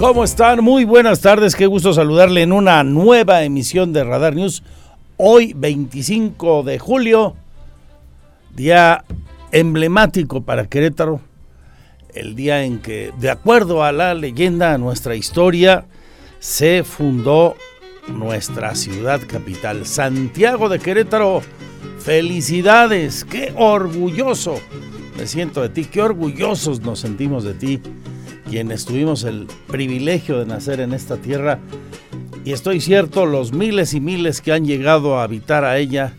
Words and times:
¿Cómo 0.00 0.24
están? 0.24 0.64
Muy 0.64 0.86
buenas 0.86 1.20
tardes, 1.20 1.54
qué 1.54 1.66
gusto 1.66 1.92
saludarle 1.92 2.40
en 2.40 2.54
una 2.54 2.82
nueva 2.84 3.42
emisión 3.42 3.92
de 3.92 4.02
Radar 4.02 4.34
News. 4.34 4.62
Hoy 5.18 5.52
25 5.54 6.62
de 6.62 6.78
julio, 6.78 7.36
día 8.56 9.04
emblemático 9.52 10.40
para 10.40 10.68
Querétaro, 10.68 11.20
el 12.14 12.34
día 12.34 12.64
en 12.64 12.78
que, 12.78 13.12
de 13.20 13.28
acuerdo 13.28 13.84
a 13.84 13.92
la 13.92 14.14
leyenda, 14.14 14.72
a 14.72 14.78
nuestra 14.78 15.16
historia, 15.16 15.84
se 16.38 16.82
fundó 16.82 17.54
nuestra 18.08 18.74
ciudad 18.76 19.20
capital, 19.28 19.84
Santiago 19.84 20.70
de 20.70 20.78
Querétaro. 20.78 21.42
Felicidades, 21.98 23.26
qué 23.26 23.52
orgulloso 23.54 24.62
me 25.18 25.26
siento 25.26 25.60
de 25.60 25.68
ti, 25.68 25.84
qué 25.84 26.00
orgullosos 26.00 26.80
nos 26.80 27.00
sentimos 27.00 27.44
de 27.44 27.52
ti 27.52 27.82
quienes 28.50 28.84
tuvimos 28.84 29.22
el 29.22 29.46
privilegio 29.68 30.40
de 30.40 30.44
nacer 30.44 30.80
en 30.80 30.92
esta 30.92 31.16
tierra 31.16 31.60
y 32.44 32.52
estoy 32.52 32.80
cierto 32.80 33.24
los 33.24 33.52
miles 33.52 33.94
y 33.94 34.00
miles 34.00 34.40
que 34.40 34.52
han 34.52 34.64
llegado 34.64 35.16
a 35.16 35.22
habitar 35.22 35.64
a 35.64 35.78
ella 35.78 36.14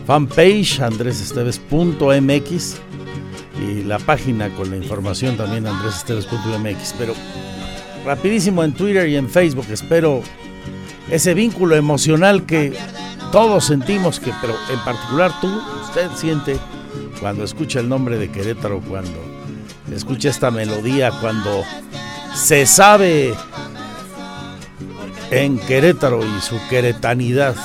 fanpage 0.07 0.79
andresesteves.mx 0.79 2.79
y 3.63 3.83
la 3.83 3.99
página 3.99 4.49
con 4.49 4.69
la 4.69 4.77
información 4.77 5.37
también 5.37 5.65
andresesteves.mx. 5.67 6.95
Pero 6.97 7.13
rapidísimo 8.05 8.63
en 8.63 8.73
Twitter 8.73 9.07
y 9.07 9.15
en 9.15 9.29
Facebook, 9.29 9.67
espero 9.69 10.21
ese 11.09 11.33
vínculo 11.33 11.75
emocional 11.75 12.45
que 12.45 12.73
todos 13.31 13.65
sentimos, 13.65 14.19
que, 14.19 14.31
pero 14.41 14.53
en 14.71 14.79
particular 14.83 15.31
tú, 15.41 15.47
usted 15.81 16.09
siente 16.15 16.57
cuando 17.19 17.43
escucha 17.43 17.79
el 17.79 17.89
nombre 17.89 18.17
de 18.17 18.29
Querétaro, 18.29 18.81
cuando 18.81 19.19
escucha 19.91 20.29
esta 20.29 20.51
melodía, 20.51 21.11
cuando 21.21 21.63
se 22.35 22.65
sabe 22.65 23.33
en 25.31 25.57
Querétaro 25.59 26.23
y 26.23 26.41
su 26.41 26.59
queretanidad. 26.69 27.55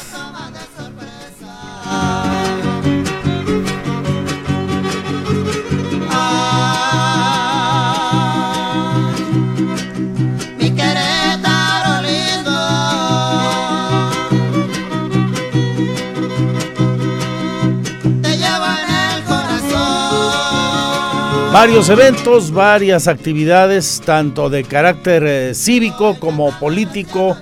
Varios 21.61 21.89
eventos, 21.89 22.53
varias 22.53 23.09
actividades, 23.09 24.01
tanto 24.05 24.49
de 24.49 24.63
carácter 24.63 25.25
eh, 25.27 25.55
cívico 25.57 26.17
como 26.21 26.57
político 26.57 27.37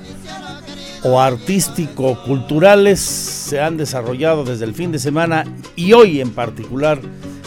o 1.03 1.21
artístico, 1.21 2.19
culturales, 2.25 2.99
se 2.99 3.61
han 3.61 3.77
desarrollado 3.77 4.43
desde 4.43 4.65
el 4.65 4.73
fin 4.73 4.91
de 4.91 4.99
semana 4.99 5.45
y 5.77 5.93
hoy 5.93 6.23
en 6.23 6.31
particular 6.31 6.99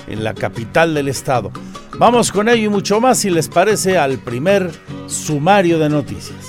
en 0.08 0.24
la 0.24 0.36
capital 0.36 0.94
del 0.94 1.08
estado. 1.08 1.52
Vamos 1.98 2.32
con 2.32 2.48
ello 2.48 2.66
y 2.66 2.70
mucho 2.70 3.02
más 3.02 3.18
si 3.18 3.32
les 3.32 3.48
parece 3.48 3.98
al 3.98 4.20
primer 4.20 4.70
sumario 5.08 5.80
de 5.80 5.90
noticias. 5.90 6.49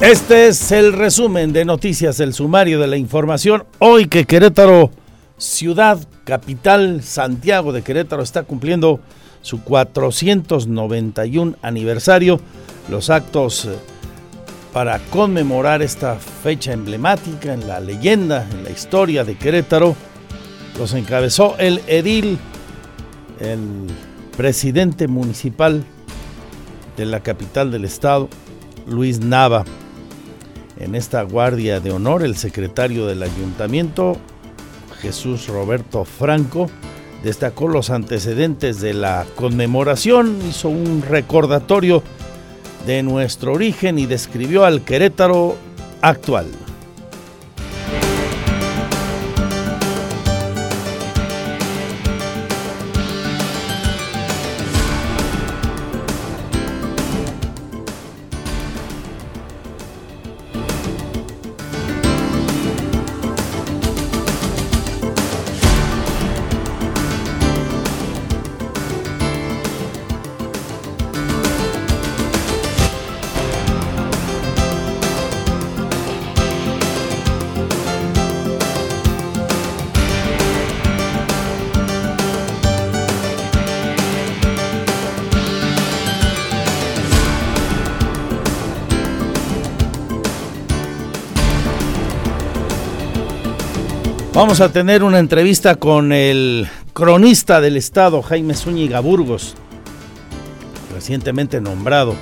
Este 0.00 0.48
es 0.48 0.72
el 0.72 0.92
resumen 0.92 1.54
de 1.54 1.64
noticias, 1.64 2.20
el 2.20 2.34
sumario 2.34 2.78
de 2.78 2.86
la 2.86 2.98
información. 2.98 3.64
Hoy 3.78 4.04
que 4.04 4.26
Querétaro, 4.26 4.90
ciudad 5.38 5.98
capital, 6.24 7.02
Santiago 7.02 7.72
de 7.72 7.80
Querétaro, 7.80 8.22
está 8.22 8.42
cumpliendo 8.42 9.00
su 9.40 9.62
491 9.62 11.56
aniversario. 11.62 12.38
Los 12.90 13.08
actos 13.08 13.64
eh, 13.64 13.70
para 14.74 14.98
conmemorar 14.98 15.80
esta 15.80 16.16
fecha 16.16 16.74
emblemática 16.74 17.54
en 17.54 17.66
la 17.66 17.80
leyenda, 17.80 18.46
en 18.50 18.64
la 18.64 18.70
historia 18.70 19.24
de 19.24 19.36
Querétaro, 19.38 19.96
los 20.78 20.92
encabezó 20.92 21.56
el 21.56 21.80
edil, 21.86 22.38
el 23.40 23.86
presidente 24.36 25.08
municipal 25.08 25.82
de 26.98 27.06
la 27.06 27.20
capital 27.20 27.70
del 27.70 27.86
estado, 27.86 28.28
Luis 28.86 29.20
Nava. 29.20 29.64
En 30.78 30.94
esta 30.94 31.22
guardia 31.22 31.80
de 31.80 31.90
honor, 31.90 32.22
el 32.22 32.36
secretario 32.36 33.06
del 33.06 33.22
ayuntamiento, 33.22 34.16
Jesús 35.00 35.48
Roberto 35.48 36.04
Franco, 36.04 36.70
destacó 37.22 37.68
los 37.68 37.90
antecedentes 37.90 38.80
de 38.80 38.92
la 38.94 39.26
conmemoración, 39.36 40.38
hizo 40.48 40.68
un 40.68 41.02
recordatorio 41.02 42.02
de 42.86 43.02
nuestro 43.02 43.52
origen 43.52 43.98
y 43.98 44.06
describió 44.06 44.64
al 44.64 44.82
Querétaro 44.82 45.56
actual. 46.02 46.46
Vamos 94.46 94.60
a 94.60 94.72
tener 94.72 95.02
una 95.02 95.18
entrevista 95.18 95.74
con 95.74 96.12
el 96.12 96.68
cronista 96.92 97.60
del 97.60 97.76
Estado, 97.76 98.22
Jaime 98.22 98.54
Zúñiga 98.54 99.00
Burgos, 99.00 99.56
recientemente 100.94 101.60
nombrado, 101.60 102.14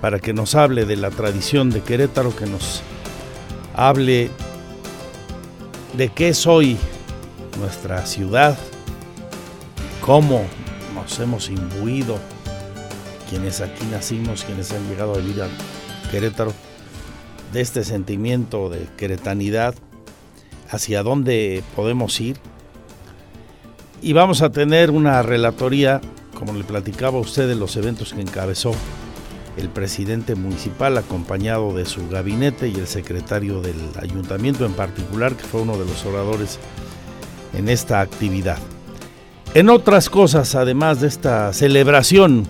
para 0.00 0.18
que 0.18 0.32
nos 0.32 0.56
hable 0.56 0.84
de 0.84 0.96
la 0.96 1.10
tradición 1.10 1.70
de 1.70 1.80
Querétaro, 1.80 2.34
que 2.34 2.46
nos 2.46 2.82
hable 3.76 4.32
de 5.96 6.08
qué 6.08 6.30
es 6.30 6.44
hoy 6.44 6.76
nuestra 7.60 8.04
ciudad, 8.04 8.58
cómo 10.00 10.42
nos 10.92 11.20
hemos 11.20 11.50
imbuido 11.50 12.18
quienes 13.30 13.60
aquí 13.60 13.84
nacimos, 13.92 14.42
quienes 14.42 14.72
han 14.72 14.88
llegado 14.88 15.14
a 15.14 15.18
vivir 15.18 15.40
a 15.42 16.10
Querétaro, 16.10 16.52
de 17.52 17.60
este 17.60 17.84
sentimiento 17.84 18.70
de 18.70 18.88
queretanidad, 18.96 19.76
hacia 20.70 21.02
dónde 21.02 21.62
podemos 21.74 22.20
ir. 22.20 22.38
Y 24.00 24.12
vamos 24.12 24.42
a 24.42 24.50
tener 24.50 24.90
una 24.90 25.22
relatoría, 25.22 26.00
como 26.34 26.52
le 26.52 26.64
platicaba 26.64 27.18
a 27.18 27.20
usted, 27.20 27.48
de 27.48 27.56
los 27.56 27.76
eventos 27.76 28.12
que 28.12 28.20
encabezó 28.20 28.72
el 29.56 29.68
presidente 29.68 30.36
municipal, 30.36 30.96
acompañado 30.96 31.72
de 31.74 31.84
su 31.84 32.08
gabinete 32.08 32.68
y 32.68 32.74
el 32.76 32.86
secretario 32.86 33.60
del 33.60 33.76
ayuntamiento 34.00 34.64
en 34.64 34.72
particular, 34.72 35.34
que 35.34 35.42
fue 35.42 35.62
uno 35.62 35.76
de 35.76 35.84
los 35.84 36.04
oradores 36.04 36.60
en 37.54 37.68
esta 37.68 38.00
actividad. 38.00 38.58
En 39.54 39.68
otras 39.70 40.10
cosas, 40.10 40.54
además 40.54 41.00
de 41.00 41.08
esta 41.08 41.52
celebración, 41.52 42.46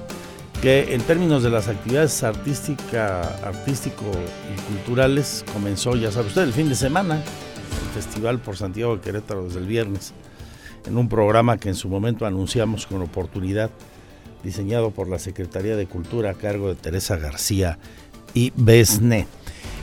que 0.60 0.94
en 0.94 1.00
términos 1.02 1.42
de 1.42 1.50
las 1.50 1.68
actividades 1.68 2.22
artística, 2.24 3.20
artístico 3.44 4.04
y 4.52 4.72
culturales 4.72 5.44
comenzó, 5.52 5.96
ya 5.96 6.10
sabe 6.10 6.26
usted, 6.26 6.42
el 6.42 6.52
fin 6.52 6.68
de 6.68 6.74
semana, 6.74 7.22
Festival 7.88 8.38
por 8.38 8.56
Santiago 8.56 8.96
de 8.96 9.02
Querétaro 9.02 9.44
desde 9.44 9.60
el 9.60 9.66
viernes, 9.66 10.12
en 10.86 10.96
un 10.96 11.08
programa 11.08 11.58
que 11.58 11.68
en 11.68 11.74
su 11.74 11.88
momento 11.88 12.26
anunciamos 12.26 12.86
con 12.86 13.02
oportunidad, 13.02 13.70
diseñado 14.42 14.90
por 14.90 15.08
la 15.08 15.18
Secretaría 15.18 15.76
de 15.76 15.86
Cultura 15.86 16.30
a 16.30 16.34
cargo 16.34 16.68
de 16.68 16.74
Teresa 16.76 17.16
García 17.16 17.78
y 18.34 18.52
Besné. 18.56 19.26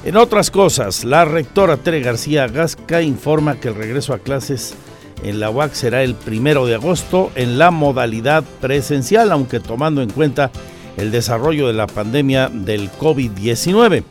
En 0.06 0.18
otras 0.18 0.52
cosas, 0.52 1.04
la 1.04 1.26
rectora 1.26 1.78
Tere 1.78 2.00
García 2.00 2.48
Gasca 2.48 3.02
informa 3.02 3.60
que 3.60 3.70
el 3.70 3.76
regreso 3.76 4.14
a 4.14 4.20
clases 4.20 4.76
en 5.24 5.40
la 5.40 5.50
UAC 5.50 5.74
será 5.74 6.04
el 6.04 6.14
primero 6.14 6.66
de 6.66 6.76
agosto 6.76 7.32
en 7.36 7.58
la 7.58 7.72
modalidad 7.72 8.44
presencial, 8.62 9.32
aunque 9.32 9.60
tomando 9.60 10.02
en 10.02 10.10
cuenta 10.10 10.52
el 10.98 11.12
desarrollo 11.12 11.68
de 11.68 11.74
la 11.74 11.88
pandemia 11.88 12.50
del 12.50 12.92
COVID-19. 12.92 14.04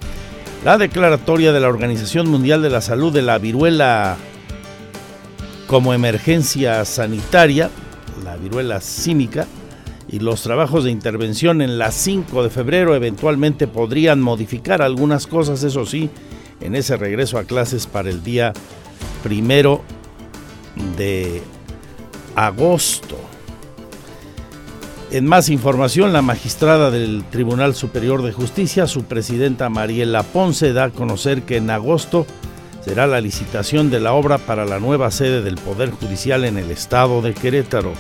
La 0.65 0.79
declaratoria 0.79 1.53
de 1.53 1.61
la 1.61 1.69
Organización 1.69 2.31
Mundial 2.31 2.63
de 2.63 2.71
la 2.71 2.81
Salud 2.81 3.13
de 3.13 3.21
la 3.21 3.37
viruela 3.37 4.17
como 5.67 5.93
emergencia 5.93 6.87
sanitaria, 6.87 7.69
la 8.25 8.37
viruela 8.37 8.81
símica, 8.81 9.47
y 10.09 10.21
los 10.21 10.43
trabajos 10.43 10.85
de 10.85 10.91
intervención 10.91 11.61
en 11.61 11.77
la 11.77 11.91
5 11.91 12.43
de 12.43 12.49
febrero 12.49 12.95
eventualmente 12.95 13.67
podrían 13.67 14.23
modificar 14.23 14.81
algunas 14.81 15.27
cosas, 15.27 15.63
eso 15.65 15.85
sí, 15.85 16.09
en 16.63 16.75
ese 16.75 16.97
regreso 16.97 17.37
a 17.37 17.45
clases 17.45 17.87
para 17.87 18.09
el 18.09 18.25
día 18.25 18.55
primero 19.23 19.83
de 20.97 21.43
agosto. 22.37 23.24
En 25.15 25.27
más 25.27 25.49
información, 25.49 26.13
la 26.13 26.23
magistrada 26.23 26.91
del 26.91 27.23
Tribunal 27.31 27.77
Superior 27.77 28.21
de 28.23 28.33
Justicia, 28.33 28.89
su 28.89 29.05
presidenta 29.05 29.69
Mariela 29.69 30.25
Ponce, 30.25 30.73
da 30.73 30.87
a 30.87 30.91
conocer 30.91 31.43
que 31.43 31.57
en 31.57 31.71
agosto 31.71 32.27
será 32.85 33.07
la 33.07 33.21
licitación 33.21 33.91
de 33.91 34.01
la 34.01 34.13
obra 34.13 34.39
para 34.39 34.65
la 34.65 34.81
nueva 34.81 35.13
sede 35.13 35.41
del 35.41 35.55
Poder 35.55 35.93
Judicial 35.93 36.45
en 36.45 36.59
el 36.59 36.69
estado 36.73 37.23
de 37.23 37.33
Querétaro. 37.33 37.93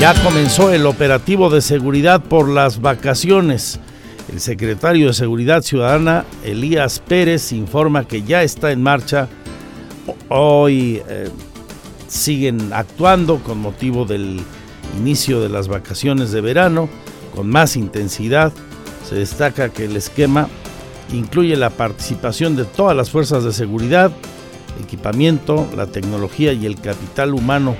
Ya 0.00 0.12
comenzó 0.24 0.72
el 0.72 0.86
operativo 0.86 1.50
de 1.50 1.60
seguridad 1.60 2.20
por 2.20 2.48
las 2.48 2.80
vacaciones. 2.80 3.78
El 4.28 4.40
secretario 4.40 5.06
de 5.06 5.14
Seguridad 5.14 5.62
Ciudadana, 5.62 6.24
Elías 6.42 6.98
Pérez, 6.98 7.52
informa 7.52 8.08
que 8.08 8.24
ya 8.24 8.42
está 8.42 8.72
en 8.72 8.82
marcha 8.82 9.28
hoy 10.30 11.00
eh, 11.08 11.30
siguen 12.08 12.72
actuando 12.72 13.38
con 13.38 13.58
motivo 13.58 14.04
del 14.04 14.40
inicio 14.98 15.40
de 15.40 15.48
las 15.48 15.68
vacaciones 15.68 16.32
de 16.32 16.40
verano 16.40 16.88
con 17.34 17.48
más 17.48 17.76
intensidad. 17.76 18.52
Se 19.08 19.14
destaca 19.14 19.70
que 19.70 19.84
el 19.84 19.96
esquema 19.96 20.48
incluye 21.12 21.56
la 21.56 21.70
participación 21.70 22.56
de 22.56 22.64
todas 22.64 22.96
las 22.96 23.10
fuerzas 23.10 23.44
de 23.44 23.52
seguridad, 23.52 24.12
equipamiento, 24.82 25.68
la 25.76 25.86
tecnología 25.86 26.52
y 26.52 26.66
el 26.66 26.80
capital 26.80 27.34
humano 27.34 27.76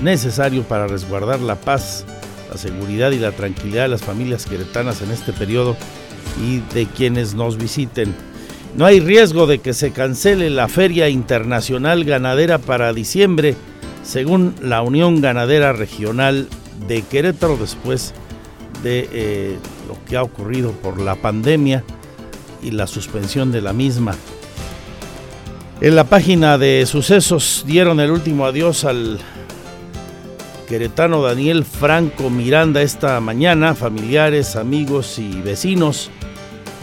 necesario 0.00 0.62
para 0.62 0.86
resguardar 0.86 1.40
la 1.40 1.56
paz, 1.56 2.04
la 2.50 2.56
seguridad 2.56 3.12
y 3.12 3.18
la 3.18 3.32
tranquilidad 3.32 3.82
de 3.82 3.88
las 3.88 4.02
familias 4.02 4.46
queretanas 4.46 5.02
en 5.02 5.10
este 5.10 5.32
periodo 5.32 5.76
y 6.44 6.60
de 6.74 6.86
quienes 6.86 7.34
nos 7.34 7.56
visiten. 7.56 8.14
No 8.76 8.86
hay 8.86 9.00
riesgo 9.00 9.46
de 9.46 9.58
que 9.58 9.74
se 9.74 9.92
cancele 9.92 10.48
la 10.48 10.66
Feria 10.66 11.08
Internacional 11.08 12.04
Ganadera 12.04 12.58
para 12.58 12.92
diciembre, 12.92 13.54
según 14.02 14.54
la 14.60 14.82
Unión 14.82 15.20
Ganadera 15.20 15.72
Regional 15.72 16.48
de 16.86 17.02
Querétaro, 17.02 17.56
después 17.56 18.14
de 18.82 19.08
eh, 19.12 19.56
lo 19.86 19.96
que 20.04 20.16
ha 20.16 20.22
ocurrido 20.22 20.72
por 20.72 21.00
la 21.00 21.14
pandemia 21.14 21.84
y 22.62 22.72
la 22.72 22.86
suspensión 22.86 23.52
de 23.52 23.60
la 23.60 23.72
misma. 23.72 24.14
En 25.80 25.96
la 25.96 26.04
página 26.04 26.58
de 26.58 26.84
sucesos 26.86 27.64
dieron 27.66 28.00
el 28.00 28.10
último 28.10 28.46
adiós 28.46 28.84
al 28.84 29.18
queretano 30.68 31.22
Daniel 31.22 31.64
Franco 31.64 32.30
Miranda 32.30 32.82
esta 32.82 33.20
mañana, 33.20 33.74
familiares, 33.74 34.56
amigos 34.56 35.18
y 35.18 35.40
vecinos 35.42 36.10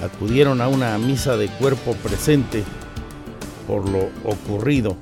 acudieron 0.03 0.61
a 0.61 0.67
una 0.67 0.97
misa 0.97 1.37
de 1.37 1.47
cuerpo 1.47 1.93
presente 1.95 2.63
por 3.67 3.87
lo 3.89 4.09
ocurrido 4.23 4.97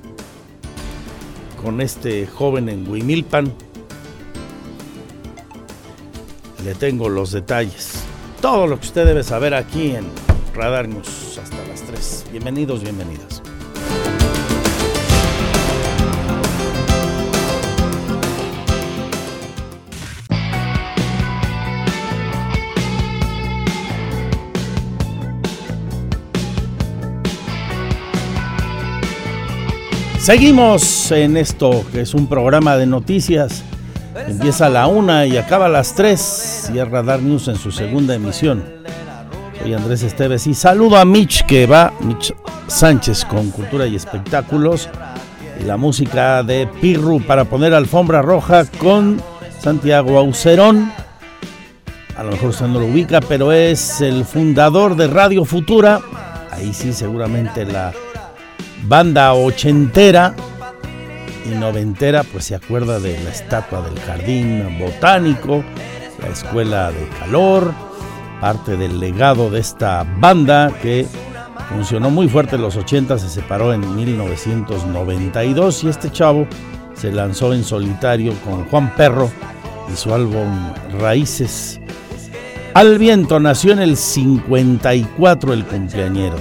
con 1.68 1.82
este 1.82 2.26
joven 2.28 2.70
en 2.70 2.90
Huimilpan. 2.90 3.52
Le 6.64 6.76
tengo 6.76 7.10
los 7.10 7.34
detalles. 7.34 8.04
Todo 8.42 8.68
lo 8.68 8.80
que 8.80 8.88
usted 8.88 9.06
debe 9.06 9.22
saber 9.22 9.54
aquí 9.54 9.94
en 9.94 10.06
Radar 10.56 10.88
News 10.88 11.38
hasta 11.38 11.58
las 11.68 11.82
3. 11.82 12.28
Bienvenidos, 12.32 12.84
bienvenidas. 12.84 13.37
Seguimos 30.28 31.10
en 31.14 31.38
esto 31.38 31.86
que 31.90 32.02
es 32.02 32.14
un 32.14 32.28
programa 32.28 32.76
de 32.76 32.86
noticias. 32.86 33.64
Empieza 34.28 34.66
a 34.66 34.70
la 34.70 34.88
una 34.88 35.26
y 35.26 35.38
acaba 35.38 35.68
a 35.68 35.70
las 35.70 35.96
tres. 35.96 36.20
Cierra 36.70 37.02
Dar 37.02 37.22
News 37.22 37.48
en 37.48 37.56
su 37.56 37.72
segunda 37.72 38.14
emisión. 38.14 38.62
Soy 39.58 39.74
Andrés 39.74 40.04
Esteves 40.04 40.46
y 40.46 40.54
saludo 40.54 40.98
a 40.98 41.06
Mitch 41.06 41.46
que 41.46 41.66
va, 41.66 41.94
Mitch 42.02 42.34
Sánchez 42.68 43.24
con 43.24 43.52
Cultura 43.52 43.88
y 43.88 43.96
Espectáculos. 43.96 44.90
Y 45.62 45.64
la 45.64 45.78
música 45.78 46.44
de 46.44 46.68
Pirru 46.82 47.22
para 47.22 47.46
poner 47.46 47.74
alfombra 47.74 48.22
roja 48.22 48.66
con 48.66 49.22
Santiago 49.62 50.20
Aucerón. 50.20 50.92
A 52.18 52.24
lo 52.24 52.32
mejor 52.32 52.50
usted 52.50 52.68
no 52.68 52.82
lo 52.82 52.88
ubica, 52.88 53.22
pero 53.22 53.54
es 53.54 54.02
el 54.02 54.26
fundador 54.26 54.98
de 54.98 55.08
Radio 55.08 55.46
Futura. 55.46 56.02
Ahí 56.52 56.74
sí, 56.74 56.92
seguramente 56.92 57.64
la 57.64 57.94
banda 58.84 59.34
ochentera 59.34 60.36
y 61.46 61.56
noventera, 61.56 62.24
pues 62.24 62.46
se 62.46 62.56
acuerda 62.56 63.00
de 63.00 63.22
la 63.24 63.30
estatua 63.30 63.82
del 63.82 64.00
jardín 64.00 64.78
botánico, 64.80 65.64
la 66.22 66.30
escuela 66.30 66.92
de 66.92 67.08
calor, 67.20 67.74
parte 68.42 68.78
del 68.78 69.00
legado 69.00 69.50
de 69.50 69.60
esta 69.60 70.06
banda 70.20 70.72
que 70.82 71.08
funcionó 71.70 72.10
muy 72.10 72.28
fuerte 72.28 72.56
en 72.56 72.62
los 72.62 72.76
80, 72.76 73.18
se 73.18 73.30
separó 73.30 73.74
en 73.74 73.96
1992 73.96 75.84
y 75.84 75.90
este 75.90 76.12
chavo 76.12 76.48
se 76.94 77.12
lanzó 77.12 77.54
en 77.54 77.64
solitario 77.64 78.34
con 78.46 78.66
Juan 78.66 78.94
Perro 78.96 79.30
y 79.92 79.96
su 79.96 80.14
álbum 80.14 80.74
Raíces. 81.00 81.80
Al 82.74 82.98
viento 83.00 83.40
nació 83.40 83.74
en 83.74 83.80
el 83.80 83.98
54 83.98 85.54
el 85.54 85.66
cumpleañero. 85.66 86.38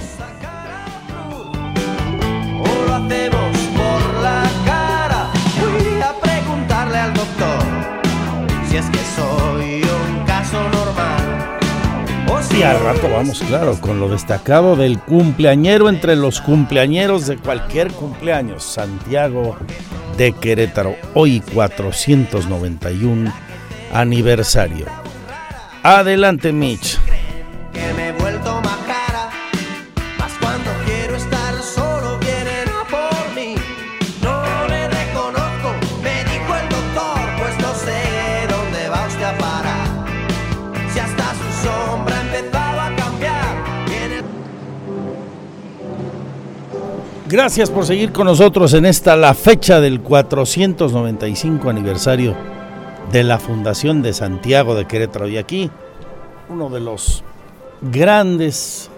Al 12.67 12.79
rato 12.81 13.09
vamos, 13.09 13.41
claro, 13.47 13.79
con 13.79 13.99
lo 13.99 14.09
destacado 14.09 14.75
del 14.75 14.99
cumpleañero 14.99 15.87
entre 15.87 16.17
los 16.17 16.41
cumpleañeros 16.41 17.25
de 17.25 17.37
cualquier 17.37 17.91
cumpleaños. 17.93 18.63
Santiago 18.63 19.55
de 20.17 20.33
Querétaro, 20.33 20.95
hoy 21.13 21.41
491 21.53 23.33
aniversario. 23.93 24.85
Adelante, 25.81 26.51
Mitch. 26.51 26.99
Gracias 47.29 47.69
por 47.69 47.85
seguir 47.85 48.13
con 48.13 48.25
nosotros 48.25 48.73
en 48.73 48.85
esta 48.85 49.17
la 49.17 49.33
fecha 49.33 49.81
del 49.81 49.99
495 49.99 51.69
aniversario 51.69 52.33
de 53.11 53.25
la 53.25 53.37
Fundación 53.37 54.01
de 54.01 54.13
Santiago 54.13 54.75
de 54.75 54.85
Querétaro. 54.85 55.27
Y 55.27 55.35
aquí 55.35 55.69
uno 56.47 56.69
de 56.69 56.79
los 56.79 57.25
grandes 57.81 58.89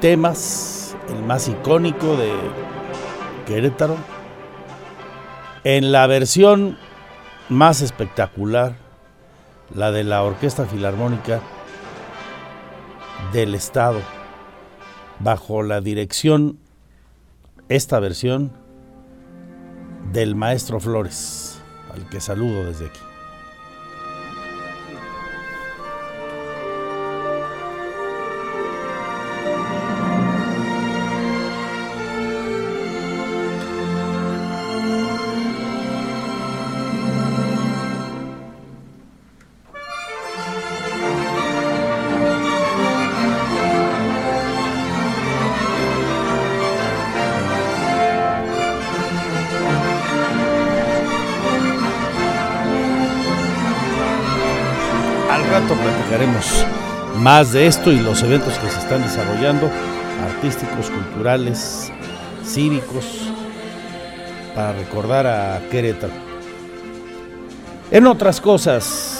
temas, 0.00 0.96
el 1.14 1.22
más 1.24 1.46
icónico 1.46 2.16
de 2.16 2.32
Querétaro, 3.46 3.98
en 5.62 5.92
la 5.92 6.06
versión 6.06 6.78
más 7.50 7.82
espectacular, 7.82 8.76
la 9.74 9.92
de 9.92 10.04
la 10.04 10.22
Orquesta 10.22 10.64
Filarmónica 10.64 11.42
del 13.34 13.54
Estado 13.54 14.00
bajo 15.20 15.62
la 15.62 15.80
dirección, 15.80 16.58
esta 17.68 17.98
versión, 18.00 18.52
del 20.12 20.34
maestro 20.34 20.80
Flores, 20.80 21.60
al 21.92 22.08
que 22.08 22.20
saludo 22.20 22.64
desde 22.66 22.86
aquí. 22.86 23.00
Más 57.24 57.54
de 57.54 57.66
esto 57.66 57.90
y 57.90 58.00
los 58.00 58.22
eventos 58.22 58.52
que 58.58 58.68
se 58.68 58.78
están 58.78 59.00
desarrollando, 59.00 59.70
artísticos, 60.22 60.90
culturales, 60.90 61.90
cívicos, 62.44 63.06
para 64.54 64.74
recordar 64.74 65.26
a 65.26 65.58
Querétaro. 65.70 66.12
En 67.90 68.06
otras 68.06 68.42
cosas, 68.42 69.13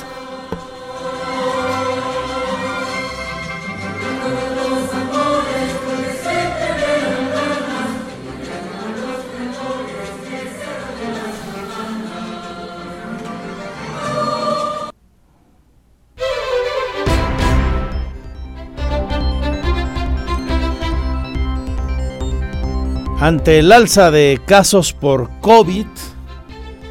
Ante 23.25 23.59
el 23.59 23.73
alza 23.73 24.11
de 24.11 24.39
casos 24.45 24.93
por 24.93 25.31
COVID, 25.41 25.87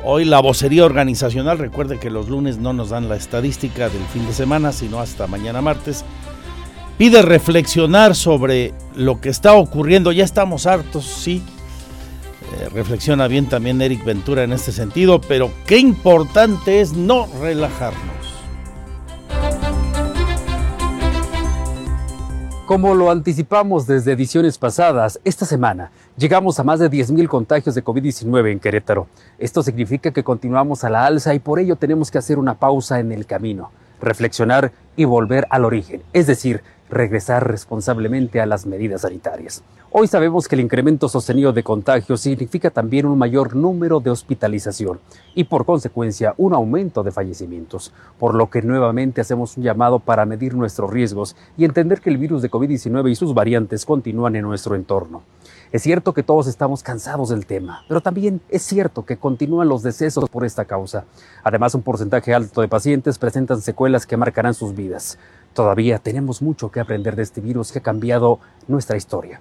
hoy 0.04 0.26
la 0.26 0.40
vocería 0.40 0.84
organizacional, 0.84 1.60
recuerde 1.60 2.00
que 2.00 2.10
los 2.10 2.28
lunes 2.28 2.58
no 2.58 2.74
nos 2.74 2.90
dan 2.90 3.08
la 3.08 3.18
estadística 3.18 3.88
del 3.88 4.02
fin 4.12 4.26
de 4.26 4.34
semana, 4.34 4.72
sino 4.72 5.00
hasta 5.00 5.28
mañana 5.28 5.62
martes, 5.62 6.04
pide 6.98 7.22
reflexionar 7.22 8.16
sobre 8.16 8.74
lo 8.96 9.22
que 9.22 9.30
está 9.30 9.54
ocurriendo. 9.54 10.12
Ya 10.12 10.24
estamos 10.24 10.66
hartos, 10.66 11.06
sí. 11.06 11.44
Eh, 12.60 12.70
reflexiona 12.70 13.28
bien 13.28 13.46
también 13.46 13.80
Eric 13.80 14.04
Ventura 14.04 14.42
en 14.44 14.54
este 14.54 14.72
sentido, 14.72 15.22
pero 15.22 15.52
qué 15.68 15.78
importante 15.78 16.82
es 16.82 16.94
no 16.94 17.28
relajarnos. 17.42 18.13
Como 22.74 22.96
lo 22.96 23.12
anticipamos 23.12 23.86
desde 23.86 24.14
ediciones 24.14 24.58
pasadas, 24.58 25.20
esta 25.24 25.46
semana 25.46 25.92
llegamos 26.18 26.60
a 26.60 26.64
más 26.64 26.80
de 26.80 26.90
10.000 26.90 27.28
contagios 27.28 27.76
de 27.76 27.84
COVID-19 27.84 28.52
en 28.52 28.60
Querétaro. 28.60 29.06
Esto 29.38 29.62
significa 29.62 30.10
que 30.10 30.24
continuamos 30.24 30.84
a 30.84 30.90
la 30.90 31.06
alza 31.06 31.36
y 31.36 31.40
por 31.40 31.60
ello 31.60 31.76
tenemos 31.76 32.10
que 32.10 32.18
hacer 32.18 32.40
una 32.40 32.56
pausa 32.56 33.00
en 33.00 33.12
el 33.12 33.28
camino, 33.28 33.70
reflexionar 34.02 34.72
y 34.96 35.06
volver 35.06 35.46
al 35.52 35.66
origen, 35.66 36.02
es 36.14 36.26
decir, 36.26 36.64
regresar 36.94 37.48
responsablemente 37.48 38.40
a 38.40 38.46
las 38.46 38.66
medidas 38.66 39.02
sanitarias. 39.02 39.64
Hoy 39.92 40.08
sabemos 40.08 40.48
que 40.48 40.56
el 40.56 40.62
incremento 40.62 41.08
sostenido 41.08 41.54
de 41.54 41.62
contagios 41.62 42.22
significa 42.22 42.72
también 42.72 43.06
un 43.06 43.18
mayor 43.18 43.56
número 43.56 44.00
de 44.00 44.10
hospitalización 44.10 45.00
y 45.36 45.44
por 45.44 45.66
consecuencia 45.66 46.34
un 46.38 46.54
aumento 46.54 47.04
de 47.04 47.12
fallecimientos, 47.12 47.94
por 48.18 48.34
lo 48.34 48.50
que 48.50 48.64
nuevamente 48.64 49.22
hacemos 49.22 49.56
un 49.56 49.64
llamado 49.64 50.00
para 50.00 50.26
medir 50.26 50.56
nuestros 50.56 50.90
riesgos 50.90 51.36
y 51.58 51.66
entender 51.66 52.02
que 52.02 52.10
el 52.10 52.18
virus 52.18 52.42
de 52.42 52.50
COVID-19 52.50 53.12
y 53.12 53.16
sus 53.16 53.34
variantes 53.34 53.86
continúan 53.86 54.36
en 54.36 54.44
nuestro 54.44 54.76
entorno. 54.76 55.22
Es 55.72 55.82
cierto 55.82 56.14
que 56.14 56.22
todos 56.22 56.46
estamos 56.46 56.84
cansados 56.84 57.30
del 57.30 57.48
tema, 57.48 57.84
pero 57.88 58.00
también 58.00 58.42
es 58.50 58.62
cierto 58.62 59.06
que 59.06 59.18
continúan 59.18 59.68
los 59.68 59.82
decesos 59.82 60.30
por 60.30 60.46
esta 60.46 60.66
causa. 60.66 61.06
Además, 61.44 61.74
un 61.74 61.82
porcentaje 61.82 62.32
alto 62.32 62.62
de 62.62 62.68
pacientes 62.68 63.18
presentan 63.18 63.60
secuelas 63.60 64.06
que 64.06 64.16
marcarán 64.16 64.54
sus 64.54 64.76
vidas. 64.76 65.18
Todavía 65.54 66.00
tenemos 66.00 66.42
mucho 66.42 66.72
que 66.72 66.80
aprender 66.80 67.16
de 67.16 67.22
este 67.22 67.40
virus 67.40 67.72
que 67.72 67.80
ha 67.80 67.84
cambiado 67.84 68.40
nuestra 68.68 68.98
historia. 68.98 69.40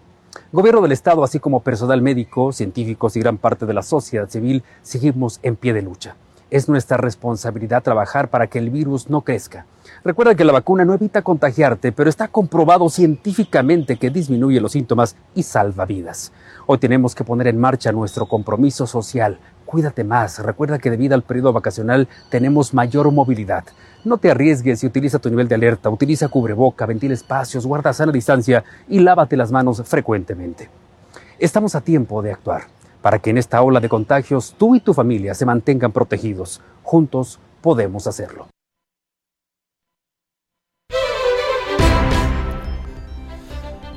Gobierno 0.53 0.83
del 0.83 0.93
Estado, 0.93 1.25
así 1.25 1.41
como 1.41 1.61
personal 1.61 2.03
médico, 2.03 2.53
científicos 2.53 3.17
y 3.17 3.21
gran 3.21 3.39
parte 3.39 3.65
de 3.65 3.73
la 3.73 3.83
sociedad 3.83 4.29
civil, 4.29 4.63
seguimos 4.83 5.41
en 5.43 5.57
pie 5.57 5.73
de 5.73 5.81
lucha. 5.81 6.17
Es 6.51 6.69
nuestra 6.69 6.99
responsabilidad 6.99 7.83
trabajar 7.83 8.29
para 8.29 8.47
que 8.47 8.59
el 8.59 8.69
virus 8.69 9.09
no 9.09 9.23
crezca. 9.23 9.65
Recuerda 10.05 10.35
que 10.35 10.45
la 10.45 10.53
vacuna 10.53 10.85
no 10.85 10.93
evita 10.93 11.23
contagiarte, 11.23 11.93
pero 11.93 12.11
está 12.11 12.29
comprobado 12.29 12.91
científicamente 12.91 13.97
que 13.97 14.11
disminuye 14.11 14.61
los 14.61 14.73
síntomas 14.73 15.17
y 15.35 15.45
salva 15.45 15.87
vidas. 15.87 16.31
Hoy 16.67 16.77
tenemos 16.77 17.15
que 17.15 17.25
poner 17.25 17.47
en 17.47 17.59
marcha 17.59 17.91
nuestro 17.91 18.27
compromiso 18.27 18.87
social. 18.87 19.39
Cuídate 19.65 20.05
más. 20.05 20.41
Recuerda 20.41 20.79
que 20.79 20.91
debido 20.91 21.15
al 21.15 21.23
periodo 21.23 21.55
vacacional 21.55 22.07
tenemos 22.29 22.75
mayor 22.75 23.11
movilidad. 23.11 23.65
No 24.05 24.19
te 24.19 24.33
arriesgues 24.33 24.83
y 24.83 24.87
utiliza 24.87 25.21
tu 25.21 25.31
nivel 25.31 25.47
de 25.47 25.55
alerta, 25.55 25.89
utiliza 25.89 26.27
cubreboca, 26.27 26.87
ventila 26.87 27.15
espacios, 27.15 27.65
guarda 27.65 27.93
sana 27.93 28.11
distancia 28.11 28.65
y 28.89 28.99
lávate 28.99 29.37
las 29.37 29.53
manos 29.53 29.81
frecuentemente. 29.85 30.69
Estamos 31.39 31.77
a 31.77 31.81
tiempo 31.83 32.21
de 32.21 32.33
actuar 32.33 32.65
para 33.01 33.21
que 33.21 33.31
en 33.31 33.39
esta 33.39 33.63
ola 33.63 33.79
de 33.79 33.89
contagios 33.89 34.57
tú 34.59 34.75
y 34.75 34.81
tu 34.81 34.93
familia 34.93 35.35
se 35.35 35.47
mantengan 35.47 35.93
protegidos. 35.93 36.61
Juntos 36.83 37.39
podemos 37.61 38.09
hacerlo. 38.09 38.49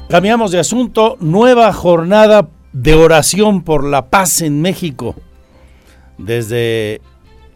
Cambiamos 0.08 0.52
de 0.52 0.60
asunto, 0.60 1.18
nueva 1.20 1.74
jornada 1.74 2.48
de 2.74 2.94
oración 2.94 3.64
por 3.64 3.84
la 3.84 4.12
paz 4.12 4.42
en 4.42 4.62
México. 4.62 5.16
Desde 6.20 7.02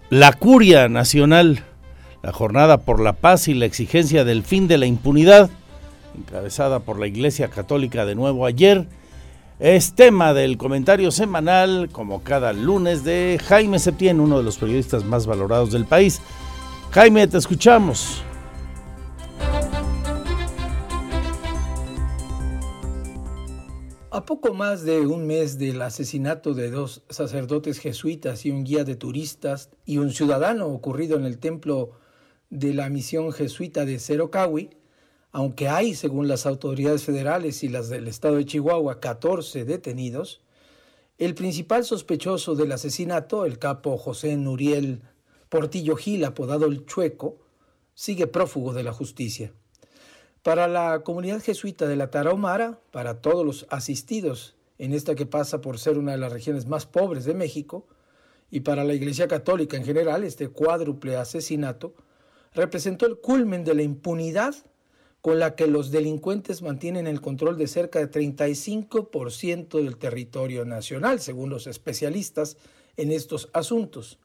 la 0.10 0.34
Curia 0.34 0.90
Nacional 0.90 1.64
la 2.22 2.32
jornada 2.32 2.78
por 2.78 3.00
la 3.00 3.14
paz 3.14 3.48
y 3.48 3.54
la 3.54 3.66
exigencia 3.66 4.24
del 4.26 4.44
fin 4.44 4.68
de 4.68 4.78
la 4.78 4.86
impunidad, 4.86 5.50
encabezada 6.18 6.80
por 6.80 7.00
la 7.00 7.08
Iglesia 7.08 7.50
Católica 7.50 8.06
de 8.06 8.16
nuevo 8.16 8.46
ayer, 8.46 8.88
es 9.60 9.94
tema 9.94 10.34
del 10.34 10.58
comentario 10.58 11.12
semanal, 11.12 11.90
como 11.92 12.24
cada 12.24 12.54
lunes, 12.54 13.04
de 13.04 13.40
Jaime 13.46 13.80
Septién, 13.80 14.20
uno 14.20 14.38
de 14.38 14.44
los 14.44 14.58
periodistas 14.58 15.04
más 15.04 15.26
valorados 15.26 15.72
del 15.72 15.86
país. 15.86 16.22
Jaime, 16.92 17.28
te 17.28 17.38
escuchamos. 17.38 18.24
A 24.12 24.26
poco 24.26 24.54
más 24.54 24.84
de 24.84 25.02
un 25.06 25.28
mes 25.28 25.60
del 25.60 25.82
asesinato 25.82 26.54
de 26.54 26.72
dos 26.72 27.04
sacerdotes 27.10 27.80
jesuitas 27.80 28.46
y 28.46 28.52
un 28.52 28.64
guía 28.64 28.84
de 28.84 28.96
turistas 28.96 29.70
y 29.86 29.98
un 29.98 30.12
ciudadano 30.12 30.68
ocurrido 30.68 31.18
en 31.18 31.26
el 31.26 31.38
templo 31.38 31.92
de 32.50 32.74
la 32.74 32.90
misión 32.90 33.32
jesuita 33.32 33.86
de 33.86 34.00
Cerocawi, 34.00 34.70
aunque 35.32 35.68
hay, 35.68 35.94
según 35.94 36.28
las 36.28 36.46
autoridades 36.46 37.04
federales 37.04 37.64
y 37.64 37.70
las 37.70 37.90
del 37.90 38.08
estado 38.08 38.36
de 38.36 38.46
Chihuahua, 38.46 39.00
14 39.00 39.66
detenidos, 39.66 40.42
el 41.20 41.36
principal 41.36 41.84
sospechoso 41.84 42.56
del 42.56 42.72
asesinato, 42.72 43.46
el 43.46 43.60
capo 43.60 43.98
José 43.98 44.36
Nuriel 44.38 45.02
Portillo 45.50 45.96
Gil, 45.96 46.24
apodado 46.26 46.66
el 46.66 46.86
Chueco, 46.86 47.38
sigue 47.94 48.28
prófugo 48.28 48.74
de 48.74 48.84
la 48.84 48.94
justicia. 48.94 49.52
Para 50.44 50.68
la 50.68 51.02
comunidad 51.04 51.42
jesuita 51.42 51.88
de 51.88 51.96
la 51.96 52.10
Tarahumara, 52.10 52.80
para 52.92 53.22
todos 53.22 53.46
los 53.46 53.66
asistidos 53.70 54.56
en 54.78 54.94
esta 54.94 55.16
que 55.16 55.26
pasa 55.26 55.60
por 55.60 55.78
ser 55.78 55.98
una 55.98 56.14
de 56.14 56.18
las 56.18 56.32
regiones 56.32 56.66
más 56.66 56.86
pobres 56.86 57.26
de 57.26 57.34
México, 57.34 57.86
y 58.50 58.62
para 58.62 58.84
la 58.84 58.94
Iglesia 58.94 59.28
Católica 59.28 59.78
en 59.78 59.84
general, 59.84 60.24
este 60.24 60.48
cuádruple 60.48 61.18
asesinato 61.18 61.94
representó 62.54 63.06
el 63.06 63.20
culmen 63.20 63.64
de 63.64 63.76
la 63.76 63.84
impunidad 63.84 64.56
con 65.22 65.40
la 65.40 65.56
que 65.56 65.68
los 65.68 65.92
delincuentes 65.92 66.62
mantienen 66.62 67.06
el 67.08 67.22
control 67.22 67.58
de 67.58 67.68
cerca 67.68 68.00
de 68.00 68.10
35% 68.10 69.84
del 69.84 69.98
territorio 69.98 70.64
nacional, 70.66 71.20
según 71.20 71.50
los 71.50 71.68
especialistas 71.68 72.58
en 72.96 73.12
estos 73.12 73.50
asuntos. 73.54 74.18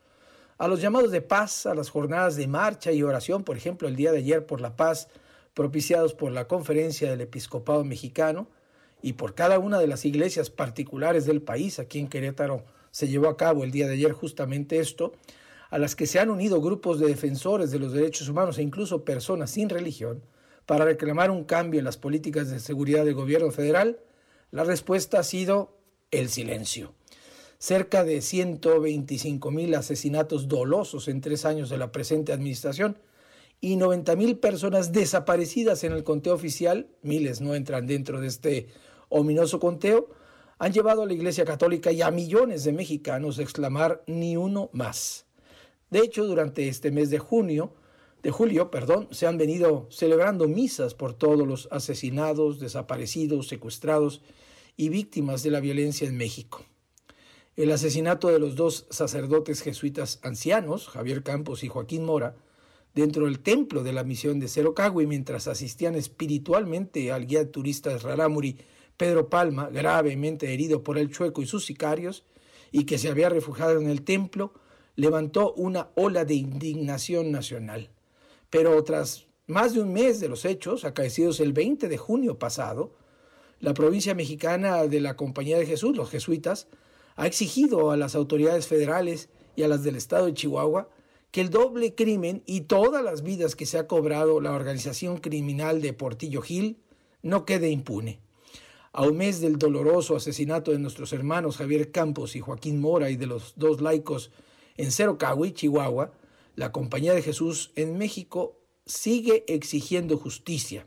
A 0.57 0.69
los 0.69 0.81
llamados 0.81 1.11
de 1.11 1.21
paz, 1.21 1.67
a 1.67 1.75
las 1.75 1.91
jornadas 1.91 2.37
de 2.37 2.47
marcha 2.47 2.93
y 2.93 3.03
oración, 3.03 3.43
por 3.43 3.57
ejemplo, 3.57 3.89
el 3.89 3.97
día 3.97 4.13
de 4.13 4.19
ayer 4.19 4.47
por 4.47 4.61
la 4.61 4.77
paz, 4.77 5.09
propiciados 5.53 6.15
por 6.15 6.31
la 6.31 6.47
Conferencia 6.47 7.11
del 7.11 7.23
Episcopado 7.23 7.85
Mexicano 7.85 8.47
y 9.03 9.15
por 9.15 9.35
cada 9.35 9.59
una 9.59 9.79
de 9.79 9.89
las 9.89 10.05
iglesias 10.05 10.51
particulares 10.51 11.27
del 11.27 11.43
país, 11.43 11.79
aquí 11.79 11.99
en 11.99 12.09
Querétaro 12.09 12.65
se 12.93 13.09
llevó 13.09 13.29
a 13.29 13.37
cabo 13.37 13.65
el 13.65 13.73
día 13.73 13.89
de 13.89 13.95
ayer 13.95 14.13
justamente 14.13 14.79
esto, 14.79 15.13
a 15.71 15.79
las 15.79 15.97
que 15.97 16.07
se 16.07 16.19
han 16.19 16.31
unido 16.31 16.61
grupos 16.61 16.99
de 16.99 17.07
defensores 17.07 17.71
de 17.71 17.79
los 17.79 17.93
derechos 17.93 18.29
humanos 18.29 18.59
e 18.59 18.63
incluso 18.63 19.05
personas 19.05 19.51
sin 19.51 19.69
religión, 19.69 20.23
para 20.67 20.85
reclamar 20.85 21.31
un 21.31 21.45
cambio 21.45 21.79
en 21.79 21.85
las 21.85 21.97
políticas 21.97 22.51
de 22.51 22.59
seguridad 22.59 23.05
del 23.05 23.15
gobierno 23.15 23.51
federal, 23.51 24.01
la 24.51 24.65
respuesta 24.65 25.19
ha 25.19 25.23
sido 25.23 25.77
el 26.11 26.29
silencio. 26.29 26.95
Cerca 27.59 28.05
de 28.05 28.21
125 28.21 29.51
mil 29.51 29.75
asesinatos 29.75 30.49
dolosos 30.49 31.09
en 31.09 31.21
tres 31.21 31.45
años 31.45 31.71
de 31.71 31.79
la 31.79 31.93
presente 31.93 32.33
administración 32.33 32.99
y 33.61 33.77
90 33.77 34.17
mil 34.17 34.39
personas 34.39 34.93
desaparecidas 34.93 35.85
en 35.85 35.93
el 35.93 36.05
conteo 36.05 36.35
oficial, 36.35 36.89
miles 37.03 37.41
no 37.41 37.55
entran 37.55 37.87
dentro 37.87 38.21
de 38.21 38.29
este 38.29 38.69
ominoso 39.09 39.61
conteo, 39.61 40.11
han 40.59 40.73
llevado 40.73 41.03
a 41.03 41.07
la 41.07 41.15
Iglesia 41.15 41.45
Católica 41.45 41.91
y 41.91 42.03
a 42.03 42.11
millones 42.11 42.65
de 42.65 42.73
mexicanos 42.73 43.39
a 43.39 43.43
exclamar 43.43 44.03
ni 44.07 44.37
uno 44.37 44.71
más. 44.73 45.24
De 45.95 46.01
hecho, 46.01 46.27
durante 46.27 46.67
este 46.67 46.91
mes 46.91 47.09
de 47.11 47.21
junio, 47.21 47.73
de 48.25 48.33
julio, 48.33 48.69
perdón, 48.69 49.07
se 49.13 49.29
han 49.29 49.39
venido 49.39 49.87
celebrando 49.93 50.49
misas 50.49 50.93
por 50.93 51.15
todos 51.15 51.47
los 51.47 51.69
asesinados, 51.71 52.59
desaparecidos, 52.59 53.47
secuestrados 53.47 54.21
y 54.77 54.89
víctimas 54.89 55.45
de 55.45 55.53
la 55.53 55.61
violencia 55.61 56.09
en 56.09 56.17
México. 56.17 56.65
El 57.55 57.71
asesinato 57.71 58.27
de 58.27 58.41
los 58.41 58.57
dos 58.57 58.89
sacerdotes 58.91 59.63
jesuitas 59.63 60.19
ancianos, 60.25 60.89
Javier 60.89 61.23
Campos 61.23 61.63
y 61.63 61.69
Joaquín 61.69 62.05
Mora, 62.05 62.35
dentro 62.93 63.27
del 63.27 63.39
templo 63.39 63.85
de 63.85 63.93
la 63.93 64.03
misión 64.03 64.41
de 64.41 64.49
Cerocagui 64.49 65.07
mientras 65.07 65.47
asistían 65.47 65.95
espiritualmente 65.95 67.13
al 67.13 67.29
guía 67.29 67.49
turista 67.53 67.97
Rarámuri, 67.97 68.59
Pedro 68.97 69.29
Palma, 69.29 69.69
gravemente 69.69 70.53
herido 70.53 70.83
por 70.83 70.99
el 70.99 71.13
chueco 71.13 71.41
y 71.41 71.47
sus 71.47 71.65
sicarios, 71.65 72.25
y 72.73 72.83
que 72.83 72.99
se 72.99 73.11
había 73.11 73.29
refugiado 73.29 73.81
en 73.81 73.89
el 73.89 74.03
templo, 74.03 74.55
levantó 74.97 75.53
una 75.55 75.91
ola 75.95 76.25
de 76.25 76.35
indignación 76.35 77.33
nacional. 77.33 77.91
Pero 78.51 78.83
tras 78.85 79.27
más 79.47 79.75
de 79.75 79.81
un 79.81 79.93
mes 79.93 80.21
de 80.21 80.29
los 80.29 80.45
hechos, 80.45 80.85
acaecidos 80.85 81.41
el 81.41 81.53
20 81.53 81.89
de 81.89 81.99
junio 81.99 82.39
pasado, 82.39 82.95
la 83.61 83.75
provincia 83.75 84.15
mexicana 84.15 84.87
de 84.87 85.01
la 85.01 85.17
Compañía 85.17 85.59
de 85.59 85.67
Jesús, 85.67 85.97
los 85.97 86.11
jesuitas, 86.11 86.69
ha 87.17 87.27
exigido 87.27 87.91
a 87.91 87.97
las 87.97 88.15
autoridades 88.15 88.67
federales 88.67 89.29
y 89.57 89.63
a 89.63 89.69
las 89.69 89.83
del 89.83 89.97
estado 89.97 90.27
de 90.27 90.35
Chihuahua 90.35 90.89
que 91.31 91.41
el 91.41 91.51
doble 91.51 91.95
crimen 91.95 92.43
y 92.47 92.63
todas 92.63 93.03
las 93.03 93.23
vidas 93.23 93.57
que 93.57 93.67
se 93.67 93.79
ha 93.79 93.89
cobrado 93.89 94.41
la 94.41 94.53
organización 94.53 95.19
criminal 95.19 95.83
de 95.83 95.93
Portillo 95.93 96.43
Gil 96.43 96.79
no 97.23 97.45
quede 97.45 97.71
impune. 97.71 98.21
A 98.93 99.03
un 99.03 99.17
mes 99.17 99.41
del 99.41 99.59
doloroso 99.59 100.15
asesinato 100.15 100.71
de 100.71 100.79
nuestros 100.79 101.13
hermanos 101.13 101.57
Javier 101.57 101.91
Campos 101.91 102.37
y 102.37 102.41
Joaquín 102.41 102.81
Mora 102.81 103.11
y 103.11 103.17
de 103.17 103.27
los 103.27 103.55
dos 103.57 103.81
laicos 103.81 104.31
en 104.77 104.91
Cerocahui, 104.91 105.53
Chihuahua, 105.53 106.13
la 106.57 106.73
Compañía 106.73 107.15
de 107.15 107.23
Jesús 107.23 107.73
en 107.75 107.99
México 107.99 108.61
sigue 108.87 109.45
exigiendo 109.49 110.19
justicia. 110.19 110.87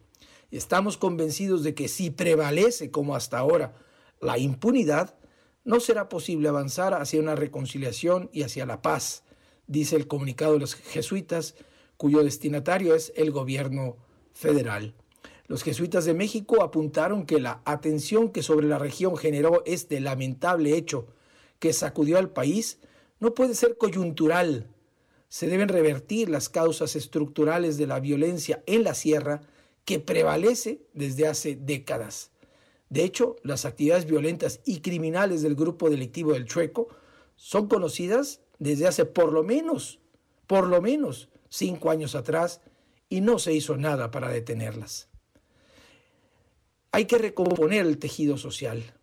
Estamos 0.51 0.97
convencidos 0.97 1.63
de 1.63 1.73
que 1.73 1.87
si 1.87 2.09
prevalece 2.09 2.91
como 2.91 3.15
hasta 3.15 3.39
ahora 3.39 3.75
la 4.21 4.37
impunidad, 4.37 5.15
no 5.65 5.79
será 5.79 6.07
posible 6.07 6.47
avanzar 6.47 6.93
hacia 6.93 7.19
una 7.19 7.35
reconciliación 7.35 8.29
y 8.31 8.43
hacia 8.43 8.65
la 8.65 8.81
paz, 8.81 9.23
dice 9.67 9.97
el 9.97 10.07
comunicado 10.07 10.53
de 10.53 10.59
los 10.59 10.75
jesuitas, 10.75 11.55
cuyo 11.97 12.23
destinatario 12.23 12.95
es 12.95 13.11
el 13.15 13.31
gobierno 13.31 13.97
federal. 14.33 14.95
Los 15.47 15.63
jesuitas 15.63 16.05
de 16.05 16.13
México 16.13 16.61
apuntaron 16.61 17.25
que 17.25 17.39
la 17.39 17.61
atención 17.65 18.31
que 18.31 18.43
sobre 18.43 18.67
la 18.67 18.77
región 18.77 19.17
generó 19.17 19.63
este 19.65 19.99
lamentable 19.99 20.77
hecho 20.77 21.07
que 21.59 21.73
sacudió 21.73 22.17
al 22.17 22.29
país 22.29 22.79
no 23.19 23.33
puede 23.33 23.55
ser 23.55 23.77
coyuntural, 23.77 24.67
se 25.29 25.47
deben 25.47 25.69
revertir 25.69 26.29
las 26.29 26.49
causas 26.49 26.95
estructurales 26.95 27.77
de 27.77 27.87
la 27.87 27.99
violencia 27.99 28.63
en 28.65 28.83
la 28.83 28.93
sierra 28.93 29.41
que 29.85 29.99
prevalece 29.99 30.81
desde 30.93 31.27
hace 31.27 31.55
décadas. 31.55 32.31
De 32.89 33.03
hecho, 33.03 33.35
las 33.43 33.65
actividades 33.65 34.05
violentas 34.05 34.61
y 34.65 34.79
criminales 34.79 35.41
del 35.41 35.55
grupo 35.55 35.89
delictivo 35.89 36.33
del 36.33 36.45
Chueco 36.45 36.87
son 37.35 37.67
conocidas 37.67 38.41
desde 38.59 38.87
hace 38.87 39.05
por 39.05 39.33
lo 39.33 39.43
menos, 39.43 39.99
por 40.47 40.67
lo 40.67 40.81
menos 40.81 41.29
cinco 41.49 41.89
años 41.89 42.15
atrás 42.15 42.61
y 43.09 43.21
no 43.21 43.39
se 43.39 43.53
hizo 43.53 43.77
nada 43.77 44.11
para 44.11 44.29
detenerlas. 44.29 45.09
Hay 46.91 47.05
que 47.05 47.17
recomponer 47.17 47.85
el 47.85 47.99
tejido 47.99 48.37
social. 48.37 48.93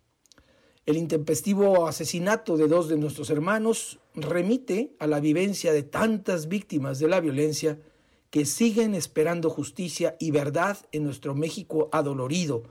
El 0.85 0.97
intempestivo 0.97 1.87
asesinato 1.87 2.57
de 2.57 2.67
dos 2.67 2.89
de 2.89 2.97
nuestros 2.97 3.29
hermanos 3.29 3.99
remite 4.15 4.95
a 4.99 5.07
la 5.07 5.19
vivencia 5.19 5.73
de 5.73 5.83
tantas 5.83 6.47
víctimas 6.47 6.99
de 6.99 7.07
la 7.07 7.19
violencia 7.19 7.79
que 8.29 8.45
siguen 8.45 8.95
esperando 8.95 9.49
justicia 9.49 10.15
y 10.19 10.31
verdad 10.31 10.77
en 10.91 11.03
nuestro 11.03 11.35
México 11.35 11.89
adolorido, 11.91 12.63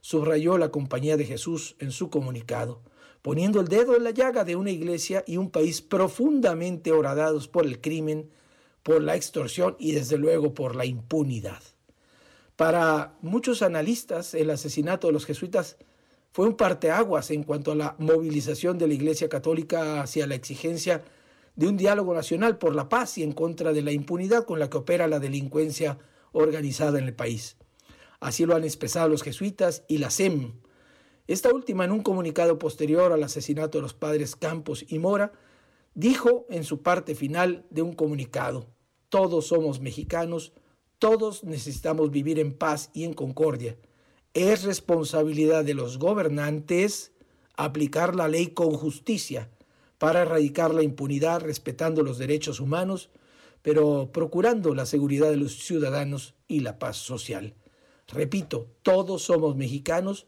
subrayó 0.00 0.58
la 0.58 0.70
Compañía 0.70 1.16
de 1.16 1.24
Jesús 1.24 1.76
en 1.78 1.92
su 1.92 2.10
comunicado, 2.10 2.80
poniendo 3.22 3.60
el 3.60 3.68
dedo 3.68 3.96
en 3.96 4.04
la 4.04 4.10
llaga 4.10 4.44
de 4.44 4.56
una 4.56 4.70
iglesia 4.70 5.22
y 5.26 5.36
un 5.36 5.50
país 5.50 5.80
profundamente 5.80 6.90
horadados 6.92 7.46
por 7.46 7.66
el 7.66 7.80
crimen, 7.80 8.30
por 8.82 9.00
la 9.00 9.14
extorsión 9.14 9.76
y 9.78 9.92
desde 9.92 10.18
luego 10.18 10.54
por 10.54 10.74
la 10.74 10.86
impunidad. 10.86 11.62
Para 12.56 13.14
muchos 13.22 13.62
analistas, 13.62 14.34
el 14.34 14.50
asesinato 14.50 15.06
de 15.06 15.12
los 15.12 15.24
jesuitas 15.24 15.76
fue 16.32 16.46
un 16.46 16.56
parteaguas 16.56 17.30
en 17.30 17.42
cuanto 17.42 17.72
a 17.72 17.76
la 17.76 17.94
movilización 17.98 18.78
de 18.78 18.88
la 18.88 18.94
Iglesia 18.94 19.28
Católica 19.28 20.00
hacia 20.00 20.26
la 20.26 20.34
exigencia 20.34 21.04
de 21.56 21.68
un 21.68 21.76
diálogo 21.76 22.14
nacional 22.14 22.56
por 22.56 22.74
la 22.74 22.88
paz 22.88 23.18
y 23.18 23.22
en 23.22 23.32
contra 23.32 23.74
de 23.74 23.82
la 23.82 23.92
impunidad 23.92 24.44
con 24.44 24.58
la 24.58 24.70
que 24.70 24.78
opera 24.78 25.06
la 25.06 25.20
delincuencia 25.20 25.98
organizada 26.32 26.98
en 26.98 27.04
el 27.04 27.14
país. 27.14 27.58
Así 28.18 28.46
lo 28.46 28.56
han 28.56 28.64
expresado 28.64 29.08
los 29.08 29.22
jesuitas 29.22 29.84
y 29.88 29.98
la 29.98 30.08
SEM. 30.08 30.54
Esta 31.26 31.52
última, 31.52 31.84
en 31.84 31.92
un 31.92 32.02
comunicado 32.02 32.58
posterior 32.58 33.12
al 33.12 33.22
asesinato 33.22 33.76
de 33.76 33.82
los 33.82 33.92
padres 33.92 34.34
Campos 34.34 34.86
y 34.88 34.98
Mora, 34.98 35.32
dijo 35.94 36.46
en 36.48 36.64
su 36.64 36.82
parte 36.82 37.14
final 37.14 37.66
de 37.68 37.82
un 37.82 37.92
comunicado, 37.92 38.68
todos 39.10 39.48
somos 39.48 39.80
mexicanos, 39.80 40.54
todos 40.98 41.44
necesitamos 41.44 42.10
vivir 42.10 42.38
en 42.38 42.54
paz 42.56 42.90
y 42.94 43.04
en 43.04 43.12
concordia. 43.12 43.76
Es 44.34 44.62
responsabilidad 44.62 45.62
de 45.62 45.74
los 45.74 45.98
gobernantes 45.98 47.12
aplicar 47.54 48.16
la 48.16 48.28
ley 48.28 48.48
con 48.48 48.72
justicia 48.72 49.50
para 49.98 50.22
erradicar 50.22 50.72
la 50.72 50.82
impunidad 50.82 51.42
respetando 51.42 52.02
los 52.02 52.16
derechos 52.16 52.58
humanos, 52.58 53.10
pero 53.60 54.10
procurando 54.10 54.74
la 54.74 54.86
seguridad 54.86 55.28
de 55.28 55.36
los 55.36 55.58
ciudadanos 55.58 56.34
y 56.48 56.60
la 56.60 56.78
paz 56.78 56.96
social. 56.96 57.54
Repito, 58.08 58.68
todos 58.82 59.22
somos 59.22 59.54
mexicanos, 59.54 60.26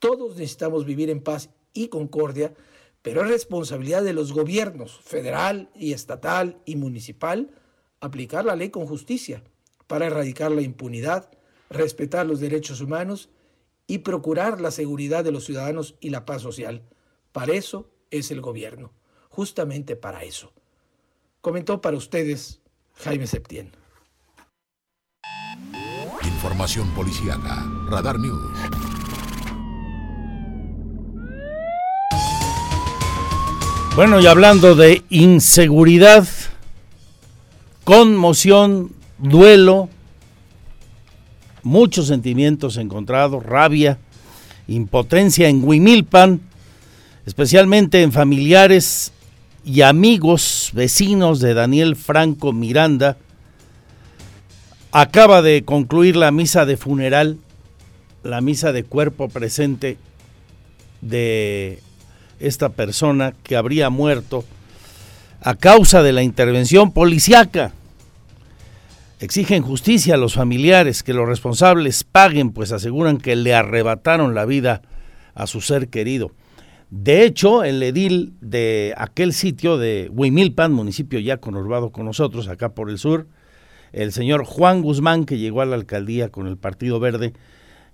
todos 0.00 0.36
necesitamos 0.36 0.84
vivir 0.84 1.08
en 1.08 1.22
paz 1.22 1.48
y 1.72 1.88
concordia, 1.88 2.52
pero 3.00 3.22
es 3.22 3.28
responsabilidad 3.28 4.02
de 4.02 4.12
los 4.12 4.34
gobiernos 4.34 5.00
federal 5.00 5.70
y 5.74 5.94
estatal 5.94 6.60
y 6.66 6.76
municipal 6.76 7.50
aplicar 8.00 8.44
la 8.44 8.54
ley 8.54 8.68
con 8.68 8.86
justicia 8.86 9.42
para 9.86 10.08
erradicar 10.08 10.52
la 10.52 10.60
impunidad, 10.60 11.30
respetar 11.70 12.26
los 12.26 12.38
derechos 12.38 12.82
humanos 12.82 13.30
y 13.86 13.98
procurar 13.98 14.60
la 14.60 14.70
seguridad 14.70 15.24
de 15.24 15.32
los 15.32 15.44
ciudadanos 15.44 15.94
y 16.00 16.10
la 16.10 16.24
paz 16.24 16.42
social. 16.42 16.82
Para 17.32 17.52
eso 17.52 17.88
es 18.10 18.30
el 18.30 18.40
gobierno, 18.40 18.92
justamente 19.28 19.96
para 19.96 20.24
eso. 20.24 20.52
Comentó 21.40 21.80
para 21.80 21.96
ustedes 21.96 22.60
Jaime 22.94 23.26
Septién. 23.26 23.72
Información 26.22 26.88
policíaca, 26.94 27.64
Radar 27.88 28.18
News. 28.18 28.52
Bueno, 33.94 34.20
y 34.20 34.26
hablando 34.26 34.74
de 34.74 35.02
inseguridad, 35.08 36.28
conmoción, 37.84 38.92
duelo, 39.16 39.88
muchos 41.66 42.06
sentimientos 42.06 42.76
encontrados, 42.76 43.44
rabia, 43.44 43.98
impotencia 44.68 45.48
en 45.48 45.62
Huimilpan, 45.62 46.40
especialmente 47.26 48.02
en 48.02 48.12
familiares 48.12 49.12
y 49.64 49.82
amigos 49.82 50.70
vecinos 50.72 51.40
de 51.40 51.54
Daniel 51.54 51.96
Franco 51.96 52.52
Miranda, 52.52 53.18
Acaba 54.98 55.42
de 55.42 55.62
concluir 55.62 56.16
la 56.16 56.30
misa 56.30 56.64
de 56.64 56.78
funeral, 56.78 57.36
la 58.22 58.40
misa 58.40 58.72
de 58.72 58.82
cuerpo 58.82 59.28
presente 59.28 59.98
de 61.02 61.80
esta 62.40 62.70
persona 62.70 63.34
que 63.42 63.56
habría 63.56 63.90
muerto 63.90 64.46
a 65.42 65.54
causa 65.54 66.02
de 66.02 66.14
la 66.14 66.22
intervención 66.22 66.92
policiaca. 66.92 67.72
Exigen 69.18 69.62
justicia 69.62 70.14
a 70.14 70.18
los 70.18 70.34
familiares, 70.34 71.02
que 71.02 71.14
los 71.14 71.26
responsables 71.26 72.04
paguen, 72.04 72.50
pues 72.50 72.70
aseguran 72.70 73.16
que 73.16 73.34
le 73.34 73.54
arrebataron 73.54 74.34
la 74.34 74.44
vida 74.44 74.82
a 75.34 75.46
su 75.46 75.62
ser 75.62 75.88
querido. 75.88 76.32
De 76.90 77.24
hecho, 77.24 77.64
el 77.64 77.82
edil 77.82 78.34
de 78.42 78.92
aquel 78.98 79.32
sitio 79.32 79.78
de 79.78 80.10
Huimilpan, 80.12 80.70
municipio 80.70 81.18
ya 81.18 81.38
conurbado 81.38 81.92
con 81.92 82.04
nosotros, 82.04 82.46
acá 82.48 82.74
por 82.74 82.90
el 82.90 82.98
sur, 82.98 83.26
el 83.92 84.12
señor 84.12 84.44
Juan 84.44 84.82
Guzmán, 84.82 85.24
que 85.24 85.38
llegó 85.38 85.62
a 85.62 85.66
la 85.66 85.76
alcaldía 85.76 86.28
con 86.28 86.46
el 86.46 86.58
Partido 86.58 87.00
Verde, 87.00 87.32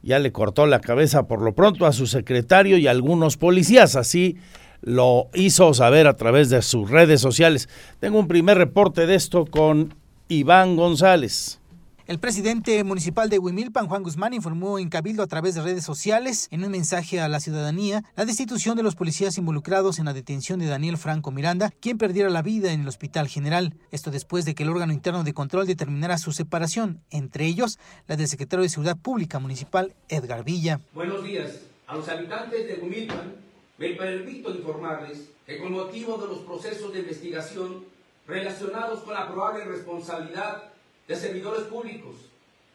ya 0.02 0.18
le 0.18 0.32
cortó 0.32 0.66
la 0.66 0.80
cabeza 0.80 1.28
por 1.28 1.40
lo 1.40 1.54
pronto 1.54 1.86
a 1.86 1.92
su 1.92 2.08
secretario 2.08 2.78
y 2.78 2.88
a 2.88 2.90
algunos 2.90 3.36
policías. 3.36 3.94
Así 3.94 4.38
lo 4.80 5.30
hizo 5.34 5.72
saber 5.72 6.08
a 6.08 6.16
través 6.16 6.50
de 6.50 6.60
sus 6.62 6.90
redes 6.90 7.20
sociales. 7.20 7.68
Tengo 8.00 8.18
un 8.18 8.26
primer 8.26 8.58
reporte 8.58 9.06
de 9.06 9.14
esto 9.14 9.46
con 9.46 9.94
Iván 10.32 10.76
González. 10.76 11.60
El 12.06 12.18
presidente 12.18 12.82
municipal 12.84 13.28
de 13.28 13.38
Huimilpan, 13.38 13.86
Juan 13.86 14.02
Guzmán, 14.02 14.32
informó 14.32 14.78
en 14.78 14.88
Cabildo 14.88 15.22
a 15.22 15.26
través 15.26 15.54
de 15.54 15.62
redes 15.62 15.84
sociales, 15.84 16.48
en 16.50 16.64
un 16.64 16.70
mensaje 16.70 17.20
a 17.20 17.28
la 17.28 17.38
ciudadanía, 17.38 18.02
la 18.16 18.24
destitución 18.24 18.74
de 18.74 18.82
los 18.82 18.94
policías 18.96 19.36
involucrados 19.36 19.98
en 19.98 20.06
la 20.06 20.14
detención 20.14 20.58
de 20.58 20.66
Daniel 20.66 20.96
Franco 20.96 21.32
Miranda, 21.32 21.70
quien 21.80 21.98
perdiera 21.98 22.30
la 22.30 22.40
vida 22.40 22.72
en 22.72 22.80
el 22.80 22.88
Hospital 22.88 23.28
General. 23.28 23.74
Esto 23.90 24.10
después 24.10 24.46
de 24.46 24.54
que 24.54 24.62
el 24.62 24.70
órgano 24.70 24.94
interno 24.94 25.22
de 25.22 25.34
control 25.34 25.66
determinara 25.66 26.16
su 26.16 26.32
separación, 26.32 27.02
entre 27.10 27.44
ellos 27.44 27.78
la 28.08 28.16
del 28.16 28.26
secretario 28.26 28.62
de 28.62 28.70
Seguridad 28.70 28.96
Pública 28.96 29.38
Municipal, 29.38 29.94
Edgar 30.08 30.44
Villa. 30.44 30.80
Buenos 30.94 31.22
días. 31.22 31.60
A 31.86 31.94
los 31.94 32.08
habitantes 32.08 32.66
de 32.66 32.82
Huimilpan, 32.82 33.34
me 33.76 33.88
permito 33.90 34.50
informarles 34.50 35.28
que 35.46 35.58
con 35.58 35.72
motivo 35.72 36.16
de 36.16 36.28
los 36.28 36.38
procesos 36.38 36.90
de 36.94 37.00
investigación 37.00 37.91
relacionados 38.26 39.00
con 39.00 39.14
la 39.14 39.28
probable 39.28 39.64
responsabilidad 39.64 40.64
de 41.08 41.16
servidores 41.16 41.64
públicos, 41.64 42.16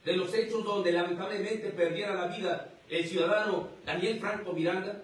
de 0.04 0.16
los 0.16 0.34
hechos 0.34 0.64
donde 0.64 0.92
lamentablemente 0.92 1.70
perdiera 1.70 2.14
la 2.14 2.28
vida 2.28 2.70
el 2.90 3.06
ciudadano 3.06 3.70
Daniel 3.86 4.20
Franco 4.20 4.54
Miranda, 4.54 5.02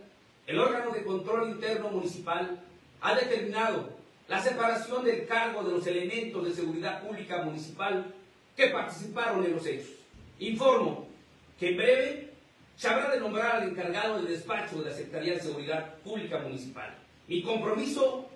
el 0.47 0.59
órgano 0.59 0.91
de 0.91 1.03
control 1.03 1.49
interno 1.49 1.89
municipal 1.89 2.59
ha 3.01 3.15
determinado 3.15 3.89
la 4.27 4.41
separación 4.41 5.03
del 5.03 5.25
cargo 5.27 5.63
de 5.63 5.71
los 5.71 5.85
elementos 5.87 6.45
de 6.45 6.53
seguridad 6.53 7.01
pública 7.05 7.43
municipal 7.43 8.13
que 8.55 8.67
participaron 8.67 9.43
en 9.45 9.51
los 9.53 9.65
hechos. 9.65 9.91
Informo 10.39 11.07
que 11.59 11.69
en 11.69 11.77
breve 11.77 12.29
se 12.77 12.87
habrá 12.87 13.11
de 13.11 13.19
nombrar 13.19 13.57
al 13.57 13.69
encargado 13.69 14.17
del 14.17 14.27
despacho 14.27 14.81
de 14.81 14.89
la 14.89 14.95
Secretaría 14.95 15.33
de 15.33 15.41
Seguridad 15.41 15.95
Pública 16.03 16.39
Municipal. 16.39 16.95
Mi 17.27 17.41
compromiso, 17.41 18.29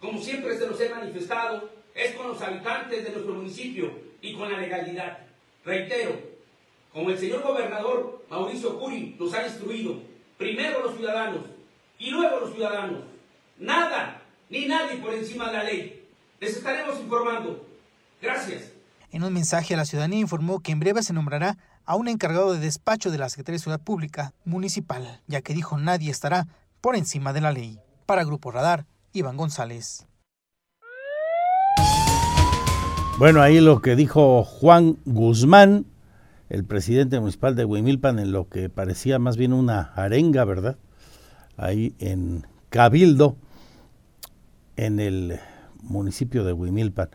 como 0.00 0.20
siempre 0.20 0.56
se 0.56 0.66
los 0.66 0.80
he 0.80 0.88
manifestado, 0.88 1.70
es 1.94 2.14
con 2.14 2.28
los 2.28 2.40
habitantes 2.40 3.04
de 3.04 3.10
nuestro 3.10 3.34
municipio 3.34 3.92
y 4.20 4.34
con 4.34 4.50
la 4.50 4.58
legalidad. 4.58 5.18
Reitero, 5.64 6.18
como 6.92 7.10
el 7.10 7.18
señor 7.18 7.42
gobernador 7.42 8.24
Mauricio 8.30 8.78
Curi 8.78 9.16
nos 9.18 9.34
ha 9.34 9.46
instruido, 9.46 9.96
primero 10.36 10.82
los 10.82 10.96
ciudadanos 10.96 11.42
y 11.98 12.10
luego 12.10 12.40
los 12.40 12.54
ciudadanos. 12.54 13.02
Nada 13.58 14.22
ni 14.48 14.66
nadie 14.66 14.96
por 14.98 15.12
encima 15.12 15.48
de 15.48 15.52
la 15.52 15.64
ley. 15.64 16.08
Les 16.40 16.56
estaremos 16.56 16.98
informando. 17.00 17.66
Gracias. 18.22 18.72
En 19.10 19.24
un 19.24 19.32
mensaje 19.32 19.74
a 19.74 19.76
la 19.76 19.84
ciudadanía 19.84 20.20
informó 20.20 20.60
que 20.60 20.72
en 20.72 20.80
breve 20.80 21.02
se 21.02 21.12
nombrará 21.12 21.56
a 21.84 21.96
un 21.96 22.08
encargado 22.08 22.52
de 22.52 22.60
despacho 22.60 23.10
de 23.10 23.18
la 23.18 23.28
Secretaría 23.28 23.56
de 23.56 23.62
Ciudad 23.62 23.80
Pública 23.80 24.34
Municipal, 24.44 25.20
ya 25.26 25.40
que 25.40 25.54
dijo 25.54 25.78
nadie 25.78 26.10
estará 26.10 26.46
por 26.80 26.94
encima 26.94 27.32
de 27.32 27.40
la 27.40 27.50
ley. 27.50 27.78
Para 28.06 28.24
Grupo 28.24 28.50
Radar, 28.50 28.84
Iván 29.12 29.36
González. 29.36 30.06
Bueno, 33.18 33.42
ahí 33.42 33.60
lo 33.60 33.82
que 33.82 33.96
dijo 33.96 34.44
Juan 34.44 34.98
Guzmán, 35.04 35.86
el 36.48 36.64
presidente 36.64 37.18
municipal 37.18 37.56
de 37.56 37.64
Huimilpan, 37.64 38.20
en 38.20 38.30
lo 38.30 38.48
que 38.48 38.68
parecía 38.68 39.18
más 39.18 39.36
bien 39.36 39.52
una 39.52 39.92
arenga, 39.96 40.44
¿verdad? 40.44 40.78
Ahí 41.56 41.94
en 41.98 42.46
Cabildo, 42.70 43.36
en 44.76 45.00
el 45.00 45.40
municipio 45.82 46.44
de 46.44 46.52
Huimilpan. 46.52 47.10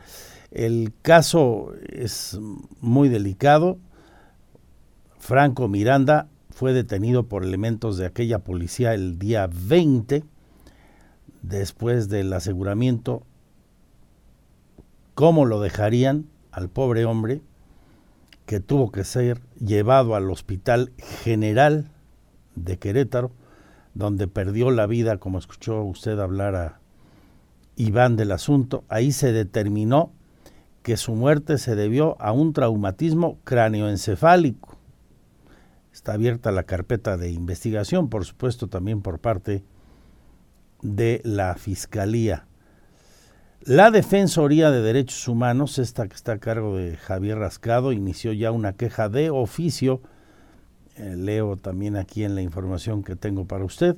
El 0.51 0.93
caso 1.01 1.73
es 1.87 2.37
muy 2.81 3.07
delicado. 3.07 3.77
Franco 5.19 5.67
Miranda 5.69 6.27
fue 6.49 6.73
detenido 6.73 7.27
por 7.27 7.43
elementos 7.43 7.97
de 7.97 8.05
aquella 8.05 8.39
policía 8.39 8.93
el 8.93 9.17
día 9.17 9.49
20, 9.51 10.25
después 11.43 12.09
del 12.09 12.33
aseguramiento 12.33 13.23
cómo 15.13 15.45
lo 15.45 15.61
dejarían 15.61 16.25
al 16.51 16.69
pobre 16.69 17.05
hombre 17.05 17.41
que 18.45 18.59
tuvo 18.59 18.91
que 18.91 19.03
ser 19.03 19.41
llevado 19.59 20.15
al 20.15 20.29
Hospital 20.29 20.91
General 21.23 21.91
de 22.55 22.77
Querétaro, 22.77 23.31
donde 23.93 24.27
perdió 24.27 24.71
la 24.71 24.87
vida, 24.87 25.17
como 25.17 25.37
escuchó 25.37 25.83
usted 25.83 26.19
hablar 26.19 26.55
a 26.55 26.79
Iván 27.75 28.15
del 28.15 28.31
asunto. 28.31 28.83
Ahí 28.89 29.11
se 29.11 29.31
determinó 29.31 30.11
que 30.81 30.97
su 30.97 31.15
muerte 31.15 31.57
se 31.57 31.75
debió 31.75 32.21
a 32.21 32.31
un 32.31 32.53
traumatismo 32.53 33.37
cráneoencefálico. 33.43 34.77
Está 35.93 36.13
abierta 36.13 36.51
la 36.51 36.63
carpeta 36.63 37.17
de 37.17 37.31
investigación, 37.31 38.09
por 38.09 38.25
supuesto, 38.25 38.67
también 38.67 39.01
por 39.01 39.19
parte 39.19 39.63
de 40.83 41.21
la 41.23 41.55
Fiscalía. 41.55 42.45
La 43.65 43.91
Defensoría 43.91 44.71
de 44.71 44.81
Derechos 44.81 45.27
Humanos, 45.27 45.79
esta 45.79 46.07
que 46.07 46.15
está 46.15 46.33
a 46.33 46.37
cargo 46.37 46.75
de 46.75 46.97
Javier 46.97 47.37
Rascado, 47.37 47.93
inició 47.93 48.33
ya 48.33 48.51
una 48.51 48.73
queja 48.73 49.07
de 49.07 49.29
oficio. 49.29 50.01
Eh, 50.97 51.15
leo 51.15 51.55
también 51.55 51.95
aquí 51.95 52.25
en 52.25 52.35
la 52.35 52.41
información 52.41 53.03
que 53.03 53.15
tengo 53.15 53.45
para 53.45 53.63
usted. 53.63 53.95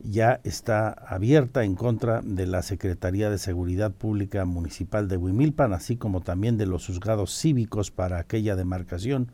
Ya 0.00 0.40
está 0.42 0.88
abierta 0.88 1.64
en 1.64 1.76
contra 1.76 2.22
de 2.24 2.46
la 2.46 2.62
Secretaría 2.62 3.28
de 3.28 3.38
Seguridad 3.38 3.92
Pública 3.92 4.46
Municipal 4.46 5.06
de 5.06 5.18
Huimilpan, 5.18 5.74
así 5.74 5.96
como 5.96 6.22
también 6.22 6.56
de 6.56 6.66
los 6.66 6.86
juzgados 6.86 7.38
cívicos 7.38 7.90
para 7.90 8.18
aquella 8.18 8.56
demarcación 8.56 9.30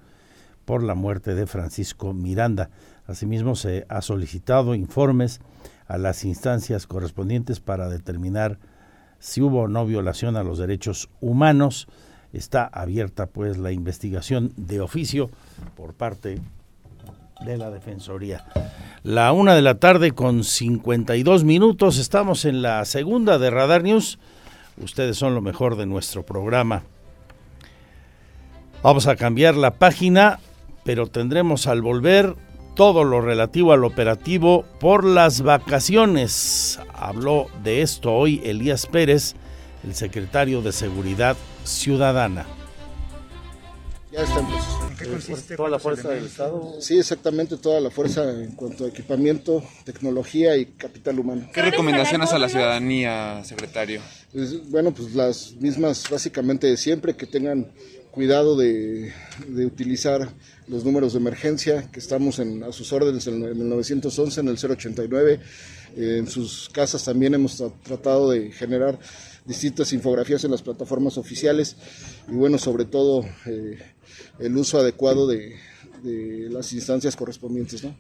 por 0.64 0.82
la 0.82 0.94
muerte 0.94 1.34
de 1.34 1.46
Francisco 1.46 2.12
Miranda. 2.12 2.70
Asimismo, 3.06 3.54
se 3.54 3.86
ha 3.88 4.02
solicitado 4.02 4.74
informes 4.74 5.40
a 5.88 5.98
las 5.98 6.24
instancias 6.24 6.86
correspondientes 6.86 7.60
para 7.60 7.88
determinar 7.88 8.58
si 9.18 9.40
hubo 9.40 9.62
o 9.62 9.68
no 9.68 9.86
violación 9.86 10.36
a 10.36 10.44
los 10.44 10.58
derechos 10.58 11.08
humanos. 11.20 11.88
Está 12.32 12.66
abierta 12.66 13.26
pues 13.26 13.56
la 13.56 13.72
investigación 13.72 14.52
de 14.56 14.80
oficio 14.80 15.30
por 15.76 15.94
parte 15.94 16.40
de 17.40 17.56
la 17.56 17.70
Defensoría. 17.70 18.44
La 19.02 19.32
una 19.32 19.54
de 19.54 19.62
la 19.62 19.76
tarde 19.78 20.12
con 20.12 20.44
52 20.44 21.44
minutos, 21.44 21.98
estamos 21.98 22.44
en 22.44 22.60
la 22.60 22.84
segunda 22.84 23.38
de 23.38 23.50
Radar 23.50 23.82
News. 23.82 24.18
Ustedes 24.76 25.16
son 25.16 25.34
lo 25.34 25.40
mejor 25.40 25.76
de 25.76 25.86
nuestro 25.86 26.24
programa. 26.24 26.82
Vamos 28.82 29.06
a 29.06 29.16
cambiar 29.16 29.56
la 29.56 29.72
página, 29.72 30.38
pero 30.84 31.06
tendremos 31.06 31.66
al 31.66 31.80
volver 31.80 32.36
todo 32.78 33.02
lo 33.02 33.20
relativo 33.20 33.72
al 33.72 33.82
operativo 33.82 34.64
por 34.78 35.02
las 35.02 35.42
vacaciones. 35.42 36.78
Habló 36.94 37.48
de 37.64 37.82
esto 37.82 38.14
hoy 38.14 38.40
Elías 38.44 38.86
Pérez, 38.86 39.34
el 39.82 39.96
secretario 39.96 40.62
de 40.62 40.70
Seguridad 40.70 41.36
Ciudadana. 41.64 42.46
Ya 44.12 44.20
estamos. 44.22 44.64
¿En 44.88 44.96
qué 44.96 45.06
consiste? 45.06 45.56
¿Toda 45.56 45.70
la 45.70 45.80
fuerza 45.80 46.10
del 46.10 46.26
Estado? 46.26 46.76
Sí, 46.78 46.96
exactamente, 46.96 47.56
toda 47.56 47.80
la 47.80 47.90
fuerza 47.90 48.30
en 48.30 48.52
cuanto 48.52 48.84
a 48.84 48.88
equipamiento, 48.88 49.60
tecnología 49.82 50.56
y 50.56 50.66
capital 50.66 51.18
humano. 51.18 51.48
¿Qué 51.52 51.62
recomendaciones 51.62 52.32
a 52.32 52.38
la 52.38 52.48
ciudadanía, 52.48 53.42
secretario? 53.44 54.00
Pues, 54.32 54.70
bueno, 54.70 54.92
pues 54.92 55.16
las 55.16 55.52
mismas 55.58 56.08
básicamente 56.08 56.68
de 56.68 56.76
siempre, 56.76 57.16
que 57.16 57.26
tengan 57.26 57.72
cuidado 58.12 58.56
de, 58.56 59.12
de 59.48 59.66
utilizar 59.66 60.28
los 60.68 60.84
números 60.84 61.12
de 61.12 61.18
emergencia, 61.18 61.90
que 61.90 62.00
estamos 62.00 62.38
a 62.40 62.72
sus 62.72 62.92
órdenes 62.92 63.26
en 63.26 63.42
el 63.42 63.68
911, 63.68 64.40
en 64.40 64.48
el 64.48 64.58
089. 64.58 65.40
en 65.96 66.26
sus 66.26 66.68
casas 66.70 67.04
también 67.04 67.34
hemos 67.34 67.62
tratado 67.82 68.30
de 68.30 68.52
generar 68.52 68.98
distintas 69.44 69.92
infografías 69.92 70.44
en 70.44 70.50
las 70.50 70.62
plataformas 70.62 71.16
oficiales 71.16 71.76
y 72.28 72.32
bueno, 72.32 72.58
sobre 72.58 72.84
todo 72.84 73.24
eh, 73.46 73.78
el 74.38 74.56
uso 74.56 74.78
adecuado 74.78 75.26
de, 75.26 75.56
de 76.02 76.48
las 76.50 76.72
instancias 76.72 77.16
correspondientes. 77.16 77.82
¿no? 77.82 77.96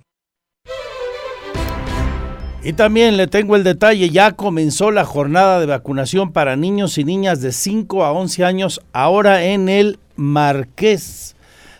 Y 2.62 2.74
también 2.74 3.16
le 3.16 3.28
tengo 3.28 3.56
el 3.56 3.64
detalle, 3.64 4.10
ya 4.10 4.32
comenzó 4.32 4.90
la 4.90 5.04
jornada 5.04 5.60
de 5.60 5.66
vacunación 5.66 6.32
para 6.32 6.56
niños 6.56 6.98
y 6.98 7.04
niñas 7.04 7.40
de 7.40 7.52
5 7.52 8.04
a 8.04 8.12
11 8.12 8.44
años 8.44 8.80
ahora 8.92 9.44
en 9.44 9.68
el 9.68 9.98
Marqués. 10.16 11.36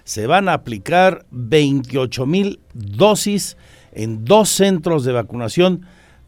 Se 0.09 0.27
van 0.27 0.49
a 0.49 0.55
aplicar 0.55 1.27
28 1.33 2.25
mil 2.25 2.61
dosis 2.73 3.59
en 3.93 4.25
dos 4.25 4.49
centros 4.49 5.05
de 5.05 5.13
vacunación 5.13 5.83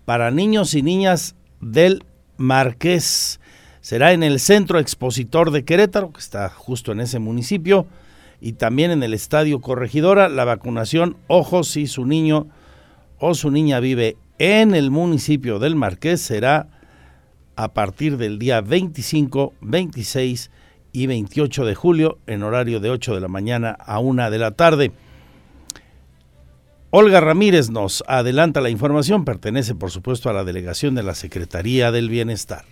para 0.04 0.30
niños 0.30 0.74
y 0.74 0.82
niñas 0.82 1.34
del 1.62 2.04
Marqués. 2.36 3.40
Será 3.80 4.12
en 4.12 4.22
el 4.22 4.38
Centro 4.38 4.78
Expositor 4.78 5.50
de 5.50 5.64
Querétaro, 5.64 6.12
que 6.12 6.20
está 6.20 6.50
justo 6.50 6.92
en 6.92 7.00
ese 7.00 7.20
municipio, 7.20 7.86
y 8.38 8.52
también 8.52 8.90
en 8.90 9.02
el 9.02 9.14
Estadio 9.14 9.62
Corregidora. 9.62 10.28
La 10.28 10.44
vacunación, 10.44 11.16
ojo, 11.26 11.64
si 11.64 11.86
su 11.86 12.04
niño 12.04 12.48
o 13.18 13.32
su 13.32 13.50
niña 13.50 13.80
vive 13.80 14.18
en 14.38 14.74
el 14.74 14.90
municipio 14.90 15.58
del 15.58 15.74
Marqués 15.74 16.20
será 16.20 16.68
a 17.56 17.72
partir 17.72 18.18
del 18.18 18.38
día 18.38 18.60
25, 18.60 19.54
26 19.62 20.50
y 20.92 21.06
28 21.06 21.64
de 21.64 21.74
julio 21.74 22.18
en 22.26 22.42
horario 22.42 22.80
de 22.80 22.90
8 22.90 23.14
de 23.14 23.20
la 23.20 23.28
mañana 23.28 23.76
a 23.78 23.98
1 23.98 24.30
de 24.30 24.38
la 24.38 24.50
tarde. 24.52 24.92
Olga 26.90 27.20
Ramírez 27.20 27.70
nos 27.70 28.02
adelanta 28.08 28.60
la 28.60 28.68
información, 28.68 29.24
pertenece 29.24 29.74
por 29.74 29.90
supuesto 29.90 30.28
a 30.28 30.32
la 30.32 30.42
delegación 30.42 30.96
de 30.96 31.04
la 31.04 31.14
Secretaría 31.14 31.92
del 31.92 32.08
Bienestar. 32.08 32.64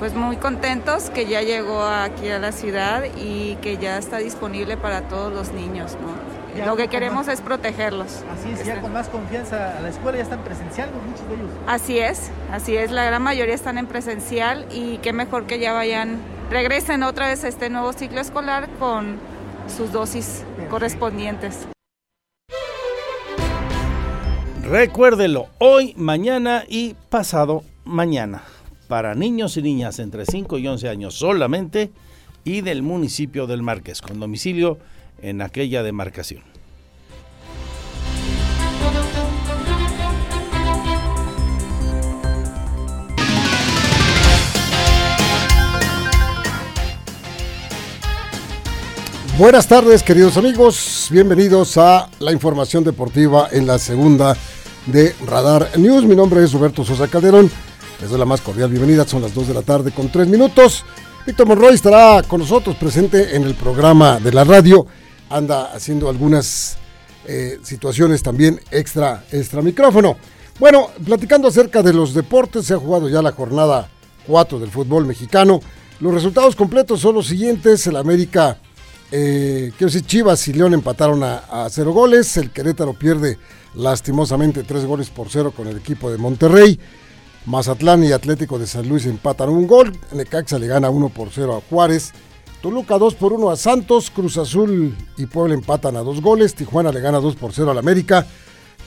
Pues 0.00 0.14
muy 0.14 0.36
contentos 0.36 1.10
que 1.10 1.26
ya 1.26 1.42
llegó 1.42 1.82
aquí 1.82 2.28
a 2.28 2.38
la 2.38 2.52
ciudad 2.52 3.04
y 3.20 3.56
que 3.56 3.78
ya 3.78 3.98
está 3.98 4.18
disponible 4.18 4.76
para 4.76 5.08
todos 5.08 5.32
los 5.32 5.52
niños, 5.52 5.96
¿no? 6.00 6.38
Lo 6.64 6.76
que 6.76 6.88
queremos 6.88 7.28
es 7.28 7.40
protegerlos. 7.40 8.24
Así 8.32 8.50
es, 8.50 8.64
ya 8.64 8.80
con 8.80 8.92
más 8.92 9.08
confianza 9.08 9.78
a 9.78 9.80
la 9.80 9.88
escuela 9.88 10.18
ya 10.18 10.24
están 10.24 10.42
presencial, 10.42 10.90
muchos 11.06 11.28
de 11.28 11.34
ellos. 11.34 11.50
Así 11.66 11.98
es, 11.98 12.30
así 12.52 12.76
es, 12.76 12.90
la 12.90 13.04
gran 13.04 13.22
mayoría 13.22 13.54
están 13.54 13.78
en 13.78 13.86
presencial 13.86 14.66
y 14.72 14.98
qué 14.98 15.12
mejor 15.12 15.46
que 15.46 15.58
ya 15.58 15.72
vayan, 15.72 16.18
regresen 16.50 17.02
otra 17.02 17.28
vez 17.28 17.44
a 17.44 17.48
este 17.48 17.70
nuevo 17.70 17.92
ciclo 17.92 18.20
escolar 18.20 18.68
con 18.78 19.16
sus 19.74 19.92
dosis 19.92 20.44
correspondientes. 20.70 21.68
Recuérdelo, 24.62 25.48
hoy, 25.58 25.94
mañana 25.96 26.64
y 26.68 26.94
pasado 27.08 27.64
mañana. 27.84 28.42
Para 28.86 29.14
niños 29.14 29.56
y 29.56 29.62
niñas 29.62 29.98
entre 29.98 30.24
5 30.26 30.58
y 30.58 30.66
11 30.66 30.88
años 30.88 31.14
solamente 31.14 31.90
y 32.44 32.62
del 32.62 32.82
municipio 32.82 33.46
del 33.46 33.62
Marqués, 33.62 34.00
con 34.00 34.20
domicilio 34.20 34.78
en 35.20 35.42
aquella 35.42 35.82
demarcación. 35.82 36.57
Buenas 49.38 49.68
tardes, 49.68 50.02
queridos 50.02 50.36
amigos. 50.36 51.06
Bienvenidos 51.12 51.76
a 51.78 52.10
la 52.18 52.32
información 52.32 52.82
deportiva 52.82 53.48
en 53.52 53.68
la 53.68 53.78
segunda 53.78 54.36
de 54.86 55.14
Radar 55.24 55.78
News. 55.78 56.04
Mi 56.06 56.16
nombre 56.16 56.42
es 56.42 56.52
Roberto 56.52 56.84
Sosa 56.84 57.06
Calderón. 57.06 57.48
Les 58.00 58.10
doy 58.10 58.18
la 58.18 58.24
más 58.24 58.40
cordial 58.40 58.68
bienvenida. 58.68 59.06
Son 59.06 59.22
las 59.22 59.32
2 59.32 59.46
de 59.46 59.54
la 59.54 59.62
tarde 59.62 59.92
con 59.92 60.10
3 60.10 60.26
minutos. 60.26 60.84
Víctor 61.24 61.46
Monroy 61.46 61.74
estará 61.74 62.24
con 62.24 62.40
nosotros 62.40 62.74
presente 62.74 63.36
en 63.36 63.44
el 63.44 63.54
programa 63.54 64.18
de 64.18 64.32
la 64.32 64.42
radio 64.42 64.86
anda 65.30 65.72
haciendo 65.72 66.08
algunas 66.08 66.76
eh, 67.24 67.60
situaciones 67.62 68.24
también 68.24 68.60
extra, 68.72 69.24
extra 69.30 69.62
micrófono. 69.62 70.16
Bueno, 70.58 70.88
platicando 71.04 71.46
acerca 71.46 71.82
de 71.82 71.92
los 71.92 72.12
deportes, 72.12 72.66
se 72.66 72.74
ha 72.74 72.78
jugado 72.78 73.08
ya 73.08 73.22
la 73.22 73.30
jornada 73.30 73.88
4 74.26 74.58
del 74.58 74.70
fútbol 74.70 75.06
mexicano. 75.06 75.60
Los 76.00 76.12
resultados 76.12 76.56
completos 76.56 77.00
son 77.00 77.14
los 77.14 77.28
siguientes. 77.28 77.86
El 77.86 77.96
América, 77.96 78.58
eh, 79.10 79.72
quiero 79.76 79.90
decir, 79.90 80.06
Chivas 80.06 80.46
y 80.48 80.52
León 80.52 80.74
empataron 80.74 81.22
a, 81.22 81.66
cero 81.70 81.92
goles. 81.92 82.36
El 82.36 82.50
Querétaro 82.50 82.92
pierde 82.94 83.38
lastimosamente 83.74 84.62
tres 84.64 84.84
goles 84.84 85.10
por 85.10 85.30
cero 85.30 85.52
con 85.56 85.66
el 85.68 85.76
equipo 85.76 86.10
de 86.10 86.18
Monterrey. 86.18 86.78
Mazatlán 87.46 88.04
y 88.04 88.12
Atlético 88.12 88.58
de 88.58 88.66
San 88.66 88.88
Luis 88.88 89.06
empatan 89.06 89.48
un 89.48 89.66
gol. 89.66 89.92
Necaxa 90.12 90.58
le 90.58 90.66
gana 90.66 90.90
1 90.90 91.08
por 91.08 91.30
0 91.32 91.56
a 91.56 91.70
Juárez. 91.70 92.12
Toluca 92.60 92.98
2 92.98 93.14
por 93.14 93.32
1 93.32 93.50
a 93.50 93.56
Santos, 93.56 94.10
Cruz 94.10 94.36
Azul 94.36 94.94
y 95.16 95.26
Puebla 95.26 95.54
empatan 95.54 95.96
a 95.96 96.00
dos 96.00 96.20
goles, 96.20 96.56
Tijuana 96.56 96.90
le 96.90 97.00
gana 97.00 97.20
2 97.20 97.36
por 97.36 97.52
0 97.52 97.70
al 97.70 97.78
América, 97.78 98.26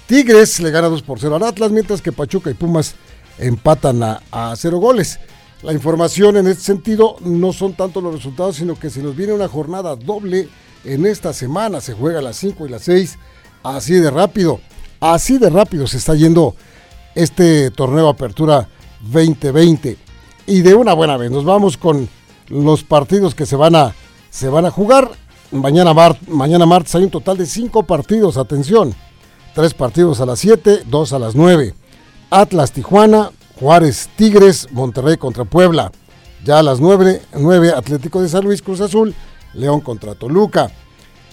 Tigres 0.08 0.60
le 0.60 0.72
gana 0.72 0.90
2 0.90 1.02
por 1.04 1.22
0 1.22 1.38
al 1.38 1.44
Atlas, 1.44 1.72
mientras 1.72 2.02
que 2.02 2.12
Pachuca 2.12 2.52
y 2.52 2.54
Pumas 2.54 2.96
empatan 3.38 4.04
a, 4.04 4.22
a 4.30 4.54
0 4.58 4.78
goles. 4.78 5.20
La 5.64 5.74
información 5.74 6.38
en 6.38 6.48
este 6.48 6.64
sentido 6.64 7.18
no 7.22 7.54
son 7.54 7.74
tanto 7.74 8.02
los 8.02 8.16
resultados, 8.16 8.56
sino 8.56 8.76
que 8.76 8.90
se 8.90 9.04
nos 9.04 9.16
viene 9.16 9.34
una 9.34 9.48
jornada 9.48 9.96
doble 9.96 10.50
en 10.84 11.06
esta 11.06 11.34
semana. 11.34 11.82
Se 11.82 11.94
juega 11.94 12.20
a 12.20 12.24
las 12.24 12.38
5 12.38 12.66
y 12.66 12.70
las 12.70 12.82
6, 12.84 13.18
así 13.64 13.94
de 13.94 14.10
rápido. 14.10 14.60
Así 15.00 15.38
de 15.38 15.50
rápido 15.50 15.86
se 15.86 15.98
está 15.98 16.16
yendo 16.16 16.56
este 17.14 17.70
torneo 17.70 18.10
Apertura 18.10 18.70
2020. 19.02 19.98
Y 20.48 20.62
de 20.62 20.74
una 20.74 20.94
buena 20.94 21.18
vez, 21.18 21.30
nos 21.30 21.46
vamos 21.46 21.78
con 21.78 22.10
los 22.50 22.84
partidos 22.84 23.36
que 23.36 23.46
se 23.46 23.56
van 23.56 23.76
a, 23.76 23.94
se 24.32 24.50
van 24.50 24.66
a 24.66 24.72
jugar. 24.72 25.12
Mañana, 25.52 25.94
mañana 26.28 26.66
martes 26.66 26.96
hay 26.96 27.04
un 27.04 27.12
total 27.12 27.38
de 27.38 27.46
cinco 27.46 27.84
partidos, 27.84 28.38
atención. 28.38 28.96
Tres 29.54 29.74
partidos 29.74 30.22
a 30.22 30.26
las 30.26 30.40
7, 30.40 30.84
dos 30.88 31.14
a 31.14 31.20
las 31.20 31.36
9. 31.36 31.76
Atlas 32.32 32.72
Tijuana, 32.72 33.32
Juárez 33.62 34.10
Tigres, 34.16 34.68
Monterrey 34.72 35.18
contra 35.18 35.46
Puebla. 35.46 35.92
Ya 36.44 36.58
a 36.58 36.64
las 36.64 36.80
9, 36.80 37.22
9 37.38 37.74
Atlético 37.78 38.20
de 38.20 38.28
San 38.28 38.44
Luis 38.44 38.60
Cruz 38.60 38.82
Azul, 38.82 39.14
León 39.54 39.82
contra 39.82 40.16
Toluca. 40.16 40.72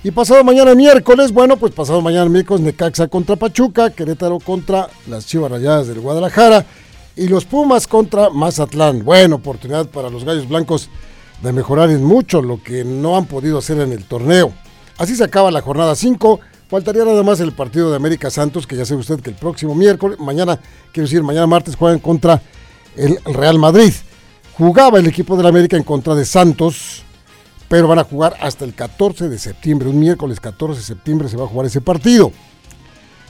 Y 0.04 0.10
pasado 0.10 0.44
mañana 0.44 0.74
miércoles, 0.74 1.32
bueno, 1.32 1.56
pues 1.56 1.72
pasado 1.72 2.02
mañana 2.02 2.28
miércoles 2.28 2.60
Necaxa 2.60 3.08
contra 3.08 3.36
Pachuca, 3.36 3.88
Querétaro 3.94 4.40
contra 4.40 4.90
las 5.06 5.24
Chivas 5.26 5.50
Rayadas 5.50 5.88
del 5.88 6.00
Guadalajara 6.00 6.66
y 7.16 7.28
los 7.28 7.46
Pumas 7.46 7.86
contra 7.86 8.28
Mazatlán. 8.28 9.06
Buena 9.06 9.36
oportunidad 9.36 9.86
para 9.88 10.10
los 10.10 10.24
Gallos 10.24 10.46
Blancos 10.46 10.90
de 11.42 11.52
mejorar 11.54 11.88
en 11.88 12.04
mucho 12.04 12.42
lo 12.42 12.62
que 12.62 12.84
no 12.84 13.16
han 13.16 13.24
podido 13.24 13.56
hacer 13.56 13.80
en 13.80 13.92
el 13.92 14.04
torneo. 14.04 14.52
Así 14.98 15.16
se 15.16 15.24
acaba 15.24 15.50
la 15.50 15.62
jornada 15.62 15.96
5. 15.96 16.40
Faltaría 16.68 17.02
nada 17.02 17.22
más 17.22 17.40
el 17.40 17.52
partido 17.52 17.88
de 17.88 17.96
América 17.96 18.28
Santos, 18.28 18.66
que 18.66 18.76
ya 18.76 18.84
sabe 18.84 19.00
usted 19.00 19.20
que 19.20 19.30
el 19.30 19.36
próximo 19.36 19.74
miércoles, 19.74 20.18
mañana, 20.18 20.60
quiero 20.92 21.06
decir, 21.06 21.22
mañana 21.22 21.46
martes 21.46 21.74
juegan 21.74 21.98
contra 21.98 22.42
el 22.94 23.18
Real 23.24 23.58
Madrid. 23.58 23.90
Jugaba 24.52 24.98
el 24.98 25.06
equipo 25.06 25.34
del 25.38 25.46
América 25.46 25.78
en 25.78 25.82
contra 25.82 26.14
de 26.14 26.26
Santos, 26.26 27.04
pero 27.70 27.88
van 27.88 28.00
a 28.00 28.04
jugar 28.04 28.36
hasta 28.42 28.66
el 28.66 28.74
14 28.74 29.30
de 29.30 29.38
septiembre. 29.38 29.88
Un 29.88 29.98
miércoles 29.98 30.40
14 30.40 30.80
de 30.80 30.84
septiembre 30.84 31.30
se 31.30 31.38
va 31.38 31.44
a 31.44 31.48
jugar 31.48 31.64
ese 31.64 31.80
partido. 31.80 32.32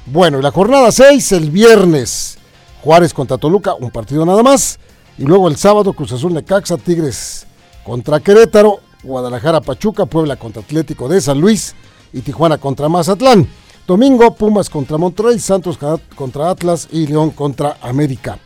Bueno, 0.07 0.41
y 0.41 0.43
la 0.43 0.51
jornada 0.51 0.91
6, 0.91 1.31
el 1.31 1.53
viernes, 1.53 2.39
Juárez 2.83 3.15
contra 3.15 3.39
Toluca, 3.39 3.75
un 3.75 3.93
partido 3.93 4.27
nada 4.27 4.43
más. 4.43 4.81
Y 5.17 5.23
luego 5.23 5.47
el 5.47 5.55
sábado, 5.55 5.93
Cruz 5.93 6.11
Azul 6.11 6.35
Necaxa, 6.35 6.77
Tigres 6.77 7.47
contra 7.85 8.19
Querétaro, 8.19 8.81
Guadalajara 9.05 9.61
Pachuca, 9.61 10.07
Puebla 10.07 10.35
contra 10.35 10.61
Atlético 10.61 11.09
de 11.09 11.21
San 11.21 11.41
Luis 11.41 11.77
y 12.13 12.21
Tijuana 12.21 12.59
contra 12.59 12.89
Mazatlán. 12.89 13.49
Domingo, 13.87 14.35
Pumas 14.35 14.69
contra 14.69 14.99
Monterrey, 14.99 15.39
Santos 15.39 15.79
contra 16.15 16.51
Atlas 16.51 16.89
y 16.93 17.07
León 17.07 17.31
contra 17.31 17.79
América. 17.81 18.39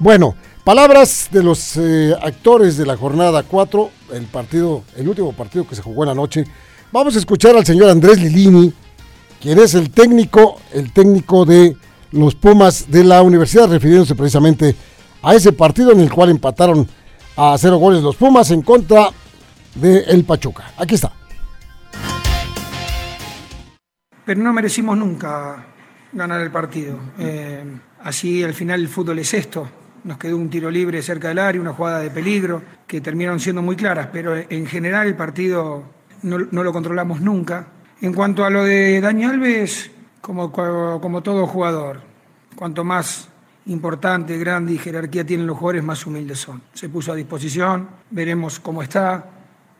Bueno, 0.00 0.34
palabras 0.64 1.28
de 1.30 1.44
los 1.44 1.76
eh, 1.76 2.12
actores 2.20 2.76
de 2.76 2.86
la 2.86 2.96
jornada 2.96 3.44
4, 3.44 3.90
el 4.14 4.24
partido, 4.24 4.82
el 4.96 5.08
último 5.08 5.32
partido 5.32 5.64
que 5.64 5.76
se 5.76 5.82
jugó 5.82 6.02
en 6.02 6.08
la 6.08 6.14
noche. 6.14 6.44
Vamos 6.90 7.14
a 7.14 7.20
escuchar 7.20 7.56
al 7.56 7.64
señor 7.64 7.88
Andrés 7.88 8.20
Lilini, 8.20 8.72
quien 9.40 9.60
es 9.60 9.74
el 9.74 9.90
técnico, 9.90 10.58
el 10.72 10.92
técnico 10.92 11.44
de 11.44 11.76
los 12.10 12.34
Pumas 12.34 12.90
de 12.90 13.04
la 13.04 13.22
universidad, 13.22 13.68
refiriéndose 13.68 14.16
precisamente 14.16 14.74
a 15.22 15.36
ese 15.36 15.52
partido 15.52 15.92
en 15.92 16.00
el 16.00 16.12
cual 16.12 16.30
empataron 16.30 16.88
a 17.36 17.56
cero 17.58 17.76
goles 17.76 18.02
los 18.02 18.16
Pumas 18.16 18.50
en 18.50 18.62
contra 18.62 19.10
de 19.76 20.00
el 20.00 20.24
Pachuca. 20.24 20.72
Aquí 20.76 20.96
está. 20.96 21.19
Pero 24.30 24.42
no 24.44 24.52
merecimos 24.52 24.96
nunca 24.96 25.56
ganar 26.12 26.40
el 26.40 26.52
partido. 26.52 26.96
Eh, 27.18 27.64
así 28.04 28.44
al 28.44 28.54
final 28.54 28.78
el 28.78 28.86
fútbol 28.86 29.18
es 29.18 29.34
esto. 29.34 29.68
Nos 30.04 30.18
quedó 30.18 30.36
un 30.36 30.48
tiro 30.48 30.70
libre 30.70 31.02
cerca 31.02 31.26
del 31.26 31.40
área, 31.40 31.60
una 31.60 31.72
jugada 31.72 31.98
de 31.98 32.10
peligro, 32.10 32.62
que 32.86 33.00
terminaron 33.00 33.40
siendo 33.40 33.60
muy 33.60 33.74
claras, 33.74 34.06
pero 34.12 34.36
en 34.36 34.66
general 34.66 35.08
el 35.08 35.16
partido 35.16 35.82
no, 36.22 36.38
no 36.48 36.62
lo 36.62 36.72
controlamos 36.72 37.20
nunca. 37.20 37.66
En 38.02 38.14
cuanto 38.14 38.44
a 38.44 38.50
lo 38.50 38.62
de 38.62 39.00
Dani 39.00 39.24
Alves, 39.24 39.90
como, 40.20 40.52
como 40.52 41.22
todo 41.24 41.48
jugador, 41.48 42.00
cuanto 42.54 42.84
más 42.84 43.28
importante, 43.66 44.38
grande 44.38 44.74
y 44.74 44.78
jerarquía 44.78 45.26
tienen 45.26 45.48
los 45.48 45.58
jugadores, 45.58 45.82
más 45.82 46.06
humildes 46.06 46.38
son. 46.38 46.62
Se 46.72 46.88
puso 46.88 47.10
a 47.10 47.16
disposición, 47.16 47.88
veremos 48.10 48.60
cómo 48.60 48.80
está. 48.80 49.24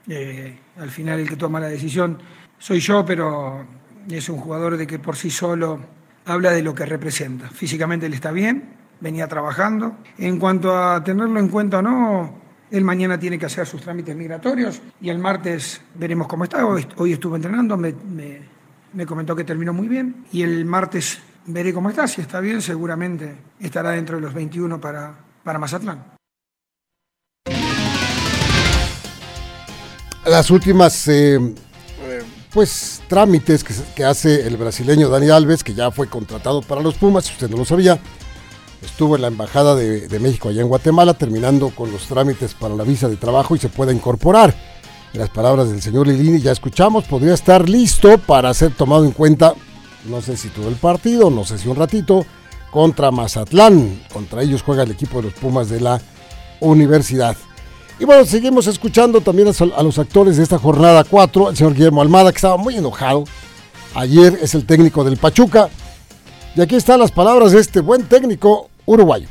Eh, 0.09 0.59
al 0.77 0.91
final 0.91 1.21
el 1.21 1.29
que 1.29 1.37
toma 1.37 1.61
la 1.61 1.69
decisión 1.69 2.19
soy 2.59 2.81
yo, 2.81 3.05
pero 3.05 3.65
es 4.09 4.29
un 4.29 4.39
jugador 4.39 4.77
de 4.77 4.87
que 4.87 4.99
por 4.99 5.17
sí 5.17 5.31
solo 5.31 5.81
habla 6.27 6.53
de 6.53 6.63
lo 6.63 6.75
que 6.75 6.87
representa. 6.87 7.49
Físicamente 7.49 8.07
él 8.07 8.15
está 8.15 8.31
bien, 8.31 8.77
venía 9.01 9.27
trabajando. 9.27 9.97
En 10.19 10.39
cuanto 10.39 10.77
a 10.77 11.03
tenerlo 11.03 11.41
en 11.41 11.49
cuenta 11.49 11.79
o 11.79 11.83
no, 11.83 12.35
él 12.71 12.85
mañana 12.85 13.19
tiene 13.19 13.39
que 13.39 13.47
hacer 13.47 13.67
sus 13.67 13.83
trámites 13.83 14.15
migratorios 14.15 14.81
y 15.01 15.09
el 15.09 15.19
martes 15.19 15.81
veremos 15.95 16.29
cómo 16.29 16.45
está. 16.45 16.65
Hoy, 16.65 16.87
hoy 16.97 17.13
estuvo 17.13 17.37
entrenando, 17.37 17.77
me, 17.77 17.93
me, 17.93 18.41
me 18.93 19.07
comentó 19.07 19.35
que 19.35 19.45
terminó 19.45 19.73
muy 19.73 19.89
bien 19.89 20.25
y 20.33 20.43
el 20.43 20.65
martes 20.65 21.21
veré 21.47 21.73
cómo 21.73 21.91
está. 21.91 22.07
Si 22.07 22.21
está 22.21 22.41
bien, 22.41 22.63
seguramente 22.63 23.37
estará 23.59 23.91
dentro 23.91 24.17
de 24.17 24.23
los 24.23 24.35
21 24.35 24.81
para, 24.81 25.15
para 25.43 25.59
Mazatlán. 25.59 26.05
Las 30.27 30.51
últimas 30.51 31.09
eh, 31.09 31.39
pues 32.53 33.03
trámites 33.09 33.65
que, 33.65 33.75
que, 33.95 34.05
hace 34.05 34.47
el 34.47 34.57
brasileño 34.57 35.09
Dani 35.09 35.31
Alves, 35.31 35.63
que 35.63 35.75
ya 35.75 35.91
fue 35.91 36.09
contratado 36.09 36.63
para 36.63 36.81
los 36.81 36.95
Pumas, 36.95 37.25
si 37.25 37.33
usted 37.33 37.49
no 37.49 37.57
lo 37.57 37.65
sabía, 37.65 38.01
estuvo 38.83 39.17
en 39.17 39.23
la 39.23 39.29
Embajada 39.29 39.75
de, 39.75 40.19
México 40.21 40.49
allá 40.49 40.63
en 40.63 40.69
Guatemala, 40.69 41.15
terminando 41.15 41.71
con 41.71 41.93
los 41.93 42.07
trámites 42.07 42.55
para 42.55 42.75
la 42.75 42.85
visa 42.85 43.09
de 43.09 43.17
trabajo 43.17 43.55
y 43.55 43.59
se 43.59 43.69
puede 43.69 43.93
incorporar. 43.93 44.55
Las 45.13 45.29
palabras 45.31 45.69
del 45.71 45.83
señor 45.83 46.07
Lilini 46.07 46.41
ya 46.41 46.53
escuchamos, 46.53 47.05
podría 47.05 47.35
estar 47.35 47.69
listo 47.69 48.17
para 48.19 48.55
ser 48.55 48.73
tomado 48.73 49.05
en 49.05 49.11
cuenta, 49.11 49.55
no 50.09 50.21
sé 50.21 50.37
si 50.37 50.49
todo 50.49 50.69
el 50.69 50.77
partido, 50.77 51.31
no 51.31 51.45
sé 51.45 51.59
si 51.59 51.69
un 51.69 51.77
ratito, 51.77 52.25
contra 52.71 53.11
Mazatlán. 53.11 54.03
Contra 54.13 54.43
ellos 54.43 54.63
juega 54.63 54.85
el 54.85 54.93
equipo 54.93 55.19
de 55.19 55.25
los 55.25 55.35
Pumas 55.35 55.69
de 55.69 55.81
la 55.81 56.01
universidad. 56.61 57.37
Y 58.01 58.07
bueno, 58.07 58.25
seguimos 58.25 58.67
escuchando 58.67 59.21
también 59.21 59.49
a 59.49 59.83
los 59.83 59.99
actores 59.99 60.39
de 60.39 60.43
esta 60.43 60.59
jornada 60.59 61.05
4, 61.05 61.51
el 61.51 61.57
señor 61.57 61.75
Guillermo 61.75 62.01
Almada, 62.01 62.33
que 62.33 62.37
estaba 62.37 62.57
muy 62.57 62.75
enojado. 62.75 63.25
Ayer 63.95 64.39
es 64.41 64.55
el 64.55 64.65
técnico 64.65 65.05
del 65.05 65.19
Pachuca. 65.19 65.69
Y 66.57 66.63
aquí 66.63 66.77
están 66.77 66.99
las 66.99 67.13
palabras 67.13 67.53
de 67.53 67.61
este 67.61 67.81
buen 67.81 68.05
técnico 68.05 68.71
uruguayo. 68.87 69.29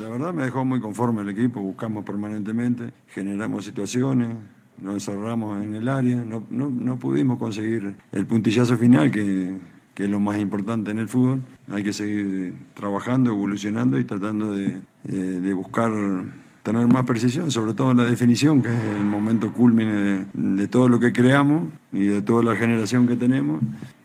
La 0.00 0.08
verdad 0.08 0.32
me 0.32 0.44
dejó 0.44 0.64
muy 0.64 0.80
conforme 0.80 1.20
el 1.20 1.28
equipo, 1.28 1.60
buscamos 1.60 2.06
permanentemente, 2.06 2.90
generamos 3.08 3.66
situaciones, 3.66 4.34
nos 4.80 4.94
encerramos 4.94 5.62
en 5.62 5.74
el 5.74 5.86
área, 5.90 6.16
no, 6.16 6.46
no, 6.48 6.70
no 6.70 6.98
pudimos 6.98 7.38
conseguir 7.38 7.96
el 8.12 8.26
puntillazo 8.26 8.78
final 8.78 9.10
que, 9.10 9.58
que 9.94 10.04
es 10.04 10.10
lo 10.10 10.20
más 10.20 10.38
importante 10.38 10.90
en 10.90 10.98
el 10.98 11.08
fútbol. 11.08 11.42
Hay 11.70 11.82
que 11.82 11.92
seguir 11.92 12.54
trabajando, 12.74 13.30
evolucionando 13.30 13.98
y 13.98 14.04
tratando 14.04 14.52
de, 14.52 14.80
de, 15.04 15.40
de 15.40 15.54
buscar 15.54 15.92
tener 16.62 16.86
más 16.86 17.04
precisión, 17.04 17.50
sobre 17.50 17.74
todo 17.74 17.90
en 17.90 17.98
la 17.98 18.04
definición, 18.04 18.62
que 18.62 18.68
es 18.68 18.84
el 18.96 19.04
momento 19.04 19.52
culmine 19.52 19.92
de, 19.92 20.26
de, 20.32 20.68
todo 20.68 20.88
lo 20.88 21.00
que 21.00 21.12
creamos 21.12 21.64
y 21.92 22.06
de 22.06 22.22
toda 22.22 22.42
la 22.42 22.56
generación 22.56 23.06
que 23.06 23.16
tenemos. 23.16 23.60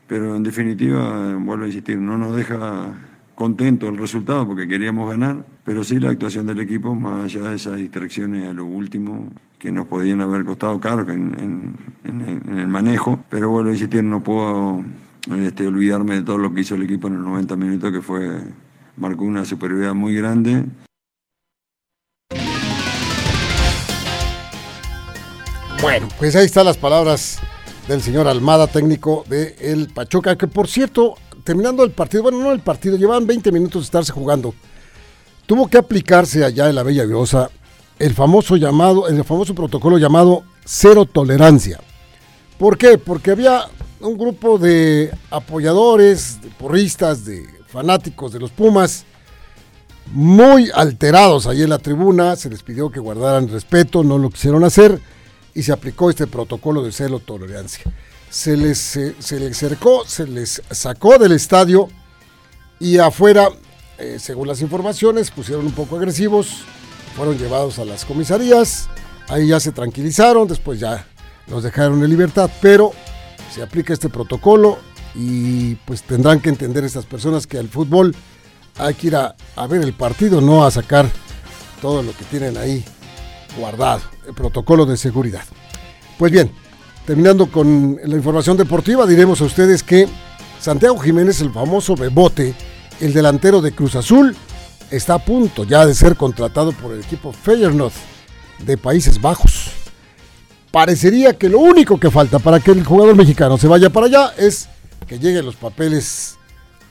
Pero 0.08 0.36
en 0.36 0.44
definitiva, 0.44 1.36
vuelvo 1.36 1.66
a 1.66 1.68
insistir, 1.68 1.98
no 1.98 2.18
nos 2.18 2.36
deja 2.36 2.94
contento 3.36 3.88
el 3.88 3.98
resultado 3.98 4.48
porque 4.48 4.68
queríamos 4.68 5.10
ganar, 5.12 5.46
pero 5.64 5.84
sí 5.84 6.00
la 6.00 6.10
actuación 6.10 6.48
del 6.48 6.60
equipo, 6.60 6.96
más 6.96 7.26
allá 7.26 7.50
de 7.50 7.58
esas 7.58 7.78
distracciones 7.78 8.48
a 8.50 8.54
lo 8.54 8.66
último 8.66 9.30
que 9.60 9.72
nos 9.72 9.86
podían 9.86 10.22
haber 10.22 10.44
costado 10.44 10.80
caro 10.80 11.02
en, 11.12 11.76
en, 12.04 12.42
en 12.50 12.58
el 12.58 12.68
manejo. 12.68 13.20
Pero 13.30 13.50
vuelvo 13.50 13.70
a 13.70 13.74
insistir, 13.74 14.04
no 14.04 14.24
puedo 14.24 14.84
este, 15.36 15.68
olvidarme 15.68 16.16
de 16.16 16.22
todo 16.24 16.38
lo 16.38 16.54
que 16.54 16.62
hizo 16.62 16.76
el 16.76 16.84
equipo 16.84 17.08
en 17.08 17.16
los 17.16 17.24
90 17.24 17.56
minutos, 17.56 17.92
que 17.92 18.02
fue 18.02 18.42
marcó 18.96 19.24
una 19.24 19.46
superioridad 19.46 19.94
muy 19.94 20.16
grande. 20.16 20.66
Bueno, 25.82 26.08
pues 26.18 26.36
ahí 26.36 26.46
están 26.46 26.66
las 26.66 26.78
palabras 26.78 27.40
del 27.88 28.02
señor 28.02 28.28
Almada, 28.28 28.68
técnico 28.68 29.24
de 29.30 29.56
el 29.60 29.88
Pachuca, 29.94 30.36
que 30.36 30.48
por 30.48 30.68
cierto, 30.68 31.16
terminando 31.44 31.84
el 31.84 31.92
partido, 31.92 32.24
bueno, 32.24 32.40
no 32.40 32.52
el 32.52 32.62
partido, 32.62 32.98
llevaban 32.98 33.28
20 33.28 33.52
minutos 33.52 33.84
de 33.84 33.86
estarse 33.86 34.12
jugando. 34.12 34.54
Tuvo 35.46 35.68
que 35.68 35.78
aplicarse 35.78 36.44
allá 36.44 36.68
en 36.68 36.76
la 36.76 36.84
Bella 36.84 37.06
Viosa 37.06 37.50
el 38.00 38.14
famoso 38.14 38.58
llamado, 38.58 39.08
el 39.08 39.24
famoso 39.24 39.56
protocolo 39.56 39.98
llamado 39.98 40.44
cero 40.66 41.06
tolerancia. 41.06 41.80
¿Por 42.58 42.78
qué? 42.78 42.98
Porque 42.98 43.32
había 43.32 43.62
un 44.00 44.18
grupo 44.18 44.58
de 44.58 45.12
apoyadores, 45.32 46.42
de 46.42 46.50
porristas, 46.50 47.26
de 47.26 47.46
fanáticos 47.68 48.32
de 48.32 48.40
los 48.40 48.52
Pumas, 48.52 49.06
muy 50.12 50.70
alterados 50.74 51.48
ahí 51.48 51.64
en 51.64 51.70
la 51.70 51.80
tribuna, 51.80 52.36
se 52.36 52.50
les 52.50 52.64
pidió 52.64 52.90
que 52.90 53.00
guardaran 53.00 53.50
respeto, 53.50 54.04
no 54.04 54.18
lo 54.18 54.30
quisieron 54.30 54.64
hacer 54.64 55.02
y 55.54 55.64
se 55.64 55.72
aplicó 55.72 56.10
este 56.10 56.28
protocolo 56.28 56.84
de 56.84 56.92
celo 56.92 57.20
tolerancia. 57.20 57.84
Se 58.30 58.56
les, 58.56 58.78
se, 58.78 59.16
se 59.20 59.40
les 59.40 59.58
cercó, 59.58 60.06
se 60.06 60.28
les 60.28 60.62
sacó 60.70 61.18
del 61.18 61.32
estadio 61.32 61.90
y 62.80 63.00
afuera, 63.00 63.50
eh, 63.98 64.18
según 64.20 64.48
las 64.48 64.62
informaciones, 64.62 65.32
pusieron 65.32 65.66
un 65.66 65.72
poco 65.72 65.98
agresivos, 65.98 66.64
fueron 67.16 67.38
llevados 67.38 67.80
a 67.80 67.86
las 67.86 68.06
comisarías, 68.06 68.90
ahí 69.28 69.48
ya 69.48 69.60
se 69.60 69.72
tranquilizaron, 69.72 70.48
después 70.48 70.80
ya 70.80 71.08
los 71.48 71.64
dejaron 71.64 72.04
en 72.04 72.10
libertad, 72.10 72.50
pero 72.62 72.92
se 73.58 73.64
aplica 73.64 73.92
este 73.92 74.08
protocolo 74.08 74.78
y 75.16 75.74
pues 75.86 76.04
tendrán 76.04 76.40
que 76.40 76.50
entender 76.50 76.84
estas 76.84 77.08
personas 77.08 77.48
que 77.48 77.58
al 77.58 77.68
fútbol 77.68 78.16
hay 78.78 78.94
que 78.94 79.08
ir 79.08 79.16
a, 79.16 79.36
a, 79.56 79.66
ver 79.66 79.82
el 79.82 79.94
partido, 79.94 80.42
no 80.42 80.64
a 80.64 80.70
sacar 80.70 81.10
todo 81.82 82.04
lo 82.04 82.12
que 82.16 82.24
tienen 82.26 82.56
ahí 82.56 82.86
guardado, 83.58 84.02
el 84.28 84.36
protocolo 84.36 84.86
de 84.86 84.96
seguridad. 84.96 85.42
Pues 86.20 86.32
bien, 86.32 86.52
terminando 87.08 87.50
con 87.52 87.98
la 88.04 88.16
información 88.16 88.58
deportiva, 88.58 89.08
diremos 89.08 89.42
a 89.42 89.46
ustedes 89.46 89.82
que 89.82 90.08
Santiago 90.60 91.00
Jiménez, 91.00 91.42
el 91.42 91.52
famoso 91.52 91.96
Bebote, 91.96 92.54
el 93.02 93.12
delantero 93.12 93.60
de 93.60 93.72
Cruz 93.72 93.96
Azul, 93.96 94.36
está 94.92 95.16
a 95.16 95.26
punto 95.26 95.64
ya 95.64 95.84
de 95.84 95.96
ser 95.96 96.16
contratado 96.16 96.74
por 96.74 96.94
el 96.94 97.00
equipo 97.00 97.32
Feyenoord 97.32 97.94
de 98.60 98.78
Países 98.78 99.20
Bajos 99.20 99.87
parecería 100.72 101.38
que 101.38 101.50
lo 101.50 101.60
único 101.60 102.00
que 102.00 102.12
falta 102.12 102.40
para 102.40 102.60
que 102.60 102.72
el 102.72 102.84
jugador 102.84 103.16
mexicano 103.16 103.58
se 103.58 103.68
vaya 103.68 103.90
para 103.90 104.08
allá 104.08 104.34
es 104.38 104.68
que 105.08 105.20
lleguen 105.20 105.46
los 105.46 105.56
papeles 105.56 106.38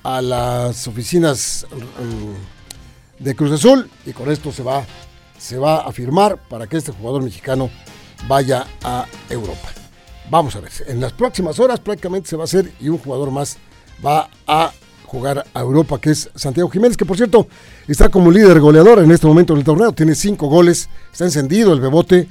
a 0.03 0.23
las 0.23 0.87
oficinas 0.87 1.67
de 3.19 3.35
Cruz 3.35 3.53
Azul 3.53 3.91
y 4.05 4.13
con 4.13 4.31
esto 4.31 4.53
se 4.53 4.63
va, 4.63 4.85
se 5.39 5.59
va 5.59 5.81
a 5.81 5.93
firmar 5.93 6.39
para 6.49 6.67
que 6.67 6.77
este 6.77 6.93
jugador 6.93 7.23
mexicano 7.23 7.71
vaya 8.29 8.67
a 8.83 9.07
Europa. 9.29 9.69
Vamos 10.31 10.57
a 10.57 10.61
ver, 10.61 10.71
en 10.87 11.01
las 11.01 11.13
próximas 11.13 11.59
horas 11.61 11.81
prácticamente 11.81 12.29
se 12.29 12.37
va 12.37 12.43
a 12.43 12.47
hacer 12.47 12.73
y 12.81 12.89
un 12.89 12.99
jugador 12.99 13.31
más 13.31 13.59
va 14.05 14.29
a 14.47 14.73
jugar 15.07 15.45
a 15.55 15.61
Europa, 15.61 16.01
que 16.01 16.11
es 16.11 16.31
Santiago 16.35 16.69
Jiménez, 16.69 16.97
que 16.97 17.05
por 17.05 17.17
cierto 17.17 17.47
está 17.87 18.09
como 18.09 18.31
líder 18.31 18.61
goleador 18.61 18.99
en 18.99 19.11
este 19.13 19.27
momento 19.27 19.55
del 19.55 19.65
torneo, 19.65 19.93
tiene 19.93 20.15
cinco 20.15 20.49
goles, 20.49 20.89
está 21.13 21.25
encendido 21.25 21.73
el 21.73 21.81
bebote, 21.81 22.27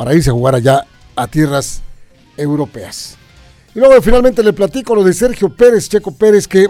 para 0.00 0.14
irse 0.14 0.30
a 0.30 0.32
jugar 0.32 0.54
allá 0.54 0.86
a 1.14 1.26
tierras 1.26 1.82
europeas. 2.34 3.18
Y 3.74 3.80
luego 3.80 4.00
finalmente 4.00 4.42
le 4.42 4.54
platico 4.54 4.94
lo 4.94 5.04
de 5.04 5.12
Sergio 5.12 5.54
Pérez, 5.54 5.90
Checo 5.90 6.10
Pérez, 6.10 6.48
que 6.48 6.66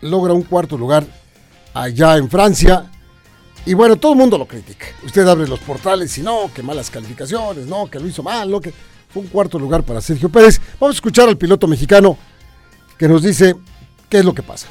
logra 0.00 0.32
un 0.32 0.44
cuarto 0.44 0.78
lugar 0.78 1.04
allá 1.74 2.16
en 2.18 2.30
Francia. 2.30 2.88
Y 3.66 3.74
bueno, 3.74 3.96
todo 3.96 4.12
el 4.12 4.18
mundo 4.18 4.38
lo 4.38 4.46
critica. 4.46 4.86
Usted 5.04 5.26
abre 5.26 5.48
los 5.48 5.58
portales 5.58 6.16
y 6.18 6.22
no, 6.22 6.52
que 6.54 6.62
malas 6.62 6.88
calificaciones, 6.88 7.66
no, 7.66 7.90
que 7.90 7.98
lo 7.98 8.06
hizo 8.06 8.22
mal, 8.22 8.48
lo 8.48 8.60
que 8.60 8.72
fue 9.12 9.22
un 9.22 9.28
cuarto 9.28 9.58
lugar 9.58 9.82
para 9.82 10.00
Sergio 10.00 10.28
Pérez. 10.28 10.60
Vamos 10.78 10.94
a 10.94 10.98
escuchar 10.98 11.28
al 11.28 11.36
piloto 11.36 11.66
mexicano 11.66 12.16
que 12.96 13.08
nos 13.08 13.24
dice 13.24 13.56
qué 14.08 14.20
es 14.20 14.24
lo 14.24 14.32
que 14.32 14.44
pasa. 14.44 14.68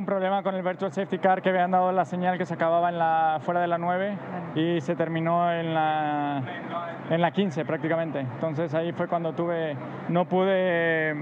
Un 0.00 0.06
problema 0.06 0.42
con 0.42 0.54
el 0.54 0.62
Virtual 0.62 0.90
Safety 0.90 1.18
Car 1.18 1.42
que 1.42 1.50
habían 1.50 1.72
dado 1.72 1.92
la 1.92 2.06
señal 2.06 2.38
que 2.38 2.46
se 2.46 2.54
acababa 2.54 2.88
en 2.88 2.96
la, 2.96 3.38
fuera 3.42 3.60
de 3.60 3.66
la 3.66 3.76
9 3.76 4.16
y 4.54 4.80
se 4.80 4.96
terminó 4.96 5.52
en 5.52 5.74
la, 5.74 6.42
en 7.10 7.20
la 7.20 7.30
15 7.30 7.66
prácticamente. 7.66 8.20
Entonces 8.20 8.72
ahí 8.72 8.92
fue 8.92 9.08
cuando 9.08 9.34
tuve, 9.34 9.76
no 10.08 10.24
pude 10.24 11.14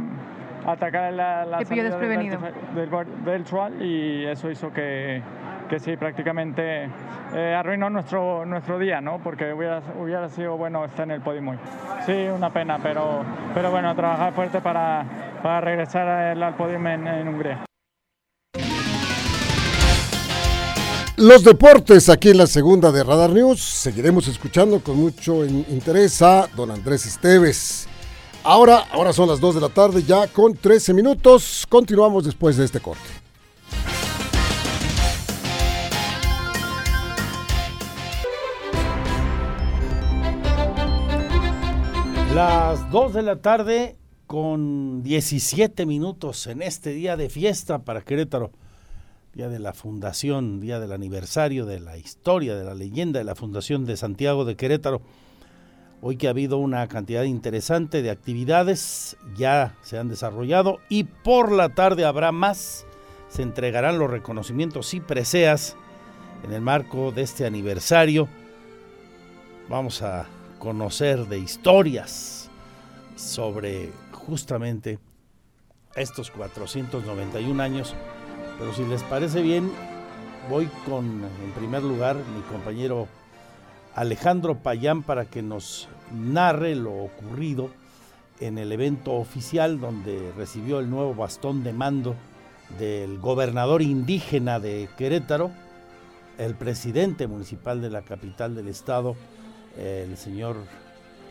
atacar 0.64 1.12
la, 1.12 1.44
la 1.44 1.64
salida 1.64 1.82
desprevenido. 1.86 2.38
del, 2.72 2.88
del 2.88 3.04
virtual 3.24 3.82
y 3.82 4.24
eso 4.26 4.48
hizo 4.48 4.72
que, 4.72 5.22
que 5.68 5.80
sí, 5.80 5.96
prácticamente 5.96 6.88
eh, 7.34 7.56
arruinó 7.58 7.90
nuestro, 7.90 8.46
nuestro 8.46 8.78
día, 8.78 9.00
¿no? 9.00 9.18
Porque 9.18 9.52
hubiera, 9.52 9.82
hubiera 9.98 10.28
sido 10.28 10.56
bueno 10.56 10.84
estar 10.84 11.04
en 11.04 11.10
el 11.10 11.20
podio 11.20 11.40
hoy. 11.50 11.58
Sí, 12.06 12.28
una 12.32 12.50
pena, 12.50 12.78
pero, 12.80 13.24
pero 13.54 13.72
bueno, 13.72 13.92
trabajar 13.96 14.32
fuerte 14.34 14.60
para, 14.60 15.04
para 15.42 15.60
regresar 15.62 16.06
al, 16.06 16.54
podio 16.54 16.76
en, 16.76 17.08
en 17.08 17.26
Hungría. 17.26 17.67
Los 21.18 21.42
deportes 21.42 22.08
aquí 22.08 22.28
en 22.28 22.36
la 22.36 22.46
segunda 22.46 22.92
de 22.92 23.02
Radar 23.02 23.30
News. 23.30 23.60
Seguiremos 23.60 24.28
escuchando 24.28 24.78
con 24.78 24.98
mucho 24.98 25.44
interés 25.44 26.22
a 26.22 26.48
don 26.54 26.70
Andrés 26.70 27.06
Esteves. 27.06 27.88
Ahora, 28.44 28.84
ahora 28.92 29.12
son 29.12 29.28
las 29.28 29.40
2 29.40 29.56
de 29.56 29.60
la 29.60 29.68
tarde 29.68 30.04
ya 30.04 30.28
con 30.28 30.54
13 30.54 30.94
minutos. 30.94 31.66
Continuamos 31.68 32.24
después 32.24 32.56
de 32.56 32.66
este 32.66 32.78
corte. 32.78 33.02
Las 42.32 42.88
2 42.92 43.14
de 43.14 43.22
la 43.22 43.42
tarde 43.42 43.96
con 44.28 45.02
17 45.02 45.84
minutos 45.84 46.46
en 46.46 46.62
este 46.62 46.90
día 46.90 47.16
de 47.16 47.28
fiesta 47.28 47.80
para 47.80 48.02
Querétaro. 48.02 48.52
Día 49.38 49.48
de 49.48 49.60
la 49.60 49.72
fundación, 49.72 50.58
día 50.58 50.80
del 50.80 50.90
aniversario 50.90 51.64
de 51.64 51.78
la 51.78 51.96
historia, 51.96 52.56
de 52.56 52.64
la 52.64 52.74
leyenda 52.74 53.20
de 53.20 53.24
la 53.24 53.36
fundación 53.36 53.86
de 53.86 53.96
Santiago 53.96 54.44
de 54.44 54.56
Querétaro. 54.56 55.00
Hoy 56.00 56.16
que 56.16 56.26
ha 56.26 56.30
habido 56.30 56.58
una 56.58 56.88
cantidad 56.88 57.22
interesante 57.22 58.02
de 58.02 58.10
actividades, 58.10 59.16
ya 59.36 59.76
se 59.82 59.96
han 59.96 60.08
desarrollado 60.08 60.78
y 60.88 61.04
por 61.04 61.52
la 61.52 61.68
tarde 61.68 62.04
habrá 62.04 62.32
más. 62.32 62.84
Se 63.28 63.42
entregarán 63.42 64.00
los 64.00 64.10
reconocimientos 64.10 64.92
y 64.92 64.98
preseas 64.98 65.76
en 66.42 66.52
el 66.52 66.60
marco 66.60 67.12
de 67.12 67.22
este 67.22 67.46
aniversario. 67.46 68.28
Vamos 69.68 70.02
a 70.02 70.26
conocer 70.58 71.28
de 71.28 71.38
historias 71.38 72.50
sobre 73.14 73.92
justamente 74.10 74.98
estos 75.94 76.32
491 76.32 77.62
años. 77.62 77.94
Pero 78.58 78.74
si 78.74 78.84
les 78.84 79.02
parece 79.04 79.40
bien, 79.40 79.70
voy 80.50 80.66
con, 80.84 81.04
en 81.04 81.52
primer 81.56 81.82
lugar, 81.82 82.16
mi 82.16 82.42
compañero 82.42 83.06
Alejandro 83.94 84.56
Payán 84.56 85.02
para 85.02 85.26
que 85.26 85.42
nos 85.42 85.88
narre 86.12 86.74
lo 86.74 86.92
ocurrido 86.92 87.70
en 88.40 88.58
el 88.58 88.72
evento 88.72 89.12
oficial 89.12 89.80
donde 89.80 90.32
recibió 90.36 90.80
el 90.80 90.90
nuevo 90.90 91.14
bastón 91.14 91.62
de 91.62 91.72
mando 91.72 92.16
del 92.78 93.18
gobernador 93.18 93.80
indígena 93.80 94.60
de 94.60 94.88
Querétaro, 94.96 95.50
el 96.36 96.54
presidente 96.54 97.26
municipal 97.26 97.80
de 97.80 97.90
la 97.90 98.02
capital 98.02 98.54
del 98.54 98.68
estado, 98.68 99.16
el 99.76 100.16
señor 100.16 100.56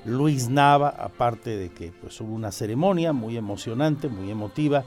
Luis 0.05 0.49
Nava, 0.49 0.89
aparte 0.89 1.57
de 1.57 1.69
que 1.69 1.91
pues, 1.91 2.19
hubo 2.21 2.33
una 2.33 2.51
ceremonia 2.51 3.13
muy 3.13 3.37
emocionante, 3.37 4.07
muy 4.07 4.31
emotiva, 4.31 4.85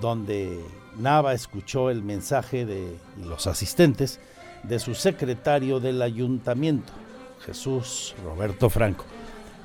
donde 0.00 0.60
Nava 0.98 1.34
escuchó 1.34 1.90
el 1.90 2.02
mensaje 2.02 2.64
de 2.66 2.96
los 3.24 3.46
asistentes 3.46 4.20
de 4.62 4.78
su 4.78 4.94
secretario 4.94 5.80
del 5.80 6.02
ayuntamiento, 6.02 6.92
Jesús 7.44 8.14
Roberto 8.24 8.70
Franco. 8.70 9.04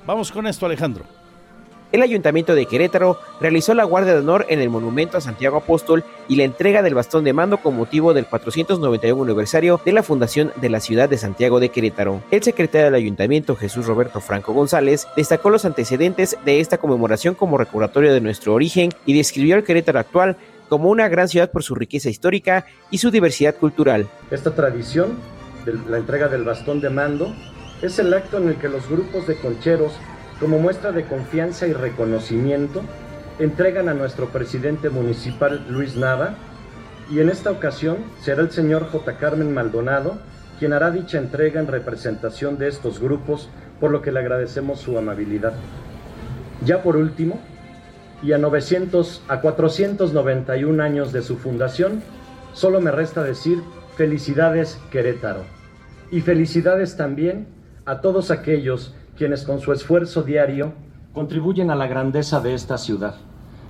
Vamos 0.05 0.31
con 0.31 0.47
esto, 0.47 0.65
Alejandro. 0.65 1.16
El 1.93 2.01
Ayuntamiento 2.01 2.53
de 2.53 2.65
Querétaro 2.65 3.17
realizó 3.39 3.73
la 3.73 3.85
Guardia 3.85 4.13
de 4.13 4.19
Honor 4.19 4.45
en 4.49 4.59
el 4.59 4.69
Monumento 4.69 5.17
a 5.17 5.21
Santiago 5.21 5.55
Apóstol 5.55 6.03
y 6.27 6.35
la 6.35 6.43
entrega 6.43 6.81
del 6.81 6.95
bastón 6.95 7.23
de 7.23 7.31
mando 7.31 7.59
con 7.59 7.77
motivo 7.77 8.13
del 8.13 8.25
491 8.25 9.23
aniversario 9.23 9.79
de 9.85 9.93
la 9.93 10.03
fundación 10.03 10.51
de 10.57 10.69
la 10.69 10.81
ciudad 10.81 11.07
de 11.07 11.17
Santiago 11.17 11.61
de 11.61 11.69
Querétaro. 11.69 12.21
El 12.29 12.43
secretario 12.43 12.85
del 12.85 12.95
Ayuntamiento, 12.95 13.55
Jesús 13.55 13.85
Roberto 13.85 14.19
Franco 14.19 14.51
González, 14.51 15.07
destacó 15.15 15.49
los 15.49 15.63
antecedentes 15.63 16.35
de 16.43 16.59
esta 16.59 16.77
conmemoración 16.77 17.35
como 17.35 17.57
recordatorio 17.57 18.13
de 18.13 18.19
nuestro 18.19 18.53
origen 18.53 18.89
y 19.05 19.15
describió 19.15 19.55
al 19.55 19.63
Querétaro 19.63 19.99
actual 19.99 20.35
como 20.67 20.89
una 20.89 21.07
gran 21.07 21.29
ciudad 21.29 21.51
por 21.51 21.63
su 21.63 21.73
riqueza 21.73 22.09
histórica 22.09 22.65
y 22.91 22.97
su 22.97 23.11
diversidad 23.11 23.55
cultural. 23.55 24.09
Esta 24.29 24.53
tradición 24.53 25.17
de 25.63 25.75
la 25.89 25.97
entrega 25.97 26.27
del 26.27 26.43
bastón 26.43 26.81
de 26.81 26.89
mando 26.89 27.33
es 27.81 27.97
el 27.99 28.13
acto 28.13 28.39
en 28.39 28.49
el 28.49 28.55
que 28.55 28.67
los 28.67 28.89
grupos 28.89 29.25
de 29.25 29.35
concheros 29.35 29.93
como 30.39 30.59
muestra 30.59 30.91
de 30.91 31.05
confianza 31.05 31.67
y 31.67 31.73
reconocimiento, 31.73 32.81
entregan 33.39 33.89
a 33.89 33.93
nuestro 33.93 34.29
presidente 34.29 34.89
municipal 34.89 35.65
Luis 35.69 35.95
Nava 35.95 36.35
y 37.09 37.19
en 37.19 37.29
esta 37.29 37.51
ocasión 37.51 37.97
será 38.21 38.41
el 38.41 38.51
señor 38.51 38.87
J. 38.91 39.17
Carmen 39.17 39.53
Maldonado 39.53 40.17
quien 40.59 40.73
hará 40.73 40.91
dicha 40.91 41.17
entrega 41.17 41.59
en 41.59 41.67
representación 41.67 42.57
de 42.57 42.67
estos 42.67 42.99
grupos, 42.99 43.49
por 43.79 43.91
lo 43.91 44.01
que 44.01 44.11
le 44.11 44.19
agradecemos 44.19 44.79
su 44.79 44.97
amabilidad. 44.97 45.53
Ya 46.65 46.81
por 46.81 46.97
último, 46.97 47.39
y 48.23 48.33
a 48.33 48.39
900 48.39 49.23
a 49.27 49.41
491 49.41 50.81
años 50.81 51.13
de 51.13 51.21
su 51.21 51.37
fundación, 51.37 52.01
solo 52.53 52.81
me 52.81 52.91
resta 52.91 53.23
decir 53.23 53.61
felicidades 53.95 54.79
Querétaro 54.91 55.43
y 56.09 56.21
felicidades 56.21 56.97
también 56.97 57.47
a 57.85 58.01
todos 58.01 58.31
aquellos 58.31 58.95
quienes 59.17 59.43
con 59.43 59.59
su 59.59 59.73
esfuerzo 59.73 60.23
diario 60.23 60.73
contribuyen 61.13 61.71
a 61.71 61.75
la 61.75 61.87
grandeza 61.87 62.39
de 62.39 62.53
esta 62.53 62.77
ciudad, 62.77 63.15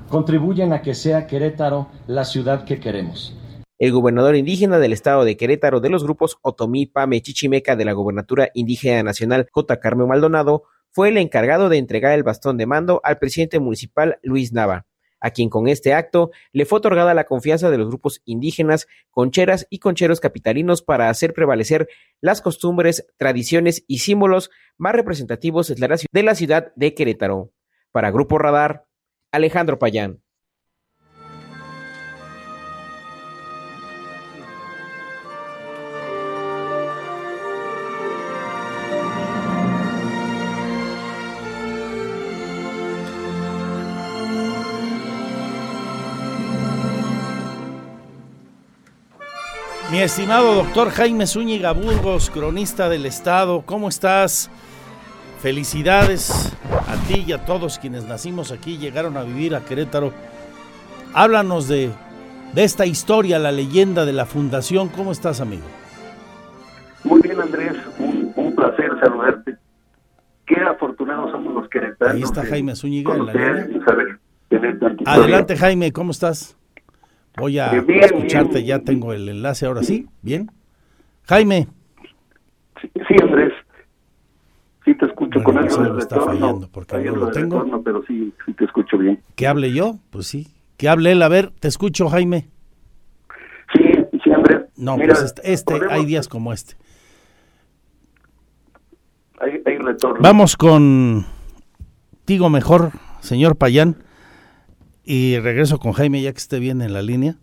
contribuyen 0.10 0.74
a 0.74 0.82
que 0.82 0.94
sea 0.94 1.26
Querétaro 1.28 1.88
la 2.08 2.26
ciudad 2.26 2.66
que 2.66 2.80
queremos. 2.80 3.36
El 3.80 3.92
gobernador 3.92 4.36
indígena 4.36 4.80
del 4.80 4.92
estado 4.92 5.24
de 5.24 5.38
Querétaro 5.38 5.80
de 5.80 5.90
los 5.90 6.04
grupos 6.04 6.38
Otomí, 6.42 6.88
Pame, 6.88 7.22
Chichimeca 7.22 7.76
de 7.76 7.86
la 7.86 7.94
Gobernatura 7.94 8.50
Indígena 8.54 9.04
Nacional 9.04 9.48
J. 9.52 9.80
Carmen 9.80 10.08
Maldonado 10.08 10.64
fue 10.92 11.10
el 11.10 11.18
encargado 11.18 11.70
de 11.70 11.78
entregar 11.78 12.14
el 12.14 12.24
bastón 12.24 12.58
de 12.58 12.66
mando 12.66 13.02
al 13.04 13.20
presidente 13.20 13.60
municipal 13.60 14.18
Luis 14.24 14.52
Nava 14.52 14.86
a 15.28 15.32
quien 15.32 15.50
con 15.50 15.68
este 15.68 15.94
acto 15.94 16.32
le 16.54 16.66
fue 16.66 16.80
otorgada 16.80 17.14
la 17.14 17.26
confianza 17.26 17.70
de 17.70 17.78
los 17.78 17.88
grupos 17.88 18.22
indígenas, 18.26 18.88
concheras 19.12 19.68
y 19.70 19.80
concheros 19.80 20.20
capitalinos 20.20 20.82
para 20.82 21.10
hacer 21.10 21.34
prevalecer 21.34 21.90
las 22.22 22.42
costumbres, 22.42 23.06
tradiciones 23.18 23.84
y 23.88 24.00
símbolos 24.00 24.50
más 24.78 24.94
representativos 24.94 25.74
de 25.76 26.24
la 26.24 26.36
ciudad 26.36 26.72
de 26.76 26.94
Querétaro. 26.94 27.52
Para 27.92 28.12
Grupo 28.12 28.38
Radar, 28.38 28.86
Alejandro 29.32 29.80
Payán. 29.80 30.22
Mi 49.98 50.04
estimado 50.04 50.54
doctor 50.54 50.92
Jaime 50.92 51.26
Zúñiga 51.26 51.72
Burgos, 51.72 52.30
cronista 52.30 52.88
del 52.88 53.08
Estado, 53.08 53.64
¿cómo 53.66 53.90
estás? 53.90 54.48
Felicidades 55.42 56.56
a 56.72 56.96
ti 57.08 57.24
y 57.26 57.32
a 57.32 57.44
todos 57.44 57.80
quienes 57.80 58.06
nacimos 58.06 58.52
aquí, 58.52 58.78
llegaron 58.78 59.18
a 59.18 59.24
vivir 59.24 59.56
a 59.56 59.66
Querétaro. 59.66 60.14
Háblanos 61.16 61.68
de, 61.68 61.90
de 62.54 62.64
esta 62.64 62.86
historia, 62.86 63.40
la 63.40 63.52
leyenda 63.52 64.06
de 64.06 64.14
la 64.14 64.28
fundación. 64.28 64.90
¿Cómo 64.90 65.12
estás, 65.12 65.42
amigo? 65.42 65.66
Muy 67.04 67.20
bien, 67.22 67.42
Andrés. 67.42 67.74
Un, 67.98 68.32
un 68.36 68.56
placer 68.56 68.92
saludarte. 69.00 69.58
Qué 70.46 70.62
afortunados 70.62 71.32
somos 71.32 71.56
los 71.56 71.68
queretanos. 71.70 72.14
Ahí 72.14 72.22
está 72.22 72.46
Jaime 72.46 72.76
Zúñiga 72.76 73.16
en 73.16 73.26
la 73.26 73.34
línea. 73.34 73.68
Saber, 73.84 74.20
Adelante, 75.08 75.58
Jaime, 75.58 75.92
¿cómo 75.92 76.12
estás? 76.12 76.56
Voy 77.38 77.60
a 77.60 77.70
bien, 77.82 78.04
escucharte, 78.04 78.56
bien. 78.56 78.66
ya 78.66 78.80
tengo 78.80 79.14
el 79.14 79.30
enlace 79.30 79.66
ahora 79.66 79.84
sí. 79.84 80.08
Bien. 80.22 80.50
Jaime. 81.24 81.68
Sí, 82.82 82.90
sí 83.08 83.16
Andrés. 83.22 83.54
Sí 84.86 84.96
te 84.96 85.06
escucho 85.06 85.40
bueno, 85.42 85.44
con 85.44 85.58
algo 85.58 85.94
de 85.96 86.00
está 86.00 86.16
retorno. 86.16 86.40
fallando 86.40 86.70
porque 86.72 86.98
no 87.00 87.16
lo 87.16 87.32
tengo. 87.32 87.58
retorno, 87.60 87.82
pero 87.84 88.04
sí, 88.08 88.34
sí 88.46 88.54
te 88.54 88.66
escucho 88.66 88.98
bien. 88.98 89.22
¿Que 89.36 89.46
hable 89.48 89.72
yo? 89.74 89.98
Pues 90.10 90.28
sí. 90.28 90.48
¿Que 90.78 90.90
hable 90.90 91.12
él? 91.12 91.22
A 91.22 91.28
ver, 91.28 91.52
te 91.60 91.68
escucho, 91.68 92.08
Jaime. 92.10 92.48
Sí, 93.74 93.84
sí, 94.24 94.32
Andrés. 94.32 94.62
No, 94.78 94.96
Mira, 94.98 95.14
pues 95.16 95.26
este, 95.26 95.52
este 95.54 95.80
hay 95.90 96.06
días 96.06 96.28
como 96.28 96.54
este. 96.54 96.76
Hay, 99.40 99.62
hay 99.66 99.78
retorno. 99.78 100.20
Vamos 100.22 100.56
con 100.58 101.26
Tigo 102.26 102.50
mejor, 102.50 102.92
señor 103.20 103.56
Payán, 103.58 103.98
y 105.08 105.40
regreso 105.40 105.80
con 105.80 105.94
Jaime 105.94 106.22
ya 106.22 106.34
que 106.34 106.38
esté 106.38 106.60
bien 106.60 106.82
en 106.82 106.92
la 106.92 107.02
línea, 107.02 107.38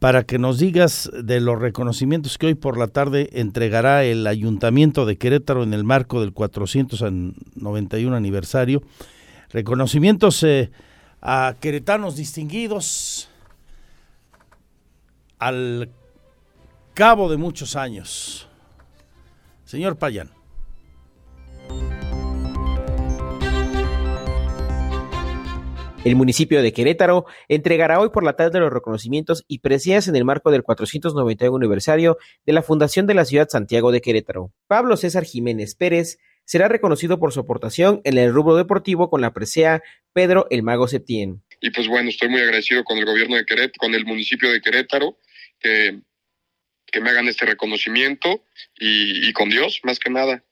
para 0.00 0.24
que 0.24 0.40
nos 0.40 0.58
digas 0.58 1.08
de 1.14 1.40
los 1.40 1.56
reconocimientos 1.56 2.36
que 2.36 2.46
hoy 2.46 2.54
por 2.56 2.76
la 2.76 2.88
tarde 2.88 3.30
entregará 3.32 4.02
el 4.02 4.26
Ayuntamiento 4.26 5.06
de 5.06 5.16
Querétaro 5.16 5.62
en 5.62 5.72
el 5.72 5.84
marco 5.84 6.20
del 6.20 6.32
491 6.32 8.16
aniversario. 8.16 8.82
Reconocimientos 9.50 10.42
eh, 10.42 10.72
a 11.22 11.54
queretanos 11.60 12.16
distinguidos 12.16 13.28
al 15.38 15.90
cabo 16.94 17.30
de 17.30 17.36
muchos 17.36 17.76
años. 17.76 18.48
Señor 19.64 19.96
Payán. 19.96 20.30
El 26.04 26.14
municipio 26.14 26.62
de 26.62 26.72
Querétaro 26.72 27.26
entregará 27.48 27.98
hoy 27.98 28.10
por 28.10 28.22
la 28.22 28.34
tarde 28.34 28.60
los 28.60 28.72
reconocimientos 28.72 29.44
y 29.48 29.58
preseas 29.58 30.06
en 30.06 30.14
el 30.14 30.24
marco 30.24 30.52
del 30.52 30.62
491 30.62 31.56
aniversario 31.56 32.18
de 32.46 32.52
la 32.52 32.62
fundación 32.62 33.06
de 33.08 33.14
la 33.14 33.24
ciudad 33.24 33.48
Santiago 33.48 33.90
de 33.90 34.00
Querétaro. 34.00 34.52
Pablo 34.68 34.96
César 34.96 35.24
Jiménez 35.24 35.74
Pérez 35.74 36.18
será 36.44 36.68
reconocido 36.68 37.18
por 37.18 37.32
su 37.32 37.40
aportación 37.40 38.00
en 38.04 38.16
el 38.16 38.32
rubro 38.32 38.54
deportivo 38.54 39.10
con 39.10 39.20
la 39.20 39.34
presea 39.34 39.82
Pedro 40.12 40.46
el 40.50 40.62
Mago 40.62 40.86
Septién. 40.86 41.42
Y 41.60 41.70
pues 41.70 41.88
bueno, 41.88 42.10
estoy 42.10 42.28
muy 42.28 42.40
agradecido 42.40 42.84
con 42.84 42.96
el 42.96 43.04
gobierno 43.04 43.34
de 43.36 43.44
Querétaro, 43.44 43.78
con 43.78 43.94
el 43.94 44.06
municipio 44.06 44.52
de 44.52 44.60
Querétaro, 44.60 45.18
que, 45.58 46.00
me 47.00 47.10
hagan 47.10 47.28
este 47.28 47.44
reconocimiento 47.44 48.44
y 48.78 49.32
con 49.32 49.50
Dios, 49.50 49.80
más 49.82 49.98
que 49.98 50.10
nada. 50.10 50.44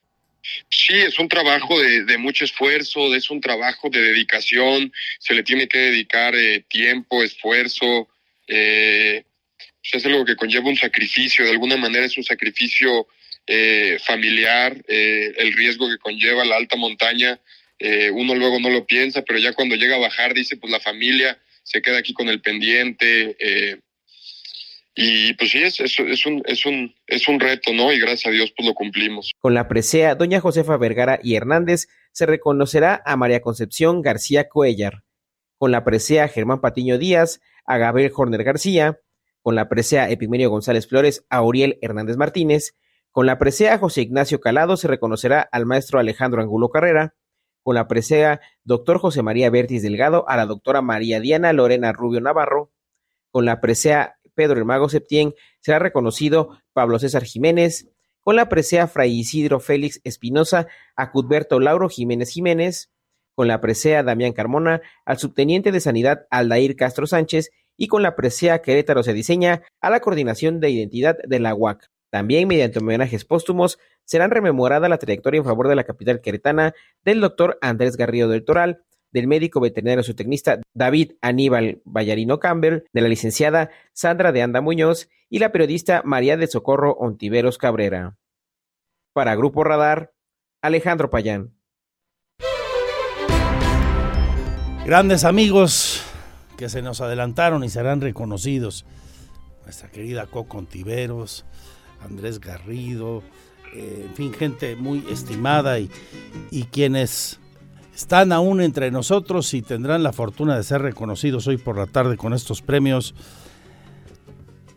Sí, 0.68 0.94
es 0.94 1.18
un 1.18 1.28
trabajo 1.28 1.80
de, 1.80 2.18
mucho 2.18 2.44
esfuerzo, 2.44 3.14
es 3.14 3.30
un 3.30 3.40
trabajo 3.40 3.88
de 3.90 4.00
dedicación, 4.00 4.92
se 5.18 5.34
le 5.34 5.42
tiene 5.42 5.68
que 5.68 5.78
dedicar 5.78 6.34
eh, 6.34 6.64
tiempo, 6.68 7.22
esfuerzo, 7.22 8.08
eh, 8.46 9.24
pues 9.90 10.02
es 10.02 10.06
algo 10.06 10.24
que 10.24 10.36
conlleva 10.36 10.68
un 10.68 10.76
sacrificio, 10.76 11.44
de 11.44 11.52
alguna 11.52 11.76
manera 11.76 12.06
es 12.06 12.16
un 12.16 12.24
sacrificio 12.24 13.06
eh, 13.46 13.98
familiar, 14.02 14.76
eh, 14.88 15.32
el 15.36 15.52
riesgo 15.52 15.88
que 15.88 15.98
conlleva 15.98 16.44
la 16.44 16.56
alta 16.56 16.76
montaña, 16.76 17.40
eh, 17.78 18.10
uno 18.10 18.34
luego 18.34 18.58
no 18.58 18.70
lo 18.70 18.86
piensa, 18.86 19.22
pero 19.22 19.38
ya 19.38 19.52
cuando 19.52 19.76
llega 19.76 19.96
a 19.96 20.00
bajar 20.00 20.34
dice, 20.34 20.56
pues 20.56 20.72
la 20.72 20.80
familia 20.80 21.38
se 21.62 21.82
queda 21.82 21.98
aquí 21.98 22.12
con 22.12 22.28
el 22.28 22.40
pendiente, 22.40 23.36
eh, 23.38 23.78
y 24.98 25.34
pues 25.34 25.50
sí, 25.50 25.62
es, 25.62 25.78
es, 25.78 25.98
es, 26.00 26.24
un, 26.24 26.42
es, 26.46 26.64
un, 26.64 26.94
es 27.06 27.28
un 27.28 27.38
reto, 27.38 27.70
¿no? 27.74 27.92
Y 27.92 28.00
gracias 28.00 28.26
a 28.26 28.30
Dios 28.30 28.50
pues 28.56 28.66
lo 28.66 28.74
cumplimos. 28.74 29.32
Con 29.38 29.52
la 29.52 29.68
presea, 29.68 30.14
doña 30.14 30.40
Josefa 30.40 30.78
Vergara 30.78 31.20
y 31.22 31.34
Hernández 31.34 31.88
se 32.12 32.24
reconocerá 32.24 33.02
a 33.04 33.14
María 33.16 33.42
Concepción 33.42 34.00
García 34.00 34.48
Cuellar. 34.48 35.04
Con 35.58 35.70
la 35.70 35.84
presea 35.84 36.28
Germán 36.28 36.62
Patiño 36.62 36.96
Díaz, 36.96 37.42
a 37.66 37.76
Gabriel 37.76 38.10
Horner 38.14 38.42
García. 38.42 38.98
Con 39.42 39.54
la 39.54 39.68
presea 39.68 40.10
Epimenio 40.10 40.48
González 40.48 40.88
Flores, 40.88 41.26
a 41.28 41.42
Uriel 41.42 41.78
Hernández 41.82 42.16
Martínez. 42.16 42.74
Con 43.10 43.26
la 43.26 43.38
presea 43.38 43.76
José 43.76 44.00
Ignacio 44.00 44.40
Calado 44.40 44.78
se 44.78 44.88
reconocerá 44.88 45.46
al 45.52 45.66
maestro 45.66 46.00
Alejandro 46.00 46.40
Angulo 46.40 46.70
Carrera. 46.70 47.14
Con 47.62 47.74
la 47.74 47.86
presea 47.86 48.40
Doctor 48.64 48.98
José 48.98 49.22
María 49.22 49.50
Bertis 49.50 49.82
Delgado, 49.82 50.26
a 50.26 50.38
la 50.38 50.46
doctora 50.46 50.80
María 50.80 51.20
Diana 51.20 51.52
Lorena 51.52 51.92
Rubio 51.92 52.22
Navarro. 52.22 52.72
Con 53.30 53.44
la 53.44 53.60
presea 53.60 54.15
Pedro 54.36 54.58
el 54.58 54.64
Mago 54.64 54.88
Septién 54.88 55.34
será 55.60 55.80
reconocido 55.80 56.60
Pablo 56.72 57.00
César 57.00 57.24
Jiménez, 57.24 57.90
con 58.20 58.36
la 58.36 58.48
presea 58.48 58.86
Fray 58.86 59.18
Isidro 59.18 59.58
Félix 59.58 60.00
Espinosa 60.04 60.68
a 60.94 61.10
Cudberto 61.10 61.58
Lauro 61.58 61.88
Jiménez 61.88 62.30
Jiménez, 62.30 62.92
con 63.34 63.48
la 63.48 63.60
presea 63.60 64.02
Damián 64.02 64.32
Carmona 64.32 64.82
al 65.04 65.18
subteniente 65.18 65.72
de 65.72 65.80
Sanidad 65.80 66.26
Aldair 66.30 66.76
Castro 66.76 67.06
Sánchez. 67.06 67.50
Y 67.78 67.88
con 67.88 68.02
la 68.02 68.16
presea 68.16 68.62
Querétaro 68.62 69.02
se 69.02 69.12
diseña 69.12 69.62
a 69.82 69.90
la 69.90 70.00
coordinación 70.00 70.60
de 70.60 70.70
identidad 70.70 71.18
de 71.22 71.38
la 71.40 71.54
UAC. 71.54 71.90
También 72.10 72.48
mediante 72.48 72.78
homenajes 72.78 73.26
póstumos 73.26 73.78
serán 74.06 74.30
rememorada 74.30 74.88
la 74.88 74.96
trayectoria 74.96 75.38
en 75.38 75.44
favor 75.44 75.68
de 75.68 75.76
la 75.76 75.84
capital 75.84 76.22
queretana 76.22 76.74
del 77.04 77.20
doctor 77.20 77.58
Andrés 77.60 77.98
Garrido 77.98 78.28
del 78.28 78.44
Toral, 78.44 78.85
del 79.16 79.28
médico 79.28 79.60
veterinario 79.60 80.04
zootecnista 80.04 80.60
David 80.74 81.12
Aníbal 81.22 81.80
Vallarino 81.86 82.38
Campbell, 82.38 82.82
de 82.92 83.00
la 83.00 83.08
licenciada 83.08 83.70
Sandra 83.94 84.30
de 84.30 84.42
Anda 84.42 84.60
Muñoz 84.60 85.08
y 85.30 85.38
la 85.38 85.52
periodista 85.52 86.02
María 86.04 86.36
de 86.36 86.46
Socorro 86.46 86.92
Ontiveros 86.92 87.56
Cabrera. 87.56 88.18
Para 89.14 89.34
Grupo 89.34 89.64
Radar, 89.64 90.12
Alejandro 90.60 91.08
Payán. 91.08 91.54
Grandes 94.84 95.24
amigos 95.24 96.04
que 96.58 96.68
se 96.68 96.82
nos 96.82 97.00
adelantaron 97.00 97.64
y 97.64 97.70
serán 97.70 98.02
reconocidos. 98.02 98.84
Nuestra 99.64 99.90
querida 99.90 100.26
Coco 100.26 100.58
Ontiveros, 100.58 101.46
Andrés 102.02 102.38
Garrido, 102.38 103.22
eh, 103.74 104.02
en 104.08 104.14
fin, 104.14 104.34
gente 104.34 104.76
muy 104.76 105.06
estimada 105.10 105.78
y, 105.78 105.90
y 106.50 106.64
quienes 106.64 107.40
están 107.96 108.30
aún 108.30 108.60
entre 108.60 108.90
nosotros 108.90 109.54
y 109.54 109.62
tendrán 109.62 110.02
la 110.02 110.12
fortuna 110.12 110.54
de 110.54 110.62
ser 110.62 110.82
reconocidos 110.82 111.46
hoy 111.46 111.56
por 111.56 111.78
la 111.78 111.86
tarde 111.86 112.18
con 112.18 112.34
estos 112.34 112.60
premios. 112.60 113.14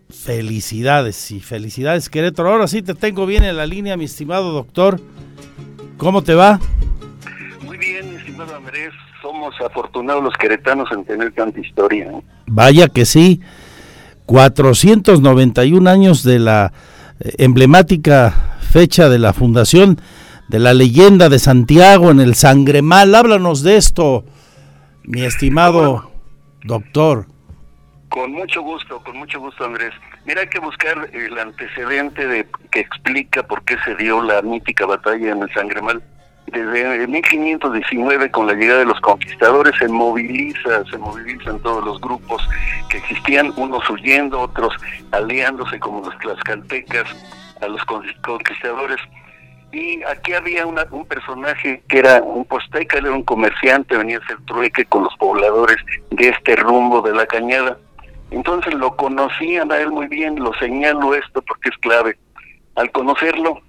Felicidades 0.10 1.30
y 1.32 1.42
felicidades 1.42 2.08
Querétaro. 2.08 2.50
Ahora 2.50 2.70
sí 2.70 2.82
te 2.82 2.96
tengo 2.96 3.26
bien 3.26 3.44
en 3.44 3.58
la 3.58 3.66
línea, 3.66 3.98
mi 3.98 4.06
estimado 4.06 4.54
doctor. 4.54 5.02
¿Cómo 5.98 6.24
te 6.24 6.34
va? 6.34 6.62
Muy 7.66 7.78
bien, 7.78 8.10
mi 8.10 8.16
estimado 8.16 8.56
Andrés. 8.56 8.94
Somos 9.22 9.54
afortunados 9.60 10.24
los 10.24 10.34
queretanos 10.36 10.88
en 10.94 11.04
tener 11.04 11.34
tanta 11.34 11.60
historia. 11.60 12.06
¿eh? 12.06 12.22
Vaya 12.48 12.88
que 12.88 13.06
sí. 13.06 13.42
491 14.28 15.90
años 15.90 16.24
de 16.24 16.40
la 16.40 16.72
eh, 17.20 17.34
emblemática 17.40 18.58
fecha 18.62 19.10
de 19.10 19.20
la 19.20 19.34
fundación 19.34 20.00
de 20.50 20.60
la 20.60 20.74
leyenda 20.74 21.30
de 21.30 21.38
Santiago 21.38 22.10
en 22.10 22.20
el 22.20 22.34
Sangremal. 22.34 23.14
Háblanos 23.14 23.62
de 23.62 23.78
esto, 23.78 24.26
mi 25.04 25.24
estimado 25.24 26.12
doctor. 26.64 27.28
Con 28.10 28.32
mucho 28.32 28.64
gusto, 28.64 29.00
con 29.04 29.18
mucho 29.18 29.40
gusto, 29.40 29.64
Andrés. 29.64 29.94
Mira, 30.26 30.42
hay 30.42 30.48
que 30.48 30.60
buscar 30.60 31.08
el 31.14 31.38
antecedente 31.38 32.28
de 32.28 32.48
que 32.72 32.80
explica 32.80 33.44
por 33.44 33.64
qué 33.64 33.78
se 33.86 33.96
dio 33.96 34.24
la 34.24 34.42
mítica 34.42 34.88
batalla 34.88 35.32
en 35.32 35.44
el 35.44 35.54
Sangremal. 35.54 36.02
Desde 36.48 37.06
1519, 37.06 38.32
con 38.32 38.48
la 38.48 38.54
llegada 38.54 38.80
de 38.80 38.86
los 38.86 39.00
conquistadores, 39.02 39.76
se 39.78 39.88
moviliza, 39.88 40.84
se 40.90 40.98
movilizan 40.98 41.60
todos 41.60 41.86
los 41.86 42.02
grupos 42.02 42.42
que 42.90 42.98
existían, 42.98 43.54
unos 43.56 43.88
huyendo, 43.88 44.42
otros 44.42 44.74
aliándose 45.12 45.80
como 45.80 46.04
los 46.04 46.18
tlaxcaltecas 46.18 47.06
a 47.62 47.68
los 47.68 47.84
conquistadores 48.24 48.98
y 49.72 50.02
aquí 50.04 50.34
había 50.34 50.66
una, 50.66 50.86
un 50.92 51.06
personaje 51.06 51.84
que 51.88 52.00
era 52.00 52.22
un 52.22 52.46
posteca, 52.46 52.98
era 52.98 53.12
un 53.12 53.24
comerciante, 53.24 53.98
venía 53.98 54.18
a 54.18 54.22
hacer 54.24 54.38
trueque 54.46 54.86
con 54.86 55.04
los 55.04 55.16
pobladores 55.18 55.78
de 56.12 56.30
este 56.30 56.56
rumbo 56.56 57.02
de 57.02 57.14
la 57.14 57.26
cañada. 57.26 57.78
Entonces 58.32 58.74
lo 58.74 58.96
conocían 58.96 59.72
a 59.72 59.78
él 59.78 59.92
muy 59.92 60.08
bien, 60.08 60.36
lo 60.36 60.54
señalo 60.56 61.14
esto 61.14 61.42
porque 61.44 61.70
es 61.70 61.78
clave. 61.78 62.18
Al 62.76 62.92
conocerlo, 62.92 63.62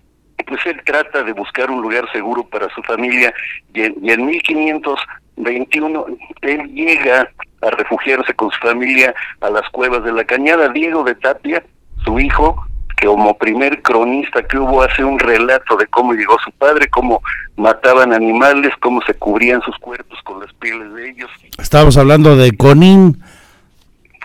pues 0.46 0.64
él 0.66 0.80
trata 0.84 1.22
de 1.22 1.32
buscar 1.32 1.70
un 1.70 1.82
lugar 1.82 2.10
seguro 2.12 2.44
para 2.44 2.68
su 2.74 2.82
familia 2.82 3.32
y 3.74 3.82
en, 3.82 3.94
y 4.02 4.10
en 4.10 4.26
1521 4.26 6.06
él 6.42 6.74
llega 6.74 7.30
a 7.62 7.70
refugiarse 7.70 8.34
con 8.34 8.50
su 8.50 8.58
familia 8.60 9.14
a 9.40 9.50
las 9.50 9.68
cuevas 9.70 10.02
de 10.02 10.12
la 10.12 10.24
cañada. 10.24 10.68
Diego 10.68 11.04
de 11.04 11.14
Tapia, 11.14 11.62
su 12.04 12.18
hijo, 12.18 12.66
que 13.00 13.06
como 13.06 13.36
primer 13.36 13.80
cronista 13.80 14.42
que 14.46 14.58
hubo 14.58 14.82
hace 14.82 15.02
un 15.02 15.18
relato 15.18 15.76
de 15.76 15.86
cómo 15.86 16.12
llegó 16.12 16.36
su 16.44 16.52
padre, 16.52 16.88
cómo 16.88 17.22
mataban 17.56 18.12
animales, 18.12 18.72
cómo 18.80 19.00
se 19.02 19.14
cubrían 19.14 19.62
sus 19.62 19.76
cuerpos 19.78 20.18
con 20.22 20.40
las 20.40 20.52
pieles 20.54 20.92
de 20.92 21.10
ellos. 21.10 21.30
Estamos 21.58 21.96
hablando 21.96 22.36
de 22.36 22.54
Conín. 22.56 23.22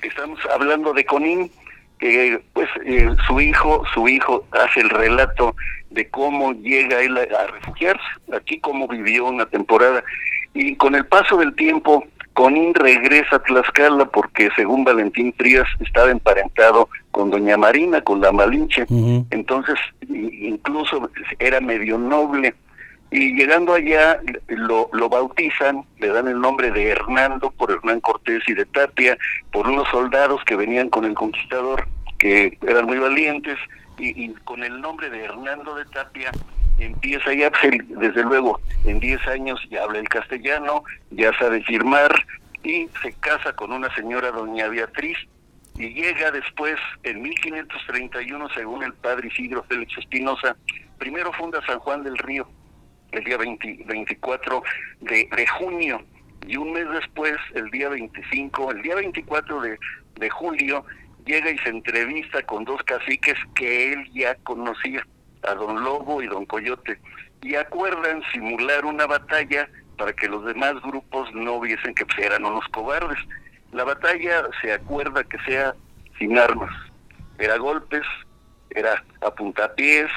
Estamos 0.02 0.40
hablando 0.54 0.94
de 0.94 1.06
Conín, 1.06 1.50
que 2.00 2.42
pues 2.52 2.70
eh, 2.86 3.10
su 3.26 3.40
hijo, 3.40 3.84
su 3.94 4.10
hijo 4.10 4.46
hace 4.52 4.82
el 4.82 4.90
relato 4.90 5.56
de 5.90 6.10
cómo 6.10 6.52
llega 6.52 7.00
él 7.00 7.18
a, 7.18 7.22
a 7.22 7.48
refugiarse, 7.48 8.04
aquí 8.36 8.60
cómo 8.60 8.90
vivió 8.90 9.26
una 9.26 9.46
temporada 9.46 10.04
y 10.54 10.76
con 10.76 10.96
el 10.96 11.06
paso 11.06 11.38
del 11.38 11.56
tiempo 11.56 12.06
Conín 12.36 12.74
regresa 12.74 13.38
a 13.38 13.40
Tlaxcala 13.40 14.06
porque 14.06 14.50
según 14.58 14.84
Valentín 14.84 15.34
Frías 15.38 15.68
estaba 15.80 16.12
emparentado 16.12 16.90
con 17.12 17.32
Doña 17.32 17.56
Marina, 17.56 18.02
con 18.02 18.20
la 18.20 18.34
Malinche, 18.34 18.84
uh 18.84 18.86
-huh. 18.88 19.26
entonces 19.32 19.80
incluso 20.10 21.10
era 21.40 21.62
medio 21.62 21.98
noble. 21.98 22.54
Y 23.10 23.34
llegando 23.38 23.74
allá 23.74 24.20
lo, 24.50 24.90
lo 24.92 25.08
bautizan, 25.08 25.86
le 26.00 26.10
dan 26.10 26.28
el 26.28 26.42
nombre 26.42 26.72
de 26.72 26.90
Hernando 26.90 27.52
por 27.52 27.72
Hernán 27.72 28.02
Cortés 28.02 28.44
y 28.48 28.54
de 28.54 28.66
Tapia, 28.66 29.18
por 29.54 29.70
unos 29.70 29.88
soldados 29.88 30.44
que 30.44 30.58
venían 30.58 30.90
con 30.90 31.06
el 31.06 31.14
conquistador, 31.14 31.88
que 32.18 32.58
eran 32.68 32.86
muy 32.86 32.98
valientes, 32.98 33.58
y, 33.98 34.26
y 34.26 34.34
con 34.44 34.62
el 34.62 34.82
nombre 34.82 35.10
de 35.10 35.24
Hernando 35.24 35.76
de 35.76 35.86
Tapia 35.86 36.32
empieza 36.80 37.34
ya, 37.34 37.50
pues, 37.52 37.72
desde 37.88 38.24
luego, 38.24 38.60
en 38.86 39.00
10 39.00 39.28
años 39.28 39.60
ya 39.70 39.84
habla 39.84 40.00
el 40.00 40.10
castellano, 40.10 40.84
ya 41.12 41.38
sabe 41.38 41.64
firmar 41.64 42.12
y 42.64 42.88
se 43.02 43.14
casa 43.14 43.54
con 43.54 43.72
una 43.72 43.94
señora, 43.96 44.32
doña 44.32 44.68
Beatriz, 44.68 45.18
y 45.78 45.94
llega 45.94 46.32
después, 46.32 46.76
en 47.04 47.22
1531, 47.22 48.50
según 48.50 48.84
el 48.84 48.94
padre 48.94 49.28
Isidro 49.28 49.64
Félix 49.64 49.98
Espinosa, 49.98 50.56
primero 50.98 51.34
funda 51.34 51.62
San 51.66 51.80
Juan 51.80 52.04
del 52.04 52.18
Río, 52.18 52.48
el 53.12 53.24
día 53.24 53.38
20, 53.38 53.84
24 53.86 54.64
de, 55.02 55.30
de, 55.36 55.48
junio, 55.48 56.02
y 56.48 56.56
un 56.56 56.72
mes 56.72 56.90
después, 56.90 57.36
el 57.56 57.70
día 57.72 57.90
25, 57.90 58.72
el 58.72 58.82
día 58.82 58.96
24 58.96 59.62
de, 59.62 59.78
de 60.16 60.30
julio, 60.30 60.86
llega 61.26 61.52
y 61.52 61.58
se 61.60 61.70
entrevista 61.70 62.42
con 62.44 62.64
dos 62.64 62.82
caciques 62.84 63.38
que 63.56 63.94
él 63.94 64.10
ya 64.14 64.36
conocía 64.44 65.06
a 65.44 65.54
don 65.56 65.84
Lobo 65.84 66.22
y 66.22 66.28
don 66.28 66.46
Coyote 66.46 67.00
y 67.46 67.56
acuerdan 67.56 68.24
simular 68.34 68.86
una 68.86 69.06
batalla 69.06 69.70
para 69.98 70.12
que 70.14 70.28
los 70.28 70.44
demás 70.46 70.74
grupos 70.82 71.32
no 71.34 71.60
viesen 71.60 71.94
que 71.94 72.06
pues, 72.06 72.18
eran 72.18 72.44
unos 72.44 72.66
cobardes. 72.70 73.20
La 73.72 73.84
batalla 73.84 74.44
se 74.62 74.74
acuerda 74.74 75.24
que 75.24 75.38
sea 75.46 75.76
sin 76.18 76.40
armas, 76.40 76.72
era 77.38 77.58
golpes, 77.58 78.02
era 78.72 79.04
a 79.22 79.30
puntapiés, 79.32 80.10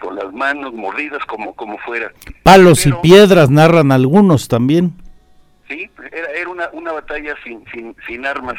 con 0.00 0.16
las 0.16 0.32
manos 0.32 0.72
mordidas, 0.72 1.22
como, 1.26 1.54
como 1.54 1.76
fuera. 1.78 2.12
Palos 2.42 2.80
Pero, 2.84 2.98
y 2.98 3.02
piedras 3.02 3.50
narran 3.50 3.92
algunos 3.92 4.48
también. 4.48 4.92
Sí, 5.68 5.90
era, 6.12 6.30
era 6.32 6.48
una, 6.48 6.70
una 6.72 6.92
batalla 6.92 7.34
sin, 7.44 7.62
sin, 7.72 7.94
sin 8.06 8.24
armas 8.24 8.56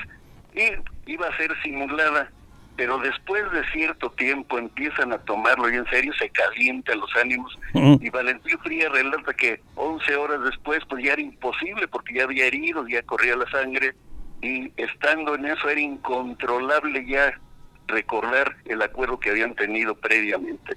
y 0.54 1.12
iba 1.12 1.28
a 1.28 1.38
ser 1.38 1.52
simulada 1.64 2.30
pero 2.76 2.98
después 3.00 3.44
de 3.52 3.64
cierto 3.72 4.10
tiempo 4.12 4.58
empiezan 4.58 5.14
a 5.14 5.20
tomarlo 5.20 5.70
y 5.70 5.76
en 5.76 5.86
serio, 5.88 6.14
se 6.14 6.30
calientan 6.30 7.00
los 7.00 7.16
ánimos 7.16 7.58
y 7.74 8.10
Valentín 8.10 8.58
Fría 8.60 8.90
relata 8.90 9.34
que 9.34 9.62
11 9.76 10.16
horas 10.16 10.44
después 10.44 10.80
pues 10.90 11.04
ya 11.04 11.14
era 11.14 11.22
imposible 11.22 11.88
porque 11.88 12.16
ya 12.16 12.24
había 12.24 12.46
heridos, 12.46 12.88
ya 12.90 13.04
corría 13.04 13.36
la 13.36 13.50
sangre 13.50 13.94
y 14.42 14.72
estando 14.78 15.36
en 15.36 15.46
eso 15.46 15.70
era 15.70 15.80
incontrolable 15.80 17.06
ya 17.06 17.40
recordar 17.88 18.56
el 18.66 18.82
acuerdo 18.82 19.20
que 19.20 19.30
habían 19.30 19.54
tenido 19.56 19.96
previamente. 19.96 20.76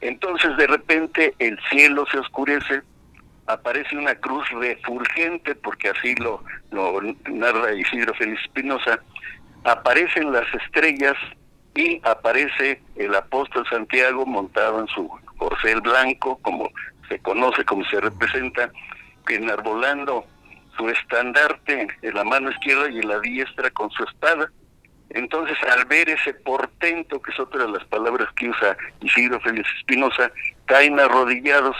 Entonces 0.00 0.56
de 0.56 0.66
repente 0.66 1.34
el 1.38 1.58
cielo 1.70 2.04
se 2.10 2.18
oscurece, 2.18 2.82
aparece 3.46 3.96
una 3.96 4.14
cruz 4.16 4.48
refulgente, 4.50 5.54
porque 5.54 5.88
así 5.90 6.14
lo, 6.16 6.42
lo 6.70 7.00
narra 7.30 7.72
Isidro 7.74 8.12
Félix 8.14 8.42
Espinosa, 8.42 9.00
aparecen 9.66 10.32
las 10.32 10.46
estrellas 10.54 11.16
y 11.74 12.00
aparece 12.04 12.80
el 12.94 13.14
apóstol 13.14 13.66
Santiago 13.68 14.24
montado 14.24 14.80
en 14.80 14.86
su 14.86 15.10
corcel 15.36 15.80
blanco, 15.80 16.38
como 16.40 16.70
se 17.08 17.18
conoce, 17.18 17.64
como 17.64 17.84
se 17.84 18.00
representa, 18.00 18.70
enarbolando 19.28 20.24
su 20.76 20.88
estandarte 20.88 21.88
en 22.02 22.14
la 22.14 22.22
mano 22.22 22.50
izquierda 22.50 22.88
y 22.90 23.00
en 23.00 23.08
la 23.08 23.18
diestra 23.18 23.68
con 23.70 23.90
su 23.90 24.04
espada. 24.04 24.50
Entonces, 25.10 25.56
al 25.76 25.84
ver 25.86 26.10
ese 26.10 26.32
portento, 26.34 27.20
que 27.20 27.32
es 27.32 27.40
otra 27.40 27.64
de 27.64 27.72
las 27.72 27.84
palabras 27.86 28.28
que 28.36 28.48
usa 28.48 28.76
Isidro 29.00 29.40
Félix 29.40 29.68
Espinosa, 29.78 30.30
caen 30.66 30.98
arrodillados 31.00 31.76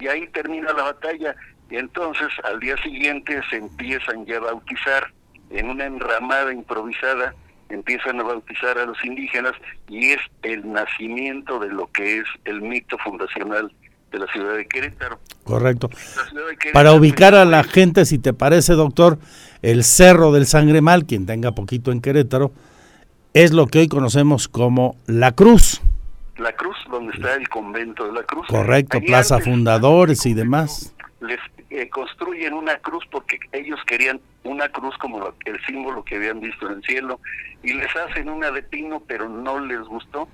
y 0.00 0.08
ahí 0.08 0.26
termina 0.28 0.72
la 0.72 0.82
batalla. 0.82 1.36
Y 1.70 1.76
entonces, 1.76 2.28
al 2.42 2.58
día 2.58 2.76
siguiente, 2.78 3.40
se 3.50 3.56
empiezan 3.56 4.26
ya 4.26 4.38
a 4.38 4.40
bautizar 4.40 5.12
en 5.50 5.68
una 5.68 5.86
enramada 5.86 6.52
improvisada, 6.52 7.34
empiezan 7.68 8.20
a 8.20 8.24
bautizar 8.24 8.78
a 8.78 8.86
los 8.86 9.02
indígenas 9.04 9.52
y 9.88 10.12
es 10.12 10.20
el 10.42 10.70
nacimiento 10.72 11.58
de 11.58 11.68
lo 11.68 11.90
que 11.92 12.18
es 12.18 12.24
el 12.44 12.62
mito 12.62 12.98
fundacional 12.98 13.72
de 14.10 14.18
la 14.18 14.26
ciudad 14.26 14.56
de 14.56 14.66
Querétaro. 14.66 15.18
Correcto. 15.44 15.88
De 15.88 16.56
Querétaro 16.56 16.72
Para 16.72 16.92
ubicar 16.92 17.34
a 17.34 17.44
la 17.44 17.62
gente, 17.62 18.04
si 18.04 18.18
te 18.18 18.32
parece, 18.32 18.72
doctor, 18.74 19.18
el 19.62 19.84
Cerro 19.84 20.32
del 20.32 20.46
Sangre 20.46 20.80
Mal, 20.80 21.04
quien 21.04 21.26
tenga 21.26 21.52
poquito 21.52 21.92
en 21.92 22.00
Querétaro, 22.00 22.52
es 23.34 23.52
lo 23.52 23.66
que 23.66 23.80
hoy 23.80 23.88
conocemos 23.88 24.48
como 24.48 24.96
La 25.06 25.32
Cruz. 25.32 25.80
La 26.38 26.52
Cruz, 26.52 26.76
donde 26.90 27.12
está 27.12 27.34
el 27.34 27.48
convento 27.48 28.06
de 28.06 28.12
la 28.12 28.22
Cruz. 28.24 28.46
Correcto, 28.48 28.98
Ahí 28.98 29.06
Plaza 29.06 29.36
antes 29.36 29.48
Fundadores 29.48 30.26
y 30.26 30.34
demás. 30.34 30.94
les 31.20 31.38
eh, 31.70 31.88
construyen 31.88 32.52
una 32.52 32.76
cruz 32.78 33.04
porque 33.10 33.38
ellos 33.52 33.78
querían 33.86 34.20
una 34.44 34.68
cruz 34.68 34.96
como 34.98 35.32
el 35.44 35.64
símbolo 35.66 36.04
que 36.04 36.16
habían 36.16 36.40
visto 36.40 36.66
en 36.66 36.78
el 36.78 36.82
cielo 36.82 37.20
y 37.62 37.72
les 37.74 37.94
hacen 37.94 38.28
una 38.28 38.50
de 38.50 38.62
pino 38.62 39.02
pero 39.06 39.28
no 39.28 39.60
les 39.60 39.80
gustó. 39.80 40.28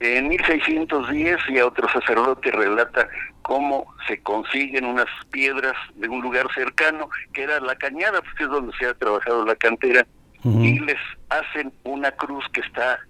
En 0.00 0.28
1610 0.28 1.38
ya 1.52 1.66
otro 1.66 1.88
sacerdote 1.88 2.52
relata 2.52 3.08
cómo 3.42 3.92
se 4.06 4.22
consiguen 4.22 4.84
unas 4.84 5.08
piedras 5.32 5.74
de 5.96 6.08
un 6.08 6.20
lugar 6.20 6.46
cercano 6.54 7.10
que 7.32 7.42
era 7.42 7.58
la 7.58 7.74
cañada, 7.74 8.22
porque 8.22 8.44
es 8.44 8.50
donde 8.50 8.76
se 8.78 8.86
ha 8.86 8.94
trabajado 8.94 9.44
la 9.44 9.56
cantera 9.56 10.06
y 10.44 10.78
les 10.78 10.98
hacen 11.30 11.72
una 11.82 12.12
cruz 12.12 12.44
que 12.52 12.60
está 12.60 13.00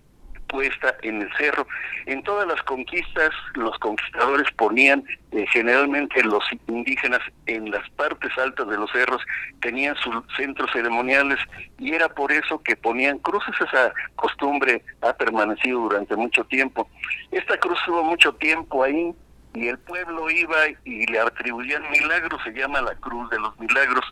puesta 0.49 0.96
en 1.03 1.22
el 1.22 1.30
cerro. 1.36 1.66
En 2.07 2.22
todas 2.22 2.46
las 2.49 2.61
conquistas, 2.62 3.30
los 3.55 3.78
conquistadores 3.78 4.51
ponían 4.53 5.05
eh, 5.30 5.46
generalmente 5.53 6.22
los 6.24 6.42
indígenas 6.66 7.20
en 7.46 7.70
las 7.70 7.88
partes 7.90 8.30
altas 8.38 8.66
de 8.68 8.76
los 8.76 8.90
cerros, 8.90 9.22
tenían 9.61 9.94
sus 9.96 10.14
centros 10.36 10.70
ceremoniales 10.72 11.38
y 11.78 11.94
era 11.94 12.09
por 12.09 12.32
eso 12.32 12.62
que 12.62 12.76
ponían 12.76 13.18
cruces. 13.18 13.55
Esa 13.61 13.92
costumbre 14.16 14.82
ha 15.03 15.12
permanecido 15.12 15.80
durante 15.80 16.16
mucho 16.16 16.44
tiempo. 16.44 16.88
Esta 17.30 17.57
cruz 17.59 17.78
tuvo 17.84 18.03
mucho 18.03 18.32
tiempo 18.34 18.82
ahí 18.82 19.14
y 19.55 19.68
el 19.68 19.78
pueblo 19.78 20.30
iba 20.30 20.57
y 20.84 21.07
le 21.07 21.20
atribuían 21.20 21.82
milagros, 21.90 22.40
se 22.44 22.53
llama 22.53 22.80
la 22.80 22.94
cruz 22.96 23.28
de 23.30 23.38
los 23.38 23.59
milagros, 23.59 24.05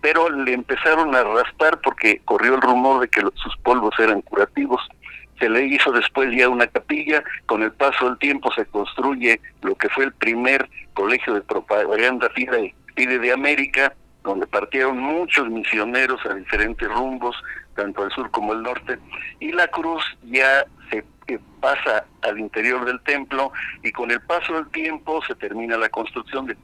pero 0.00 0.28
le 0.30 0.52
empezaron 0.52 1.14
a 1.14 1.22
raspar 1.22 1.80
porque 1.80 2.20
corrió 2.24 2.54
el 2.54 2.60
rumor 2.60 3.00
de 3.00 3.08
que 3.08 3.20
sus 3.20 3.56
polvos 3.58 3.94
eran 3.98 4.22
curativos 4.22 4.80
se 5.40 5.48
le 5.48 5.64
hizo 5.64 5.90
después 5.90 6.30
ya 6.36 6.48
una 6.48 6.66
capilla, 6.66 7.24
con 7.46 7.62
el 7.62 7.72
paso 7.72 8.04
del 8.06 8.18
tiempo 8.18 8.52
se 8.52 8.66
construye 8.66 9.40
lo 9.62 9.74
que 9.74 9.88
fue 9.88 10.04
el 10.04 10.12
primer 10.12 10.68
colegio 10.94 11.34
de 11.34 11.40
propaganda 11.40 12.28
FIDE, 12.34 12.74
FIDE 12.94 13.18
de 13.18 13.32
América, 13.32 13.94
donde 14.22 14.46
partieron 14.46 14.98
muchos 14.98 15.48
misioneros 15.48 16.20
a 16.26 16.34
diferentes 16.34 16.86
rumbos, 16.88 17.34
tanto 17.74 18.02
al 18.02 18.10
sur 18.12 18.30
como 18.30 18.52
al 18.52 18.62
norte, 18.62 18.98
y 19.40 19.50
la 19.52 19.66
cruz 19.68 20.04
ya 20.24 20.66
se 20.90 21.02
eh, 21.28 21.38
pasa 21.60 22.04
al 22.22 22.38
interior 22.38 22.84
del 22.84 23.00
templo 23.00 23.50
y 23.82 23.92
con 23.92 24.10
el 24.10 24.20
paso 24.20 24.52
del 24.52 24.68
tiempo 24.70 25.22
se 25.26 25.34
termina 25.36 25.78
la 25.78 25.88
construcción 25.88 26.44
del 26.46 26.58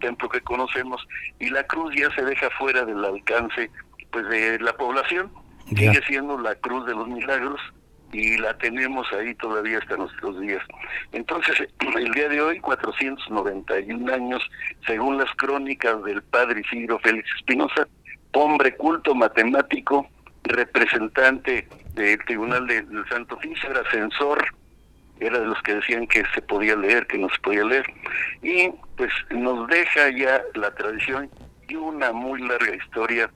templo 0.00 0.28
que 0.28 0.40
conocemos 0.42 1.06
y 1.38 1.48
la 1.48 1.62
cruz 1.64 1.94
ya 1.96 2.10
se 2.14 2.24
deja 2.24 2.50
fuera 2.58 2.84
del 2.84 3.02
alcance 3.04 3.70
pues 4.10 4.28
de 4.28 4.58
la 4.60 4.72
población 4.74 5.30
Ya. 5.70 5.92
sigue 5.92 6.06
siendo 6.06 6.38
la 6.38 6.54
cruz 6.56 6.86
de 6.86 6.94
los 6.94 7.06
milagros 7.08 7.60
y 8.12 8.38
la 8.38 8.56
tenemos 8.58 9.06
ahí 9.12 9.34
todavía 9.34 9.78
hasta 9.78 9.96
nuestros 9.96 10.40
días. 10.40 10.62
Entonces, 11.12 11.68
el 11.96 12.10
día 12.12 12.28
de 12.28 12.40
hoy, 12.40 12.60
491 12.60 14.12
años, 14.14 14.42
según 14.86 15.18
las 15.18 15.30
crónicas 15.36 16.02
del 16.04 16.22
padre 16.22 16.60
Isidro 16.60 16.98
Félix 17.00 17.28
Espinosa, 17.36 17.86
hombre 18.32 18.74
culto 18.76 19.14
matemático, 19.14 20.06
representante 20.44 21.68
del 21.94 22.18
Tribunal 22.24 22.66
de- 22.66 22.82
del 22.82 23.06
Santo 23.08 23.36
Oficio, 23.36 23.70
era 23.70 23.82
censor, 23.90 24.44
era 25.20 25.38
de 25.40 25.46
los 25.46 25.60
que 25.62 25.74
decían 25.74 26.06
que 26.06 26.22
se 26.34 26.42
podía 26.42 26.76
leer, 26.76 27.06
que 27.06 27.18
no 27.18 27.28
se 27.28 27.38
podía 27.40 27.64
leer, 27.64 27.84
y 28.42 28.70
pues 28.96 29.12
nos 29.30 29.66
deja 29.68 30.08
ya 30.10 30.40
la 30.54 30.72
tradición 30.74 31.28
y 31.68 31.74
una 31.74 32.12
muy 32.12 32.40
larga 32.46 32.74
historia 32.76 33.30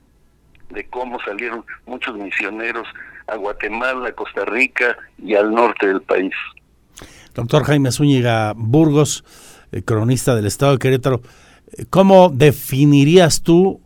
de 0.69 0.87
cómo 0.87 1.19
salieron 1.21 1.65
muchos 1.85 2.15
misioneros 2.17 2.87
a 3.27 3.35
Guatemala, 3.35 4.09
a 4.09 4.11
Costa 4.13 4.45
Rica 4.45 4.97
y 5.17 5.35
al 5.35 5.53
norte 5.53 5.87
del 5.87 6.01
país. 6.01 6.33
Doctor 7.33 7.63
Jaime 7.63 7.91
Zúñiga 7.91 8.53
Burgos, 8.55 9.23
eh, 9.71 9.81
cronista 9.81 10.35
del 10.35 10.45
Estado 10.45 10.73
de 10.73 10.79
Querétaro, 10.79 11.21
eh, 11.75 11.85
¿cómo 11.89 12.29
definirías 12.29 13.41
tú, 13.41 13.81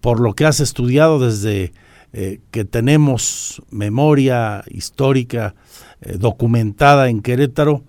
por 0.00 0.20
lo 0.20 0.34
que 0.34 0.46
has 0.46 0.60
estudiado 0.60 1.18
desde 1.18 1.72
eh, 2.14 2.40
que 2.50 2.64
tenemos 2.64 3.62
memoria 3.70 4.64
histórica 4.68 5.54
documentada 6.00 7.08
en 7.08 7.22
Querétaro, 7.22 7.82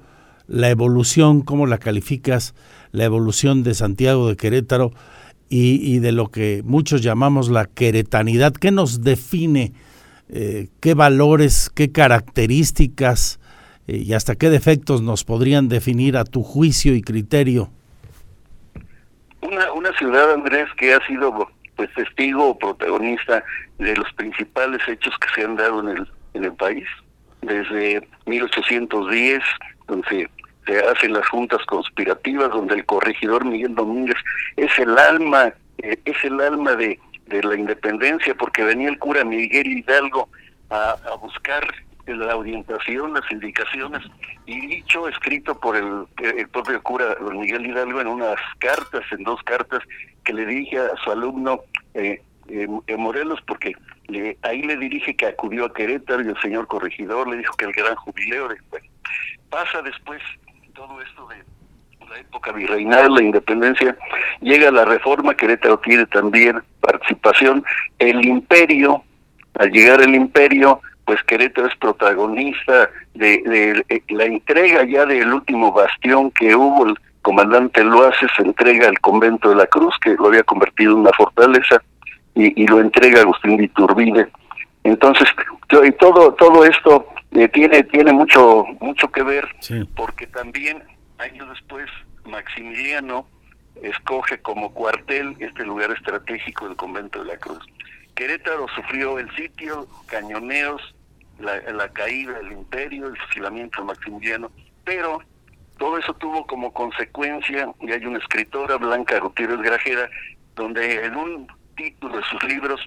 la 0.47 0.69
evolución, 0.69 1.41
cómo 1.41 1.67
la 1.67 1.77
calificas, 1.77 2.55
la 2.91 3.05
evolución 3.05 3.61
de 3.61 3.75
Santiago 3.75 4.27
de 4.27 4.35
Querétaro 4.35 4.91
y, 5.47 5.75
y 5.75 5.99
de 5.99 6.11
lo 6.11 6.31
que 6.31 6.63
muchos 6.65 7.01
llamamos 7.01 7.49
la 7.49 7.65
queretanidad? 7.65 8.53
¿Qué 8.53 8.71
nos 8.71 9.03
define? 9.03 9.73
Eh, 10.29 10.67
¿Qué 10.79 10.93
valores, 10.93 11.69
qué 11.73 11.91
características? 11.91 13.39
eh, 13.89 14.03
y 14.05 14.13
hasta 14.13 14.35
qué 14.35 14.49
defectos 14.49 15.01
nos 15.01 15.23
podrían 15.23 15.67
definir 15.67 16.15
a 16.15 16.23
tu 16.23 16.43
juicio 16.43 16.93
y 16.93 17.01
criterio. 17.01 17.69
Una, 19.41 19.71
una 19.71 19.91
ciudad, 19.97 20.31
Andrés, 20.31 20.67
que 20.77 20.93
ha 20.93 21.05
sido 21.07 21.49
pues 21.75 21.91
testigo 21.95 22.49
o 22.49 22.57
protagonista 22.57 23.43
de 23.79 23.95
los 23.95 24.11
principales 24.13 24.81
hechos 24.87 25.13
que 25.19 25.27
se 25.33 25.43
han 25.43 25.55
dado 25.55 25.79
en 25.79 25.97
el, 25.97 26.07
en 26.35 26.43
el 26.43 26.53
país, 26.53 26.85
desde 27.41 28.07
1810, 28.27 29.41
donde 29.87 30.29
se, 30.67 30.79
hacen 30.79 31.13
las 31.13 31.27
juntas 31.29 31.65
conspirativas, 31.65 32.51
donde 32.51 32.75
el 32.75 32.85
corregidor 32.85 33.43
Miguel 33.43 33.73
Domínguez 33.73 34.17
es 34.55 34.77
el 34.77 34.95
alma, 34.99 35.51
eh, 35.79 35.97
es 36.05 36.23
el 36.23 36.39
alma 36.41 36.75
de, 36.75 36.99
de 37.29 37.43
la 37.43 37.55
independencia, 37.55 38.35
porque 38.35 38.63
venía 38.63 38.89
el 38.89 38.99
cura 38.99 39.23
Miguel 39.23 39.67
Hidalgo 39.67 40.29
a, 40.69 40.91
a 40.91 41.15
buscar 41.15 41.63
la 42.15 42.35
orientación, 42.35 43.13
las 43.13 43.29
indicaciones, 43.31 44.01
y 44.45 44.59
dicho, 44.67 45.07
escrito 45.07 45.59
por 45.59 45.75
el, 45.75 46.05
el 46.17 46.47
propio 46.49 46.81
cura 46.81 47.15
don 47.15 47.39
Miguel 47.39 47.67
Hidalgo 47.67 48.01
en 48.01 48.07
unas 48.07 48.39
cartas, 48.57 49.03
en 49.11 49.23
dos 49.23 49.41
cartas, 49.43 49.81
que 50.23 50.33
le 50.33 50.45
dirige 50.45 50.79
a 50.79 50.95
su 51.03 51.11
alumno 51.11 51.61
eh, 51.93 52.21
eh, 52.47 52.67
eh, 52.87 52.97
Morelos, 52.97 53.39
porque 53.45 53.73
le, 54.07 54.37
ahí 54.41 54.61
le 54.63 54.77
dirige 54.77 55.15
que 55.15 55.27
acudió 55.27 55.65
a 55.65 55.73
Querétaro 55.73 56.23
y 56.23 56.27
el 56.29 56.41
señor 56.41 56.67
corregidor 56.67 57.27
le 57.27 57.37
dijo 57.37 57.55
que 57.55 57.65
el 57.65 57.73
gran 57.73 57.95
jubileo, 57.95 58.47
de, 58.47 58.57
bueno, 58.69 58.87
pasa 59.49 59.81
después 59.81 60.21
todo 60.73 61.01
esto 61.01 61.27
de 61.27 61.43
la 62.09 62.19
época 62.19 62.51
virreinal, 62.51 63.13
la 63.13 63.21
independencia, 63.21 63.95
llega 64.41 64.71
la 64.71 64.85
reforma, 64.85 65.35
Querétaro 65.35 65.77
tiene 65.79 66.05
también 66.07 66.61
participación, 66.81 67.63
el 67.99 68.25
imperio, 68.25 69.03
al 69.55 69.71
llegar 69.71 70.01
el 70.01 70.15
imperio, 70.15 70.81
pues 71.05 71.21
Querétaro 71.23 71.67
es 71.67 71.75
protagonista 71.75 72.89
de, 73.13 73.41
de, 73.43 73.85
de 73.87 74.03
la 74.09 74.25
entrega 74.25 74.83
ya 74.85 75.05
del 75.05 75.33
último 75.33 75.71
bastión 75.71 76.31
que 76.31 76.55
hubo, 76.55 76.87
el 76.87 76.95
comandante 77.21 77.83
Loace 77.83 78.27
se 78.35 78.43
entrega 78.43 78.87
al 78.87 78.99
convento 78.99 79.49
de 79.49 79.55
la 79.55 79.67
Cruz, 79.67 79.95
que 80.01 80.15
lo 80.15 80.27
había 80.27 80.43
convertido 80.43 80.93
en 80.93 80.99
una 80.99 81.11
fortaleza, 81.11 81.81
y, 82.35 82.63
y 82.63 82.67
lo 82.67 82.79
entrega 82.79 83.21
Agustín 83.21 83.57
de 83.57 83.65
Iturbide. 83.65 84.27
Entonces, 84.83 85.27
todo 85.99 86.33
todo 86.33 86.65
esto 86.65 87.07
eh, 87.31 87.47
tiene 87.49 87.83
tiene 87.83 88.13
mucho 88.13 88.65
mucho 88.79 89.11
que 89.11 89.21
ver 89.21 89.47
porque 89.95 90.25
también 90.27 90.81
años 91.19 91.49
después 91.49 91.87
Maximiliano 92.25 93.27
escoge 93.81 94.39
como 94.39 94.73
cuartel 94.73 95.35
este 95.39 95.63
lugar 95.63 95.91
estratégico 95.91 96.67
del 96.67 96.75
convento 96.75 97.19
de 97.19 97.25
la 97.25 97.37
Cruz. 97.37 97.65
Querétaro 98.15 98.67
sufrió 98.75 99.19
el 99.19 99.33
sitio, 99.35 99.87
cañoneos, 100.07 100.81
la, 101.39 101.59
la 101.71 101.87
caída 101.89 102.33
del 102.39 102.51
imperio, 102.51 103.07
el 103.07 103.17
fusilamiento 103.17 103.79
de 103.79 103.87
Maximiliano, 103.87 104.51
pero 104.83 105.19
todo 105.77 105.97
eso 105.97 106.13
tuvo 106.15 106.45
como 106.45 106.73
consecuencia, 106.73 107.71
y 107.79 107.91
hay 107.91 108.05
una 108.05 108.19
escritora, 108.19 108.75
Blanca 108.75 109.17
Gutiérrez 109.19 109.61
Grajera, 109.61 110.09
donde 110.55 111.05
en 111.05 111.15
un 111.15 111.47
título 111.77 112.17
de 112.17 112.23
sus 112.23 112.43
libros 112.43 112.81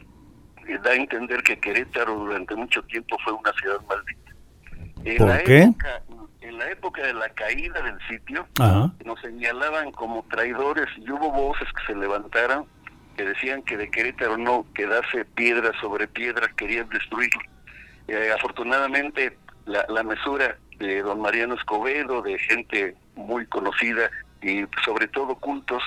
eh, 0.69 0.79
da 0.83 0.91
a 0.91 0.95
entender 0.95 1.43
que 1.43 1.59
Querétaro 1.59 2.15
durante 2.15 2.55
mucho 2.55 2.83
tiempo 2.83 3.17
fue 3.25 3.33
una 3.33 3.53
ciudad 3.55 3.81
maldita. 3.89 4.33
En 5.05 5.17
¿Por 5.17 5.29
la 5.29 5.43
qué? 5.43 5.63
Época, 5.63 6.03
la 6.63 6.71
época 6.71 7.03
de 7.03 7.15
la 7.15 7.29
caída 7.31 7.83
del 7.83 7.99
sitio, 8.09 8.47
Ajá. 8.61 8.93
nos 9.05 9.21
señalaban 9.21 9.91
como 9.93 10.25
traidores 10.31 10.87
y 10.97 11.11
hubo 11.11 11.31
voces 11.31 11.69
que 11.73 11.93
se 11.93 11.99
levantaron 11.99 12.67
que 13.17 13.25
decían 13.25 13.63
que 13.63 13.77
de 13.77 13.91
Querétaro 13.91 14.39
no 14.39 14.65
quedase 14.75 15.25
piedra 15.25 15.73
sobre 15.81 16.09
piedra, 16.09 16.49
querían 16.57 16.89
destruirlo. 16.89 17.43
Eh, 18.09 18.33
afortunadamente, 18.35 19.37
la, 19.67 19.85
la 19.89 20.03
mesura 20.03 20.57
de 20.79 21.03
don 21.03 21.21
Mariano 21.21 21.55
Escobedo, 21.55 22.23
de 22.23 22.39
gente 22.39 22.97
muy 23.15 23.45
conocida 23.47 24.11
y 24.41 24.65
sobre 24.85 25.09
todo 25.09 25.35
cultos, 25.35 25.83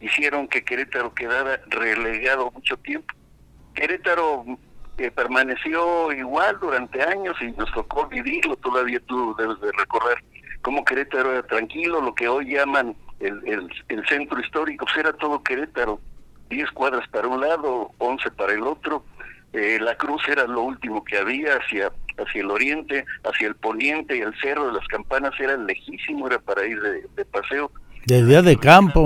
hicieron 0.00 0.46
que 0.48 0.64
Querétaro 0.64 1.14
quedara 1.14 1.60
relegado 1.68 2.50
mucho 2.50 2.76
tiempo. 2.76 3.14
Querétaro 3.74 4.44
eh, 4.98 5.10
permaneció 5.10 6.12
igual 6.12 6.58
durante 6.60 7.02
años 7.02 7.36
y 7.40 7.50
nos 7.52 7.70
tocó 7.72 8.06
vivirlo, 8.06 8.56
todavía 8.56 9.00
tú 9.06 9.34
debes 9.36 9.60
de 9.60 9.72
recorrer 9.72 10.22
cómo 10.62 10.84
Querétaro 10.84 11.32
era 11.32 11.42
tranquilo, 11.42 12.00
lo 12.00 12.14
que 12.14 12.28
hoy 12.28 12.54
llaman 12.54 12.96
el, 13.20 13.40
el, 13.46 13.68
el 13.88 14.06
centro 14.06 14.40
histórico, 14.40 14.86
pues 14.86 14.96
era 14.98 15.12
todo 15.12 15.42
Querétaro, 15.42 16.00
10 16.50 16.70
cuadras 16.72 17.06
para 17.08 17.28
un 17.28 17.40
lado, 17.40 17.90
11 17.98 18.30
para 18.32 18.52
el 18.52 18.62
otro, 18.62 19.04
eh, 19.52 19.78
la 19.80 19.96
cruz 19.96 20.22
era 20.28 20.46
lo 20.46 20.62
último 20.62 21.04
que 21.04 21.18
había 21.18 21.56
hacia 21.56 21.92
hacia 22.16 22.42
el 22.42 22.50
oriente, 22.50 23.04
hacia 23.24 23.48
el 23.48 23.56
poniente 23.56 24.16
y 24.16 24.20
el 24.20 24.32
cerro 24.40 24.68
de 24.68 24.74
las 24.74 24.86
campanas 24.88 25.32
era 25.38 25.56
lejísimo, 25.56 26.26
era 26.26 26.38
para 26.38 26.64
ir 26.66 26.80
de, 26.80 27.06
de 27.16 27.24
paseo. 27.24 27.70
De 28.06 28.24
día 28.24 28.42
de 28.42 28.56
campo. 28.56 29.04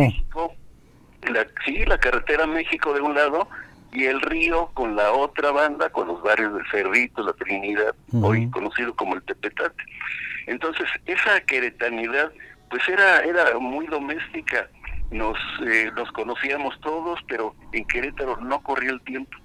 La, 1.22 1.46
sí, 1.64 1.84
la 1.86 1.98
carretera 1.98 2.46
México 2.46 2.92
de 2.92 3.00
un 3.00 3.14
lado 3.14 3.48
y 3.92 4.04
el 4.04 4.20
río 4.20 4.70
con 4.74 4.96
la 4.96 5.12
otra 5.12 5.50
banda, 5.50 5.90
con 5.90 6.08
los 6.08 6.22
barrios 6.22 6.54
del 6.54 6.64
Cerrito, 6.70 7.22
la 7.22 7.32
Trinidad, 7.32 7.94
hoy 8.22 8.50
conocido 8.50 8.94
como 8.94 9.14
el 9.14 9.22
Tepetate. 9.22 9.82
Entonces, 10.46 10.86
esa 11.06 11.40
queretanidad, 11.42 12.30
pues 12.70 12.86
era, 12.88 13.20
era 13.20 13.58
muy 13.58 13.86
doméstica, 13.86 14.68
nos, 15.10 15.38
eh, 15.66 15.90
nos 15.96 16.10
conocíamos 16.12 16.78
todos, 16.80 17.18
pero 17.28 17.54
en 17.72 17.84
Querétaro 17.86 18.36
no 18.38 18.60
corría 18.60 18.90
el 18.90 19.00
tiempo. 19.02 19.36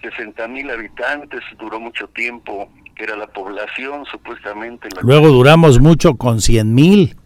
60 0.00 0.48
mil 0.48 0.68
habitantes, 0.70 1.40
duró 1.58 1.78
mucho 1.78 2.08
tiempo, 2.08 2.68
que 2.96 3.04
era 3.04 3.16
la 3.16 3.26
población 3.28 4.04
supuestamente. 4.06 4.88
La 4.94 5.02
Luego 5.02 5.28
duramos 5.28 5.80
mucho 5.80 6.16
con 6.16 6.40
100 6.40 6.74
mil. 6.74 7.16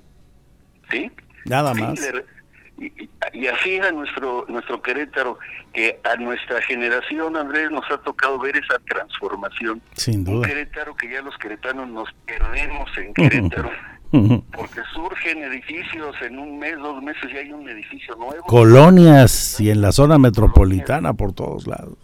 ¿Sí? 0.91 1.11
Nada 1.47 1.75
Sí, 1.75 1.81
más. 1.81 2.01
Y, 2.79 2.87
y- 3.33 3.47
así 3.49 3.74
era 3.74 3.91
nuestro 3.93 4.45
nuestro 4.49 4.81
Querétaro, 4.83 5.39
que 5.72 5.99
a 6.05 6.16
nuestra 6.16 6.61
generación, 6.62 7.37
Andrés, 7.37 7.70
nos 7.70 7.85
ha 7.91 7.99
tocado 7.99 8.39
ver 8.39 8.57
esa 8.57 8.79
transformación. 8.89 9.83
Sin 9.95 10.20
Un 10.20 10.24
duda. 10.24 10.49
Querétaro 10.49 10.95
que 10.97 11.11
ya 11.11 11.22
los 11.22 11.37
queretanos 11.39 11.89
nos 11.89 12.09
perdemos 12.27 12.89
en 12.99 13.12
Querétaro, 13.14 13.70
porque 14.12 14.81
surgen 14.95 15.43
edificios, 15.43 16.14
en 16.22 16.39
un 16.39 16.59
mes, 16.59 16.77
dos 16.79 17.03
meses 17.03 17.31
ya 17.33 17.41
hay 17.41 17.53
un 17.53 17.68
edificio 17.68 18.14
nuevo. 18.16 18.45
Colonias 18.47 19.61
y 19.61 19.70
en 19.70 19.81
la 19.83 19.93
zona 19.93 20.18
metropolitana 20.18 21.12
por 21.14 21.33
todos 21.33 21.66
lados. 21.66 21.97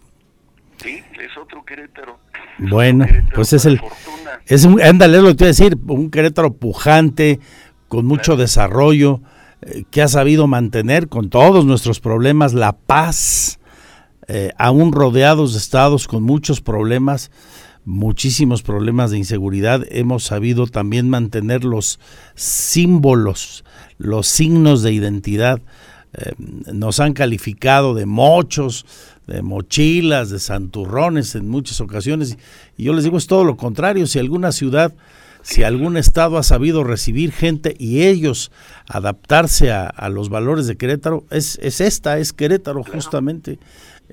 Sí, 0.78 1.02
es 1.20 1.36
otro 1.38 1.64
Querétaro. 1.64 2.18
Bueno, 2.58 3.06
pues 3.34 3.52
es 3.52 3.64
el... 3.66 3.80
Es 4.46 4.64
un, 4.64 4.82
ándale, 4.82 5.18
lo 5.22 5.28
que 5.28 5.34
te 5.34 5.44
iba 5.44 5.46
a 5.46 5.54
decir, 5.54 5.76
un 5.86 6.10
Querétaro 6.10 6.52
pujante, 6.52 7.38
con 7.88 8.04
mucho 8.06 8.36
desarrollo, 8.36 9.20
que 9.90 10.02
ha 10.02 10.08
sabido 10.08 10.46
mantener 10.46 11.08
con 11.08 11.30
todos 11.30 11.64
nuestros 11.64 12.00
problemas 12.00 12.52
la 12.52 12.72
paz, 12.72 13.60
eh, 14.28 14.50
aún 14.58 14.92
rodeados 14.92 15.52
de 15.52 15.58
estados 15.58 16.08
con 16.08 16.22
muchos 16.22 16.60
problemas, 16.60 17.30
muchísimos 17.84 18.62
problemas 18.62 19.10
de 19.10 19.18
inseguridad, 19.18 19.82
hemos 19.88 20.24
sabido 20.24 20.66
también 20.66 21.08
mantener 21.08 21.64
los 21.64 22.00
símbolos, 22.34 23.64
los 23.98 24.26
signos 24.26 24.82
de 24.82 24.92
identidad. 24.92 25.60
Eh, 26.14 26.32
nos 26.72 27.00
han 27.00 27.14
calificado 27.14 27.94
de 27.94 28.06
mochos, 28.06 28.84
de 29.26 29.42
mochilas, 29.42 30.30
de 30.30 30.38
santurrones 30.38 31.34
en 31.34 31.48
muchas 31.48 31.80
ocasiones. 31.80 32.36
Y 32.76 32.84
yo 32.84 32.92
les 32.92 33.04
digo, 33.04 33.16
es 33.16 33.26
todo 33.26 33.44
lo 33.44 33.56
contrario. 33.56 34.06
Si 34.06 34.18
alguna 34.18 34.52
ciudad, 34.52 34.92
si 35.42 35.62
algún 35.64 35.96
estado 35.96 36.38
ha 36.38 36.42
sabido 36.42 36.84
recibir 36.84 37.32
gente 37.32 37.74
y 37.78 38.02
ellos 38.04 38.50
adaptarse 38.88 39.70
a, 39.72 39.86
a 39.86 40.08
los 40.08 40.28
valores 40.28 40.66
de 40.66 40.76
Querétaro, 40.76 41.24
es, 41.30 41.58
es 41.62 41.80
esta, 41.80 42.18
es 42.18 42.32
Querétaro 42.32 42.82
justamente. 42.84 43.58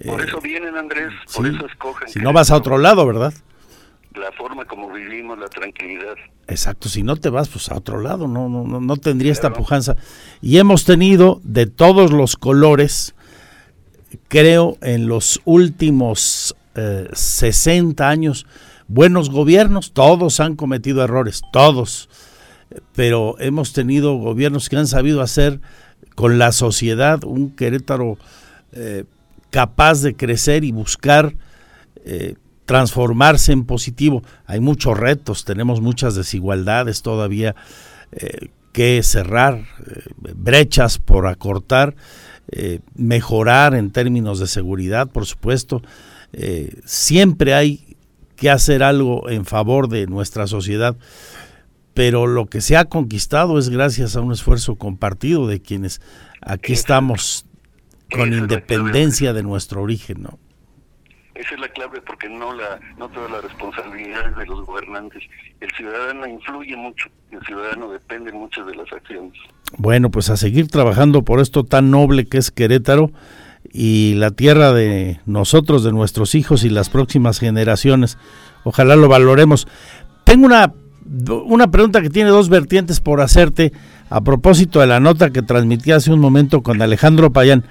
Por 0.06 0.22
Eh, 0.22 0.26
eso 0.28 0.40
vienen, 0.42 0.76
Andrés, 0.78 1.12
por 1.36 1.48
sí. 1.48 1.56
eso 1.56 1.66
escogen 1.66 2.08
si 2.08 2.20
no 2.20 2.34
vas 2.34 2.52
a 2.52 2.56
otro 2.56 2.78
lado, 2.78 3.06
¿verdad? 3.06 3.34
la 4.16 4.32
forma 4.34 4.66
como 4.66 4.92
vivimos, 4.92 5.38
la 5.40 5.48
tranquilidad. 5.48 6.16
Exacto, 6.48 6.90
si 6.90 7.04
no 7.04 7.16
te 7.16 7.30
vas 7.30 7.48
pues 7.48 7.70
a 7.70 7.76
otro 7.76 8.02
lado, 8.02 8.28
no, 8.28 8.50
no, 8.50 8.64
no, 8.66 8.82
no 8.82 8.98
tendría 8.98 9.32
esta 9.32 9.54
pujanza. 9.54 9.96
Y 10.42 10.58
hemos 10.58 10.84
tenido 10.84 11.40
de 11.44 11.68
todos 11.68 12.12
los 12.12 12.36
colores, 12.36 13.14
creo, 14.28 14.78
en 14.82 15.08
los 15.08 15.40
últimos 15.46 16.56
eh, 16.76 17.08
60 17.14 18.10
años, 18.10 18.46
buenos 18.90 19.30
gobiernos, 19.30 19.94
todos 19.94 20.40
han 20.42 20.56
cometido 20.56 21.04
errores, 21.04 21.42
todos, 21.54 22.10
pero 22.94 23.36
hemos 23.40 23.72
tenido 23.72 24.16
gobiernos 24.16 24.68
que 24.68 24.76
han 24.76 24.88
sabido 24.88 25.22
hacer 25.22 25.62
con 26.16 26.38
la 26.38 26.52
sociedad 26.52 27.24
un 27.24 27.56
Querétaro 27.56 28.18
eh, 28.74 29.06
capaz 29.52 30.02
de 30.02 30.16
crecer 30.16 30.64
y 30.64 30.72
buscar 30.72 31.36
eh, 32.04 32.36
transformarse 32.66 33.52
en 33.52 33.64
positivo. 33.66 34.24
Hay 34.46 34.60
muchos 34.60 34.98
retos, 34.98 35.46
tenemos 35.46 35.82
muchas 35.82 36.16
desigualdades 36.16 37.02
todavía 37.02 37.56
eh, 38.12 38.50
que 38.74 39.02
cerrar, 39.02 39.66
brechas 40.36 41.00
por 41.00 41.26
acortar, 41.26 41.96
mejorar 42.96 43.74
en 43.74 43.90
términos 43.92 44.40
de 44.40 44.46
seguridad, 44.46 45.10
por 45.10 45.26
supuesto. 45.26 45.82
Siempre 46.86 47.56
hay 47.56 47.89
que 48.40 48.50
hacer 48.50 48.84
algo 48.84 49.30
en 49.30 49.46
favor 49.46 49.90
de 49.90 50.08
nuestra 50.08 50.48
sociedad, 50.48 50.96
pero 51.94 52.28
lo 52.28 52.46
que 52.46 52.62
se 52.62 52.78
ha 52.78 52.86
conquistado 52.86 53.60
es 53.60 53.70
gracias 53.70 54.16
a 54.16 54.22
un 54.22 54.32
esfuerzo 54.32 54.76
compartido 54.76 55.48
de 55.48 55.62
quienes 55.62 56.02
aquí 56.42 56.74
estamos 56.74 57.46
con 58.12 58.34
independencia 58.34 59.34
de 59.34 59.44
nuestro 59.44 59.82
origen, 59.82 60.24
¿no? 60.24 60.40
Esa 61.36 61.56
es 61.56 61.62
la 61.62 61.70
clave 61.70 62.02
porque 62.02 62.28
no 62.28 62.54
la 62.54 62.80
no 62.98 63.08
toda 63.10 63.30
la 63.30 63.40
responsabilidad 63.40 64.30
es 64.30 64.36
de 64.36 64.46
los 64.46 64.66
gobernantes. 64.66 65.24
El 65.62 65.72
ciudadano 65.72 66.28
influye 66.28 66.76
mucho, 66.76 67.10
el 67.32 67.40
ciudadano 67.46 67.92
depende 67.92 68.32
mucho 68.34 68.66
de 68.66 68.76
las 68.76 68.92
acciones. 68.92 69.38
Bueno, 69.78 70.12
pues 70.12 70.30
a 70.30 70.36
seguir 70.36 70.68
trabajando 70.68 71.24
por 71.24 71.40
esto 71.40 71.64
tan 71.64 71.92
noble 71.92 72.26
que 72.26 72.40
es 72.40 72.52
Querétaro 72.52 73.12
y 73.72 74.14
la 74.16 74.32
tierra 74.32 74.74
de 74.74 75.20
nosotros, 75.26 75.84
de 75.84 75.92
nuestros 75.92 76.36
hijos 76.36 76.64
y 76.64 76.70
las 76.70 76.90
próximas 76.90 77.40
generaciones. 77.40 78.18
Ojalá 78.64 78.96
lo 78.96 79.08
valoremos. 79.08 79.68
Tengo 80.24 80.46
una, 80.46 80.74
una 81.46 81.72
pregunta 81.72 82.02
que 82.02 82.10
tiene 82.10 82.30
dos 82.30 82.50
vertientes 82.50 83.00
por 83.00 83.22
hacerte 83.22 83.72
a 84.10 84.22
propósito 84.22 84.80
de 84.80 84.88
la 84.88 85.00
nota 85.00 85.32
que 85.32 85.42
transmití 85.42 85.92
hace 85.92 86.12
un 86.12 86.20
momento 86.20 86.62
con 86.62 86.82
Alejandro 86.82 87.32
Payán. 87.32 87.64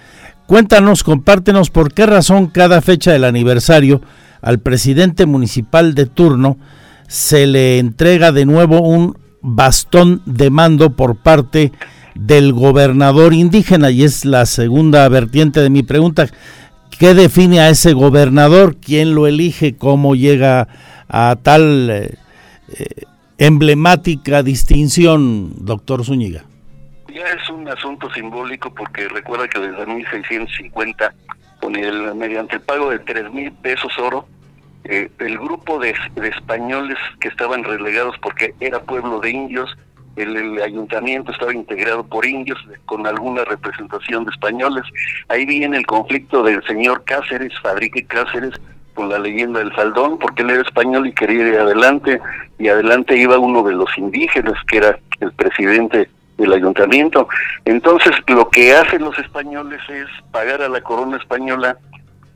Cuéntanos, 0.46 1.03
compártenos 1.05 1.70
por 1.70 1.92
qué 1.92 2.07
razón 2.07 2.46
cada 2.46 2.80
fecha 2.80 3.12
del 3.12 3.24
aniversario 3.24 4.01
al 4.40 4.61
presidente 4.61 5.26
municipal 5.26 5.94
de 5.94 6.07
turno 6.07 6.59
se 7.07 7.46
le 7.46 7.78
entrega 7.78 8.32
de 8.32 8.46
nuevo 8.46 8.80
un 8.80 9.16
bastón 9.40 10.22
de 10.26 10.51
mando 10.51 10.90
por 10.90 11.16
parte 11.16 11.72
del 12.19 12.53
gobernador 12.53 13.33
indígena 13.33 13.91
y 13.91 14.03
es 14.03 14.25
la 14.25 14.45
segunda 14.45 15.09
vertiente 15.09 15.61
de 15.61 15.71
mi 15.71 15.85
pregunta. 15.85 16.27
¿Qué 16.99 17.14
define 17.14 17.61
a 17.61 17.71
ese 17.71 17.93
gobernador? 17.93 18.77
¿Quién 18.77 19.14
lo 19.14 19.29
elige? 19.29 19.77
¿Cómo 19.77 20.16
llega 20.16 20.66
a 21.09 21.37
tal 21.41 21.89
eh, 21.91 22.14
eh, 22.71 23.05
emblemática 23.39 24.43
distinción, 24.43 25.64
doctor 25.64 26.05
Zúñiga? 26.05 26.43
Ya 27.14 27.25
es 27.29 27.49
un 27.51 27.69
asunto 27.69 28.12
simbólico 28.12 28.75
porque 28.75 29.09
recuerda 29.09 29.47
que 29.47 29.61
desde 29.61 29.87
1650, 29.87 31.14
con 31.61 31.77
el, 31.77 32.14
mediante 32.16 32.57
el 32.57 32.62
pago 32.62 32.91
de 32.91 32.99
3 32.99 33.33
mil 33.33 33.53
pesos 33.53 33.97
oro, 33.97 34.27
eh, 34.85 35.09
el 35.21 35.39
grupo 35.39 35.79
de, 35.79 35.95
de 36.16 36.29
españoles 36.29 36.99
que 37.21 37.29
estaban 37.29 37.62
relegados 37.62 38.16
porque 38.21 38.55
era 38.59 38.81
pueblo 38.83 39.21
de 39.21 39.31
indios, 39.31 39.71
el, 40.23 40.62
ayuntamiento 40.62 41.33
estaba 41.33 41.55
integrado 41.55 42.05
por 42.05 42.27
indios 42.27 42.59
con 42.87 43.07
alguna 43.07 43.45
representación 43.45 44.25
de 44.25 44.31
españoles. 44.31 44.85
Ahí 45.29 45.47
viene 45.47 45.77
el 45.77 45.87
conflicto 45.87 46.43
del 46.43 46.62
señor 46.64 47.05
Cáceres, 47.05 47.53
Fabrique 47.61 48.05
Cáceres, 48.07 48.55
con 48.95 49.09
la 49.09 49.19
leyenda 49.19 49.61
del 49.61 49.73
faldón, 49.73 50.19
porque 50.19 50.43
él 50.43 50.51
era 50.51 50.62
español 50.62 51.07
y 51.07 51.12
quería 51.12 51.49
ir 51.49 51.59
adelante, 51.59 52.21
y 52.59 52.69
adelante 52.69 53.16
iba 53.16 53.39
uno 53.39 53.62
de 53.62 53.75
los 53.75 53.97
indígenas, 53.97 54.55
que 54.69 54.79
era 54.79 54.99
el 55.21 55.33
presidente 55.33 56.11
del 56.37 56.53
ayuntamiento. 56.53 57.29
Entonces, 57.64 58.12
lo 58.27 58.49
que 58.49 58.75
hacen 58.75 59.03
los 59.03 59.19
españoles 59.19 59.81
es 59.89 60.07
pagar 60.33 60.62
a 60.62 60.69
la 60.69 60.81
corona 60.81 61.16
española 61.16 61.77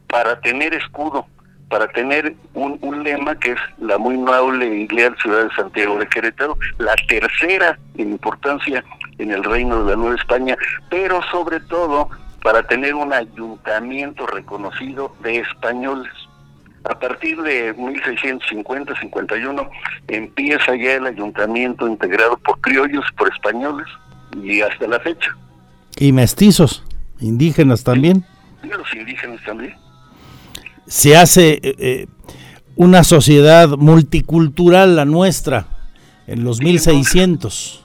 para 0.06 0.40
tener 0.40 0.74
escudo, 0.74 1.26
para 1.72 1.88
tener 1.88 2.36
un, 2.52 2.78
un 2.82 3.02
lema 3.02 3.34
que 3.38 3.52
es 3.52 3.58
la 3.78 3.96
muy 3.96 4.18
noble 4.18 4.66
y 4.66 4.86
leal 4.88 5.16
ciudad 5.22 5.44
de 5.44 5.54
Santiago 5.54 5.98
de 5.98 6.06
Querétaro, 6.06 6.58
la 6.76 6.94
tercera 7.08 7.78
en 7.96 8.10
importancia 8.10 8.84
en 9.16 9.30
el 9.30 9.42
reino 9.42 9.82
de 9.82 9.92
la 9.92 9.96
Nueva 9.96 10.16
España, 10.16 10.54
pero 10.90 11.22
sobre 11.30 11.60
todo 11.60 12.10
para 12.42 12.62
tener 12.64 12.94
un 12.94 13.14
ayuntamiento 13.14 14.26
reconocido 14.26 15.16
de 15.22 15.38
españoles. 15.38 16.12
A 16.84 16.98
partir 16.98 17.40
de 17.40 17.74
1650-51 17.74 19.70
empieza 20.08 20.76
ya 20.76 20.96
el 20.96 21.06
ayuntamiento 21.06 21.88
integrado 21.88 22.36
por 22.36 22.60
criollos, 22.60 23.06
por 23.16 23.32
españoles 23.32 23.86
y 24.42 24.60
hasta 24.60 24.86
la 24.88 25.00
fecha. 25.00 25.34
Y 25.96 26.12
mestizos, 26.12 26.84
indígenas 27.18 27.82
también. 27.82 28.26
Y 28.62 28.66
los 28.66 28.92
indígenas 28.94 29.40
también. 29.46 29.81
Se 30.92 31.16
hace 31.16 31.52
eh, 31.52 31.74
eh, 31.78 32.06
una 32.76 33.02
sociedad 33.02 33.66
multicultural 33.78 34.94
la 34.94 35.06
nuestra 35.06 35.64
en 36.26 36.44
los 36.44 36.60
1600. 36.60 37.82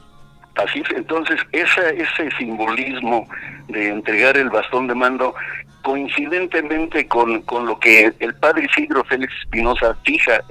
Así 0.56 0.80
es, 0.80 0.90
entonces 0.94 1.40
esa, 1.52 1.88
ese 1.88 2.30
simbolismo 2.36 3.26
de 3.68 3.88
entregar 3.88 4.36
el 4.36 4.50
bastón 4.50 4.88
de 4.88 4.94
mando 4.94 5.34
coincidentemente 5.80 7.08
con, 7.08 7.40
con 7.44 7.64
lo 7.64 7.80
que 7.80 8.12
el 8.18 8.34
padre 8.34 8.66
Isidro 8.66 9.02
Félix 9.04 9.32
Espinosa 9.42 9.96
fija 10.04 10.42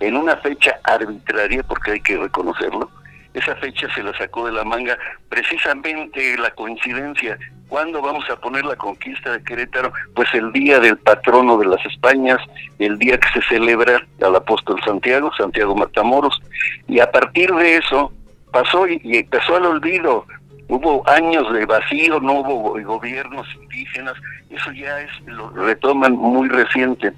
en 0.00 0.14
una 0.14 0.36
fecha 0.36 0.80
arbitraria, 0.84 1.62
porque 1.62 1.92
hay 1.92 2.00
que 2.00 2.18
reconocerlo, 2.18 2.90
esa 3.34 3.56
fecha 3.56 3.92
se 3.94 4.02
la 4.02 4.16
sacó 4.16 4.46
de 4.46 4.52
la 4.52 4.64
manga 4.64 4.98
precisamente 5.28 6.36
la 6.36 6.50
coincidencia. 6.50 7.38
¿Cuándo 7.68 8.02
vamos 8.02 8.28
a 8.28 8.36
poner 8.36 8.64
la 8.66 8.76
conquista 8.76 9.32
de 9.32 9.42
Querétaro? 9.42 9.92
Pues 10.14 10.28
el 10.34 10.52
día 10.52 10.78
del 10.78 10.98
patrono 10.98 11.56
de 11.56 11.66
las 11.66 11.84
Españas, 11.86 12.38
el 12.78 12.98
día 12.98 13.18
que 13.18 13.28
se 13.40 13.46
celebra 13.48 14.06
al 14.20 14.36
apóstol 14.36 14.78
Santiago, 14.84 15.32
Santiago 15.34 15.74
Matamoros, 15.74 16.38
y 16.86 17.00
a 17.00 17.10
partir 17.10 17.50
de 17.54 17.78
eso 17.78 18.12
pasó 18.50 18.86
y, 18.86 19.00
y 19.02 19.16
empezó 19.18 19.56
al 19.56 19.64
olvido. 19.64 20.26
Hubo 20.68 21.08
años 21.08 21.50
de 21.52 21.64
vacío, 21.64 22.20
no 22.20 22.40
hubo 22.40 22.82
gobiernos 22.82 23.46
indígenas, 23.62 24.14
eso 24.50 24.70
ya 24.72 25.00
es, 25.00 25.10
lo 25.26 25.50
retoman 25.50 26.12
muy 26.12 26.48
reciente, 26.48 27.12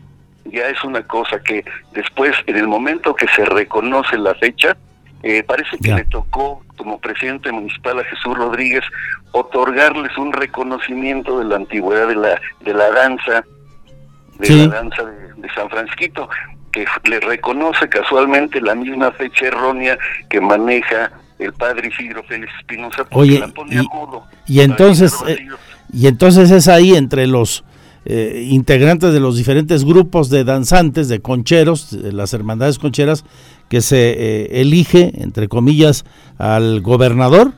ya 0.44 0.68
es 0.68 0.82
una 0.84 1.02
cosa 1.02 1.40
que 1.42 1.64
después, 1.92 2.36
en 2.46 2.56
el 2.56 2.68
momento 2.68 3.14
que 3.14 3.26
se 3.28 3.44
reconoce 3.44 4.16
la 4.18 4.34
fecha, 4.36 4.76
eh, 5.24 5.42
parece 5.42 5.78
que 5.78 5.94
le 5.94 6.04
tocó 6.04 6.62
como 6.76 6.98
presidente 7.00 7.50
municipal 7.50 7.98
a 7.98 8.04
Jesús 8.04 8.36
Rodríguez 8.36 8.84
otorgarles 9.32 10.16
un 10.18 10.32
reconocimiento 10.32 11.38
de 11.38 11.46
la 11.46 11.56
antigüedad 11.56 12.08
de 12.08 12.14
la 12.16 12.40
de 12.64 12.74
la 12.74 12.90
danza 12.90 13.44
de 14.38 14.46
Sí. 14.46 14.66
la 14.66 14.74
danza 14.74 15.04
de, 15.04 15.32
de 15.40 15.48
San 15.54 15.68
Francisquito 15.70 16.28
que 16.72 16.84
le 17.08 17.20
reconoce 17.20 17.88
casualmente 17.88 18.60
la 18.60 18.74
misma 18.74 19.12
fecha 19.12 19.46
errónea 19.46 19.96
que 20.28 20.40
maneja 20.40 21.10
el 21.38 21.52
padre 21.52 21.88
Isidro 21.88 22.22
Félix 22.24 22.52
Espinosa 22.58 23.04
porque 23.04 23.16
Oye, 23.18 23.38
la 23.40 23.48
pone 23.48 23.78
a 23.78 23.82
modo. 23.84 24.24
Y 24.46 24.60
entonces, 24.60 25.14
eh, 25.26 25.46
y 25.92 26.06
entonces 26.06 26.50
es 26.50 26.68
ahí 26.68 26.94
entre 26.96 27.26
los 27.26 27.64
eh, 28.06 28.46
integrantes 28.50 29.12
de 29.12 29.20
los 29.20 29.36
diferentes 29.36 29.84
grupos 29.84 30.30
de 30.30 30.44
danzantes, 30.44 31.08
de 31.08 31.20
concheros, 31.20 31.90
de 32.02 32.12
las 32.12 32.34
hermandades 32.34 32.78
concheras, 32.78 33.24
que 33.74 33.80
se 33.80 34.12
eh, 34.12 34.60
elige, 34.60 35.10
entre 35.20 35.48
comillas, 35.48 36.04
al 36.38 36.80
gobernador. 36.80 37.50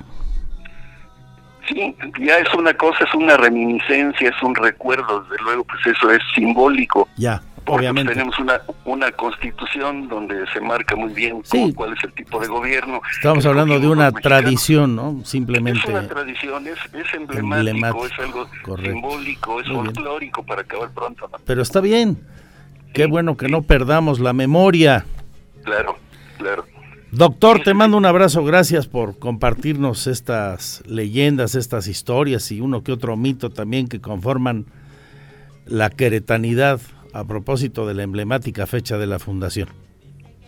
Sí, 1.68 1.94
ya 2.24 2.38
es 2.38 2.54
una 2.54 2.72
cosa, 2.72 3.04
es 3.04 3.14
una 3.14 3.36
reminiscencia, 3.36 4.30
es 4.30 4.42
un 4.42 4.54
recuerdo, 4.54 5.22
desde 5.28 5.42
luego, 5.44 5.64
pues 5.64 5.94
eso 5.94 6.10
es 6.10 6.20
simbólico. 6.34 7.06
Ya, 7.18 7.42
Porque 7.66 7.80
obviamente. 7.80 8.14
tenemos 8.14 8.38
una, 8.38 8.62
una 8.86 9.12
constitución 9.12 10.08
donde 10.08 10.46
se 10.54 10.60
marca 10.62 10.96
muy 10.96 11.12
bien 11.12 11.40
Sí. 11.44 11.58
cómo- 11.60 11.74
cuál 11.74 11.92
es 11.92 12.04
el 12.04 12.12
tipo 12.14 12.40
de 12.40 12.46
gobierno. 12.46 13.02
Estamos 13.12 13.44
hablando 13.44 13.78
de 13.78 13.88
una 13.88 14.10
mexicano. 14.10 14.22
tradición, 14.22 14.96
¿no? 14.96 15.18
Es 15.20 15.28
Simplemente. 15.28 15.90
una 15.90 16.08
tradición, 16.08 16.66
es, 16.66 16.78
es 16.94 17.14
emblemático, 17.14 17.68
Emblemático, 17.68 18.06
es 18.06 18.18
algo 18.20 18.48
correcto. 18.62 18.92
simbólico, 18.92 19.60
es 19.60 19.66
Muy 19.66 19.82
bien. 19.82 19.94
folclórico 19.94 20.42
para 20.44 20.62
acabar 20.62 20.88
pronto. 20.94 21.28
¿no? 21.30 21.38
Pero 21.44 21.60
está 21.60 21.82
bien. 21.82 22.16
Qué 22.94 23.04
bueno 23.04 23.36
que 23.36 23.48
no 23.48 23.60
perdamos 23.60 24.20
la 24.20 24.32
memoria. 24.32 25.04
Claro, 25.64 25.98
claro. 26.38 26.64
Doctor, 27.12 27.62
te 27.62 27.72
mando 27.72 27.96
un 27.96 28.04
abrazo, 28.04 28.44
gracias 28.44 28.88
por 28.88 29.18
compartirnos 29.18 30.06
estas 30.06 30.82
leyendas, 30.86 31.54
estas 31.54 31.86
historias 31.86 32.50
y 32.50 32.60
uno 32.60 32.82
que 32.82 32.92
otro 32.92 33.16
mito 33.16 33.50
también 33.50 33.86
que 33.88 34.00
conforman 34.00 34.66
la 35.66 35.88
queretanidad 35.90 36.80
a 37.14 37.24
propósito 37.24 37.86
de 37.86 37.94
la 37.94 38.02
emblemática 38.02 38.66
fecha 38.66 38.98
de 38.98 39.06
la 39.06 39.18
fundación. 39.18 39.68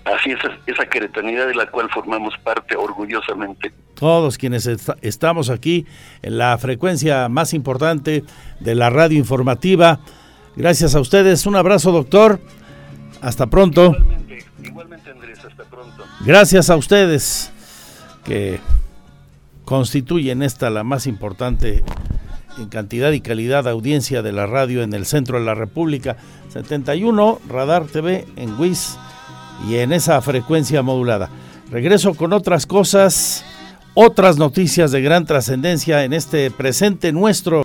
Así 0.04 0.30
es, 0.30 0.38
esa 0.66 0.86
queretanidad 0.86 1.46
de 1.46 1.54
la 1.54 1.70
cual 1.70 1.88
formamos 1.92 2.34
parte 2.42 2.76
orgullosamente. 2.76 3.72
Todos 3.94 4.36
quienes 4.38 4.66
est- 4.66 4.90
estamos 5.02 5.50
aquí 5.50 5.86
en 6.22 6.38
la 6.38 6.56
frecuencia 6.58 7.28
más 7.28 7.54
importante 7.54 8.24
de 8.60 8.74
la 8.74 8.90
radio 8.90 9.18
informativa, 9.18 10.00
gracias 10.56 10.94
a 10.94 11.00
ustedes, 11.00 11.46
un 11.46 11.56
abrazo 11.56 11.92
doctor, 11.92 12.40
hasta 13.20 13.46
pronto. 13.46 13.96
Gracias 16.24 16.68
a 16.68 16.76
ustedes 16.76 17.50
que 18.24 18.60
constituyen 19.64 20.42
esta 20.42 20.68
la 20.68 20.82
más 20.82 21.06
importante 21.06 21.84
en 22.58 22.68
cantidad 22.68 23.12
y 23.12 23.20
calidad 23.20 23.68
audiencia 23.68 24.20
de 24.22 24.32
la 24.32 24.46
radio 24.46 24.82
en 24.82 24.92
el 24.94 25.06
centro 25.06 25.38
de 25.38 25.44
la 25.44 25.54
República. 25.54 26.16
71 26.52 27.40
Radar 27.48 27.84
TV 27.86 28.26
en 28.36 28.58
WIS 28.58 28.98
y 29.68 29.76
en 29.76 29.92
esa 29.92 30.20
frecuencia 30.20 30.82
modulada. 30.82 31.30
Regreso 31.70 32.14
con 32.14 32.32
otras 32.32 32.66
cosas, 32.66 33.44
otras 33.94 34.38
noticias 34.38 34.90
de 34.90 35.02
gran 35.02 35.24
trascendencia 35.24 36.02
en 36.04 36.12
este 36.12 36.50
presente 36.50 37.12
nuestro. 37.12 37.62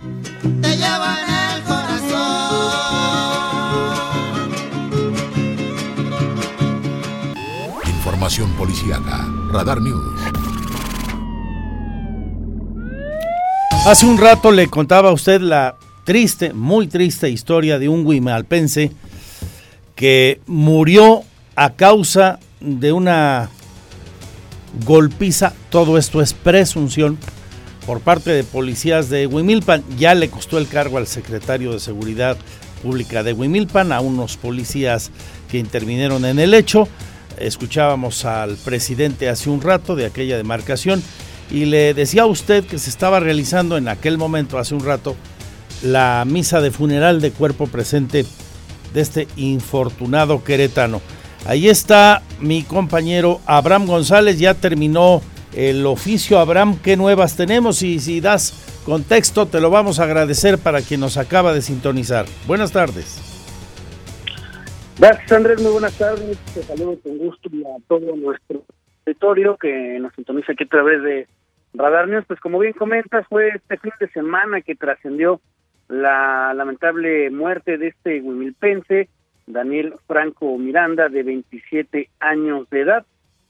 Información. 8.36 9.04
Radar 9.52 9.80
News. 9.80 10.20
Hace 13.86 14.06
un 14.06 14.18
rato 14.18 14.50
le 14.50 14.66
contaba 14.66 15.10
a 15.10 15.12
usted 15.12 15.40
la 15.40 15.76
triste, 16.04 16.52
muy 16.52 16.88
triste 16.88 17.30
historia 17.30 17.78
de 17.78 17.88
un 17.88 18.04
guimalpense 18.04 18.90
que 19.94 20.40
murió 20.46 21.22
a 21.54 21.74
causa 21.74 22.40
de 22.60 22.90
una 22.90 23.50
golpiza, 24.84 25.52
todo 25.70 25.96
esto 25.96 26.20
es 26.20 26.32
presunción, 26.32 27.18
por 27.86 28.00
parte 28.00 28.32
de 28.32 28.42
policías 28.42 29.10
de 29.10 29.28
Huimilpan. 29.28 29.84
Ya 29.96 30.14
le 30.14 30.28
costó 30.28 30.58
el 30.58 30.66
cargo 30.66 30.98
al 30.98 31.06
secretario 31.06 31.72
de 31.72 31.78
Seguridad 31.78 32.36
Pública 32.82 33.22
de 33.22 33.32
Huimilpan, 33.32 33.92
a 33.92 34.00
unos 34.00 34.36
policías 34.36 35.12
que 35.48 35.58
intervinieron 35.58 36.24
en 36.24 36.40
el 36.40 36.52
hecho. 36.52 36.88
Escuchábamos 37.38 38.24
al 38.24 38.56
presidente 38.56 39.28
hace 39.28 39.50
un 39.50 39.60
rato 39.60 39.96
de 39.96 40.06
aquella 40.06 40.36
demarcación 40.36 41.02
y 41.50 41.66
le 41.66 41.94
decía 41.94 42.22
a 42.22 42.26
usted 42.26 42.64
que 42.64 42.78
se 42.78 42.90
estaba 42.90 43.20
realizando 43.20 43.76
en 43.76 43.88
aquel 43.88 44.18
momento, 44.18 44.58
hace 44.58 44.74
un 44.74 44.84
rato, 44.84 45.16
la 45.82 46.24
misa 46.26 46.60
de 46.60 46.70
funeral 46.70 47.20
de 47.20 47.30
cuerpo 47.30 47.66
presente 47.66 48.24
de 48.92 49.00
este 49.00 49.28
infortunado 49.36 50.42
queretano. 50.42 51.00
Ahí 51.46 51.68
está 51.68 52.22
mi 52.40 52.62
compañero 52.62 53.40
Abraham 53.44 53.86
González, 53.86 54.38
ya 54.38 54.54
terminó 54.54 55.20
el 55.54 55.84
oficio. 55.86 56.38
Abraham, 56.38 56.78
¿qué 56.82 56.96
nuevas 56.96 57.36
tenemos? 57.36 57.82
Y 57.82 58.00
si 58.00 58.20
das 58.20 58.54
contexto, 58.86 59.46
te 59.46 59.60
lo 59.60 59.70
vamos 59.70 59.98
a 59.98 60.04
agradecer 60.04 60.58
para 60.58 60.80
quien 60.80 61.00
nos 61.00 61.16
acaba 61.16 61.52
de 61.52 61.62
sintonizar. 61.62 62.26
Buenas 62.46 62.72
tardes. 62.72 63.33
Gracias 64.96 65.32
Andrés, 65.32 65.60
muy 65.60 65.72
buenas 65.72 65.98
tardes. 65.98 66.38
Te 66.54 66.62
saludo 66.62 66.98
con 67.02 67.18
gusto 67.18 67.48
a 67.48 67.80
todo 67.88 68.14
nuestro 68.14 68.62
territorio 69.04 69.56
que 69.56 69.98
nos 69.98 70.14
sintoniza 70.14 70.52
aquí 70.52 70.64
a 70.64 70.68
través 70.68 71.02
de 71.02 71.26
Radar 71.74 72.06
News. 72.06 72.24
Pues 72.26 72.38
como 72.38 72.60
bien 72.60 72.74
comentas, 72.74 73.26
fue 73.28 73.48
este 73.48 73.76
fin 73.78 73.92
de 73.98 74.08
semana 74.10 74.60
que 74.60 74.76
trascendió 74.76 75.40
la 75.88 76.54
lamentable 76.54 77.28
muerte 77.30 77.76
de 77.76 77.88
este 77.88 78.22
huimilpense 78.22 79.08
Daniel 79.46 79.94
Franco 80.06 80.56
Miranda, 80.58 81.08
de 81.08 81.24
27 81.24 82.08
años 82.20 82.70
de 82.70 82.80
edad. 82.80 83.04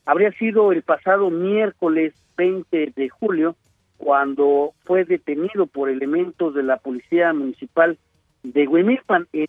Habría 0.06 0.32
sido 0.32 0.72
el 0.72 0.82
pasado 0.82 1.28
miércoles 1.28 2.14
20 2.38 2.94
de 2.96 3.08
julio 3.10 3.54
cuando 3.98 4.72
fue 4.84 5.04
detenido 5.04 5.66
por 5.66 5.90
elementos 5.90 6.54
de 6.54 6.62
la 6.62 6.78
Policía 6.78 7.34
Municipal 7.34 7.98
de 8.42 8.66
Huimilpan. 8.66 9.28
Eh, 9.34 9.46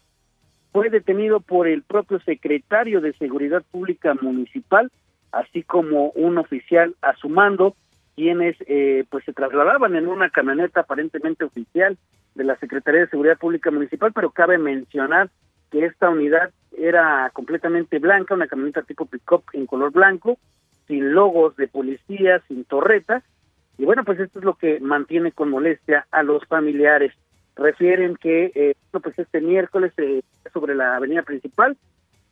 fue 0.75 0.89
detenido 0.89 1.39
por 1.39 1.69
el 1.69 1.83
propio 1.83 2.19
secretario 2.19 2.99
de 2.99 3.13
Seguridad 3.13 3.63
Pública 3.71 4.13
Municipal, 4.13 4.91
así 5.31 5.63
como 5.63 6.09
un 6.09 6.37
oficial 6.37 6.97
a 7.01 7.15
su 7.15 7.29
mando, 7.29 7.77
quienes 8.13 8.57
eh, 8.67 9.05
pues 9.09 9.23
se 9.23 9.31
trasladaban 9.31 9.95
en 9.95 10.05
una 10.05 10.29
camioneta 10.29 10.81
aparentemente 10.81 11.45
oficial 11.45 11.97
de 12.33 12.43
la 12.43 12.57
Secretaría 12.57 12.99
de 12.99 13.07
Seguridad 13.07 13.37
Pública 13.37 13.71
Municipal, 13.71 14.11
pero 14.11 14.31
cabe 14.31 14.57
mencionar 14.57 15.29
que 15.71 15.85
esta 15.85 16.09
unidad 16.09 16.51
era 16.77 17.29
completamente 17.31 17.99
blanca, 17.99 18.33
una 18.33 18.47
camioneta 18.47 18.81
tipo 18.81 19.05
pick-up 19.05 19.45
en 19.53 19.67
color 19.67 19.93
blanco, 19.93 20.37
sin 20.89 21.13
logos 21.13 21.55
de 21.55 21.69
policía, 21.69 22.41
sin 22.49 22.65
torreta, 22.65 23.23
y 23.77 23.85
bueno, 23.85 24.03
pues 24.03 24.19
esto 24.19 24.39
es 24.39 24.45
lo 24.45 24.55
que 24.55 24.81
mantiene 24.81 25.31
con 25.31 25.51
molestia 25.51 26.05
a 26.11 26.21
los 26.21 26.45
familiares. 26.47 27.13
Refieren 27.55 28.15
que 28.15 28.51
eh, 28.53 28.75
pues 28.91 29.17
este 29.17 29.41
miércoles 29.41 29.93
eh, 29.97 30.21
sobre 30.51 30.75
la 30.75 30.95
avenida 30.95 31.23
principal 31.23 31.77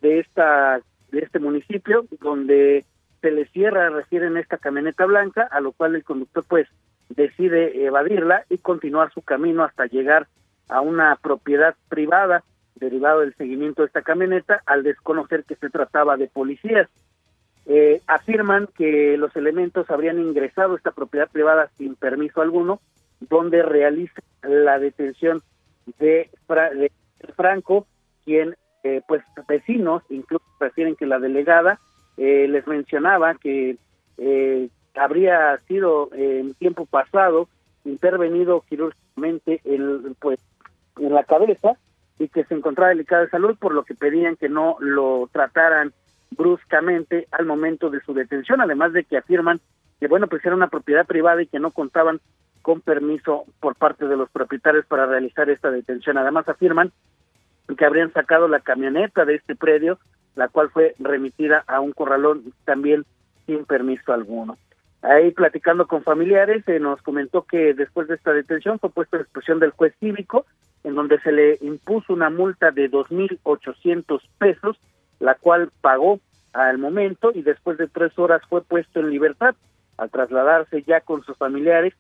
de 0.02 0.20
esta 0.20 0.82
de 1.12 1.20
este 1.20 1.40
municipio, 1.40 2.06
donde 2.20 2.86
se 3.22 3.32
le 3.32 3.46
cierra, 3.46 3.90
refieren 3.90 4.36
esta 4.38 4.58
camioneta 4.58 5.06
blanca, 5.06 5.48
a 5.50 5.62
lo 5.62 5.72
cual 5.72 5.96
el 5.96 6.04
conductor 6.04 6.44
pues 6.48 6.68
decide 7.10 7.86
evadirla 7.86 8.46
y 8.50 8.58
continuar 8.58 9.14
su 9.14 9.22
camino 9.22 9.64
hasta 9.64 9.86
llegar 9.86 10.28
a 10.68 10.82
una 10.82 11.16
propiedad 11.22 11.76
privada 11.88 12.44
derivado 12.76 13.22
del 13.22 13.36
seguimiento 13.36 13.82
de 13.82 13.88
esta 13.88 14.02
camioneta 14.02 14.62
al 14.66 14.84
desconocer 14.84 15.44
que 15.44 15.56
se 15.56 15.70
trataba 15.70 16.18
de 16.18 16.28
policías. 16.28 16.90
Eh, 17.66 18.02
afirman 18.08 18.68
que 18.76 19.16
los 19.18 19.34
elementos 19.36 19.90
habrían 19.90 20.20
ingresado 20.20 20.74
a 20.74 20.78
esta 20.78 20.92
propiedad 20.92 21.30
privada 21.32 21.70
sin 21.78 21.96
permiso 21.96 22.42
alguno, 22.42 22.82
donde 23.22 23.62
realiza 23.62 24.22
la 24.44 24.80
detención 24.80 25.42
de, 26.00 26.30
Franco, 27.36 27.88
quien, 28.26 28.56
eh, 28.84 29.02
pues, 29.08 29.24
vecinos 29.48 30.04
incluso 30.10 30.46
refieren 30.60 30.96
que 30.96 31.06
la 31.06 31.20
delegada 31.20 31.80
eh, 32.18 32.48
les 32.50 32.66
mencionaba 32.68 33.36
que 33.36 33.78
habría 34.96 35.58
sido 35.68 36.10
en 36.14 36.54
tiempo 36.54 36.86
pasado 36.86 37.48
intervenido 37.84 38.64
quirúrgicamente 38.70 39.62
en, 39.66 40.16
pues, 40.20 40.40
en 40.98 41.14
la 41.14 41.24
cabeza 41.24 41.78
y 42.20 42.28
que 42.28 42.44
se 42.46 42.54
encontraba 42.54 42.90
delicada 42.90 43.24
de 43.24 43.30
salud, 43.30 43.58
por 43.60 43.74
lo 43.74 43.84
que 43.84 43.96
pedían 43.96 44.36
que 44.36 44.50
no 44.50 44.78
lo 44.80 45.30
trataran 45.32 45.94
bruscamente 46.32 47.28
al 47.32 47.46
momento 47.46 47.90
de 47.90 48.02
su 48.02 48.14
detención, 48.14 48.62
además 48.62 48.94
de 48.94 49.04
que 49.04 49.18
afirman 49.18 49.60
que, 50.00 50.08
bueno, 50.08 50.28
pues 50.28 50.46
era 50.46 50.56
una 50.56 50.68
propiedad 50.68 51.06
privada 51.06 51.42
y 51.42 51.48
que 51.48 51.60
no 51.60 51.72
contaban 51.72 52.20
con 52.64 52.82
permiso 52.82 53.46
por 53.60 53.76
parte 53.76 54.08
de 54.08 54.18
los 54.18 54.32
propietarios 54.32 54.88
para 54.88 55.06
realizar 55.06 55.48
esta 55.52 55.70
detención. 55.70 56.18
Además 56.18 56.50
afirman 56.50 56.92
que 57.78 57.86
habrían 57.86 58.12
sacado 58.12 58.48
la 58.48 58.60
camioneta 58.60 59.26
de 59.26 59.36
este 59.36 59.56
predio, 59.56 60.00
la 60.36 60.48
cual 60.48 60.72
fue 60.72 60.96
remitida 60.98 61.64
a 61.68 61.80
un 61.80 61.92
corralón 61.92 62.52
también 62.66 63.06
sin 63.46 63.66
permiso 63.66 64.12
alguno. 64.12 64.58
Ahí 65.04 65.30
platicando 65.32 65.86
con 65.86 66.02
familiares, 66.02 66.64
se 66.66 66.80
nos 66.80 67.00
comentó 67.04 67.44
que 67.44 67.76
después 67.76 68.08
de 68.08 68.16
esta 68.16 68.34
detención 68.34 68.80
fue 68.80 68.90
puesto 68.90 69.18
a 69.18 69.20
disposición 69.20 69.60
del 69.60 69.72
juez 69.72 69.94
cívico, 70.00 70.48
en 70.84 70.96
donde 70.96 71.20
se 71.20 71.32
le 71.32 71.60
impuso 71.62 72.14
una 72.14 72.32
multa 72.32 72.72
de 72.72 72.90
2.800 72.90 74.22
pesos 74.40 74.80
la 75.24 75.36
cual 75.36 75.72
pagó 75.80 76.20
al 76.52 76.78
momento 76.78 77.32
y 77.34 77.44
después 77.44 77.78
de 77.78 77.88
tres 77.88 78.20
horas 78.20 78.42
fue 78.50 78.62
puesto 78.62 79.00
en 79.00 79.10
libertad. 79.10 79.56
Al 79.98 80.10
trasladarse 80.10 80.84
ya 80.84 81.00
con 81.00 81.24
sus 81.24 81.38
familiares, 81.38 81.94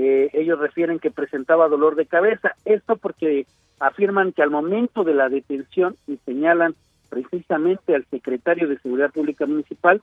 eh, 0.00 0.30
ellos 0.32 0.60
refieren 0.60 1.00
que 1.00 1.10
presentaba 1.10 1.68
dolor 1.68 1.96
de 1.96 2.06
cabeza. 2.06 2.54
Esto 2.64 2.96
porque 2.96 3.46
afirman 3.80 4.30
que 4.30 4.42
al 4.42 4.50
momento 4.50 5.02
de 5.02 5.12
la 5.12 5.28
detención 5.28 5.96
y 6.06 6.18
señalan 6.18 6.76
precisamente 7.08 7.96
al 7.96 8.06
secretario 8.06 8.68
de 8.68 8.78
Seguridad 8.78 9.10
Pública 9.10 9.44
Municipal, 9.46 10.00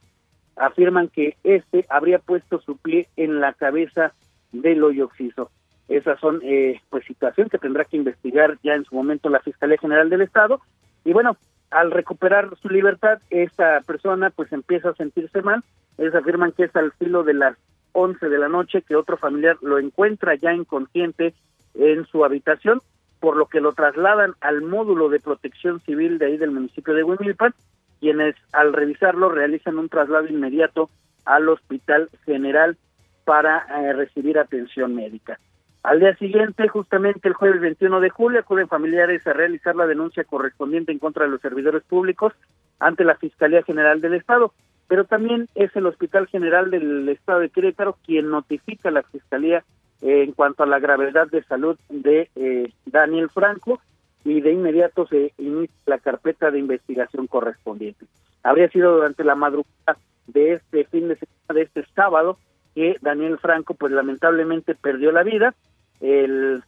afirman 0.57 1.07
que 1.07 1.37
este 1.45 1.85
habría 1.87 2.19
puesto 2.19 2.59
su 2.59 2.75
pie 2.75 3.07
en 3.15 3.39
la 3.39 3.53
cabeza 3.53 4.11
del 4.51 4.83
hoyo 4.83 5.05
oxiso. 5.05 5.49
Esas 5.87 6.19
son 6.19 6.41
eh, 6.43 6.81
pues 6.89 7.05
situaciones 7.05 7.49
que 7.49 7.57
tendrá 7.57 7.85
que 7.85 7.95
investigar 7.95 8.57
ya 8.63 8.73
en 8.73 8.83
su 8.83 8.95
momento 8.95 9.29
la 9.29 9.39
Fiscalía 9.39 9.77
General 9.77 10.09
del 10.09 10.23
Estado. 10.23 10.59
Y 11.05 11.13
bueno, 11.13 11.37
al 11.71 11.91
recuperar 11.91 12.49
su 12.61 12.67
libertad, 12.67 13.19
esta 13.29 13.79
persona 13.81 14.29
pues 14.29 14.51
empieza 14.51 14.89
a 14.89 14.95
sentirse 14.95 15.41
mal. 15.41 15.63
Ellos 15.97 16.15
afirman 16.15 16.51
que 16.51 16.65
es 16.65 16.75
al 16.75 16.91
filo 16.93 17.23
de 17.23 17.35
las 17.35 17.55
11 17.95 18.27
de 18.29 18.37
la 18.37 18.49
noche 18.49 18.81
que 18.81 18.95
otro 18.95 19.17
familiar 19.17 19.57
lo 19.61 19.79
encuentra 19.79 20.35
ya 20.35 20.53
inconsciente 20.53 21.33
en 21.73 22.05
su 22.05 22.25
habitación, 22.25 22.81
por 23.19 23.37
lo 23.37 23.47
que 23.47 23.61
lo 23.61 23.71
trasladan 23.71 24.33
al 24.41 24.61
módulo 24.61 25.09
de 25.09 25.21
protección 25.21 25.79
civil 25.81 26.17
de 26.17 26.27
ahí 26.27 26.37
del 26.37 26.51
municipio 26.51 26.93
de 26.93 27.03
Huimilpan, 27.03 27.53
quienes 27.99 28.35
al 28.51 28.73
revisarlo 28.73 29.29
realizan 29.29 29.77
un 29.77 29.89
traslado 29.89 30.27
inmediato 30.27 30.89
al 31.23 31.47
Hospital 31.47 32.09
General 32.25 32.77
para 33.23 33.65
eh, 33.65 33.93
recibir 33.93 34.37
atención 34.37 34.93
médica. 34.93 35.39
Al 35.81 35.99
día 35.99 36.15
siguiente, 36.17 36.67
justamente 36.67 37.27
el 37.27 37.33
jueves 37.33 37.61
21 37.61 37.99
de 37.99 38.09
julio, 38.09 38.39
acuden 38.39 38.67
familiares 38.67 39.25
a 39.25 39.33
realizar 39.33 39.75
la 39.75 39.87
denuncia 39.87 40.23
correspondiente 40.23 40.91
en 40.91 40.99
contra 40.99 41.25
de 41.25 41.31
los 41.31 41.41
servidores 41.41 41.83
públicos 41.83 42.33
ante 42.79 43.05
la 43.05 43.15
Fiscalía 43.15 43.63
General 43.63 44.01
del 44.01 44.15
Estado. 44.15 44.51
Pero 44.87 45.05
también 45.05 45.47
es 45.55 45.75
el 45.75 45.87
Hospital 45.87 46.27
General 46.27 46.69
del 46.69 47.07
Estado 47.09 47.39
de 47.39 47.49
Querétaro 47.49 47.97
quien 48.05 48.29
notifica 48.29 48.89
a 48.89 48.91
la 48.91 49.03
Fiscalía 49.03 49.63
eh, 50.01 50.23
en 50.23 50.33
cuanto 50.33 50.63
a 50.63 50.67
la 50.67 50.79
gravedad 50.79 51.27
de 51.27 51.43
salud 51.43 51.77
de 51.89 52.29
eh, 52.35 52.71
Daniel 52.85 53.29
Franco 53.29 53.79
y 54.23 54.41
de 54.41 54.51
inmediato 54.51 55.07
se 55.07 55.33
inicia 55.37 55.75
la 55.85 55.99
carpeta 55.99 56.51
de 56.51 56.59
investigación 56.59 57.27
correspondiente. 57.27 58.05
Habría 58.43 58.69
sido 58.69 58.95
durante 58.95 59.23
la 59.23 59.35
madrugada 59.35 59.97
de 60.27 60.53
este 60.53 60.85
fin 60.85 61.07
de 61.07 61.15
semana, 61.15 61.53
de 61.53 61.61
este 61.61 61.85
sábado, 61.95 62.37
que 62.73 62.97
Daniel 63.01 63.37
Franco, 63.37 63.73
pues 63.73 63.91
lamentablemente 63.91 64.75
perdió 64.75 65.11
la 65.11 65.23
vida 65.23 65.55
el, 66.01 66.63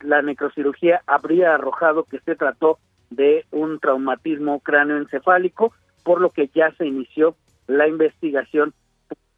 la 0.00 0.22
necrocirugía 0.22 1.02
habría 1.06 1.54
arrojado 1.54 2.04
que 2.04 2.20
se 2.20 2.36
trató 2.36 2.78
de 3.10 3.46
un 3.50 3.78
traumatismo 3.78 4.60
cráneoencefálico, 4.60 5.72
por 6.08 6.22
lo 6.22 6.30
que 6.30 6.48
ya 6.54 6.72
se 6.78 6.86
inició 6.86 7.36
la 7.66 7.86
investigación 7.86 8.72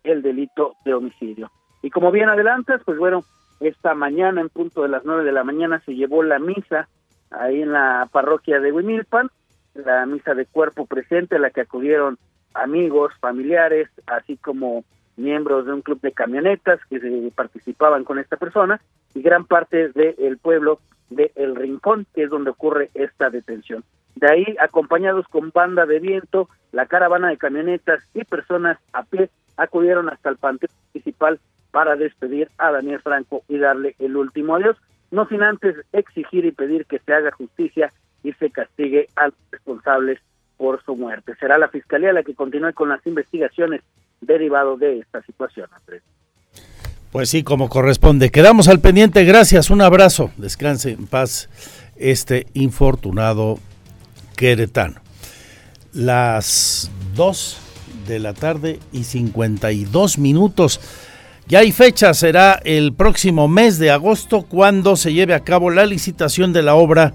el 0.05 0.23
delito 0.23 0.77
de 0.85 0.95
homicidio. 0.95 1.51
Y 1.83 1.91
como 1.91 2.13
bien 2.13 2.29
adelantas, 2.29 2.81
pues 2.85 2.97
bueno, 2.97 3.25
esta 3.59 3.93
mañana 3.95 4.41
en 4.41 4.51
punto 4.51 4.83
de 4.83 4.89
las 4.89 5.05
nueve 5.05 5.25
de 5.25 5.33
la 5.33 5.43
mañana 5.43 5.83
se 5.85 5.97
llevó 5.97 6.23
la 6.23 6.39
misa 6.39 6.89
ahí 7.33 7.63
en 7.63 7.73
la 7.73 8.09
parroquia 8.13 8.61
de 8.61 8.71
Huimilpan, 8.71 9.31
la 9.75 10.07
misa 10.07 10.37
de 10.37 10.47
cuerpo 10.47 10.87
presente 10.87 11.35
a 11.35 11.39
la 11.41 11.51
que 11.51 11.63
acudieron 11.63 12.19
amigos, 12.55 13.13
familiares, 13.19 13.89
así 14.07 14.37
como 14.37 14.85
miembros 15.17 15.67
de 15.67 15.73
un 15.73 15.83
club 15.83 16.01
de 16.01 16.13
camionetas 16.13 16.79
que 16.89 17.33
participaban 17.35 18.05
con 18.05 18.21
esta 18.21 18.37
persona 18.37 18.81
y 19.13 19.23
gran 19.23 19.45
parte 19.45 19.89
del 19.89 20.39
pueblo 20.39 20.79
de 21.09 21.33
El 21.35 21.57
Rincón, 21.57 22.07
que 22.15 22.23
es 22.23 22.31
donde 22.31 22.51
ocurre 22.51 22.91
esta 22.95 23.29
detención. 23.29 23.83
De 24.17 24.31
ahí, 24.31 24.57
acompañados 24.61 25.27
con 25.29 25.51
banda 25.51 25.87
de 25.87 26.01
viento, 26.01 26.49
la 26.73 26.87
caravana 26.87 27.29
de 27.29 27.37
camionetas 27.37 28.03
y 28.15 28.25
personas 28.25 28.79
a 28.93 29.05
pie 29.05 29.31
acudieron 29.57 30.09
hasta 30.09 30.31
el 30.31 30.37
panteón 30.37 30.73
municipal 30.93 31.41
para 31.71 31.97
despedir 31.97 32.51
a 32.59 32.73
Daniel 32.73 33.01
Franco 33.01 33.43
y 33.49 33.59
darle 33.59 33.95
el 33.99 34.17
último 34.17 34.57
adiós, 34.57 34.77
no 35.11 35.27
sin 35.29 35.43
antes 35.43 35.77
exigir 35.93 36.45
y 36.45 36.53
pedir 36.53 36.87
que 36.87 36.99
se 36.99 37.13
haga 37.13 37.31
justicia 37.31 37.93
y 38.23 38.33
se 38.33 38.51
castigue 38.51 39.09
a 39.17 39.27
los 39.27 39.35
responsables 39.51 40.21
por 40.57 40.83
su 40.85 40.97
muerte. 40.97 41.35
Será 41.37 41.59
la 41.59 41.69
Fiscalía 41.69 42.13
la 42.13 42.23
que 42.23 42.35
continúe 42.35 42.73
con 42.75 42.89
las 42.89 43.05
investigaciones 43.07 43.83
derivado 44.21 44.77
de 44.77 44.99
esta 44.99 45.23
situación, 45.23 45.69
Andrés. 45.73 46.03
Pues 47.13 47.31
sí, 47.31 47.43
como 47.43 47.69
corresponde. 47.69 48.31
Quedamos 48.31 48.69
al 48.69 48.81
pendiente. 48.81 49.25
Gracias. 49.25 49.71
Un 49.71 49.81
abrazo. 49.81 50.31
Descanse 50.37 50.93
en 50.93 51.07
paz 51.07 51.49
este 51.97 52.47
infortunado 52.55 53.59
queretano. 54.41 54.95
Las 55.93 56.91
2 57.15 57.59
de 58.09 58.19
la 58.21 58.33
tarde 58.33 58.81
y 58.91 59.05
52 59.05 60.17
minutos. 60.17 60.81
Ya 61.47 61.59
hay 61.59 61.73
fecha, 61.73 62.15
será 62.15 62.59
el 62.65 62.95
próximo 62.95 63.49
mes 63.49 63.79
de 63.79 63.91
agosto 63.91 64.47
cuando 64.49 64.97
se 64.97 65.13
lleve 65.13 65.35
a 65.35 65.41
cabo 65.41 65.69
la 65.69 65.85
licitación 65.85 66.55
de 66.55 66.63
la 66.63 66.75
obra 66.75 67.13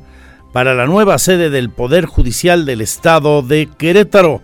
para 0.54 0.76
la 0.76 0.86
nueva 0.86 1.18
sede 1.18 1.50
del 1.50 1.72
Poder 1.72 2.06
Judicial 2.06 2.64
del 2.64 2.82
Estado 2.82 3.42
de 3.42 3.70
Querétaro. 3.76 4.44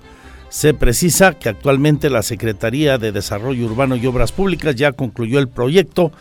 Se 0.49 0.73
precisa 0.73 1.34
que 1.38 1.49
actualmente 1.49 2.09
la 2.09 2.23
Secretaría 2.23 2.97
de 2.97 3.11
Desarrollo 3.11 3.63
Urbano 3.63 3.95
y 3.95 4.07
Obras 4.07 4.32
Públicas 4.32 4.75
ya 4.75 4.91
concluyó 4.93 5.38
el 5.38 5.49
proyecto, 5.49 6.11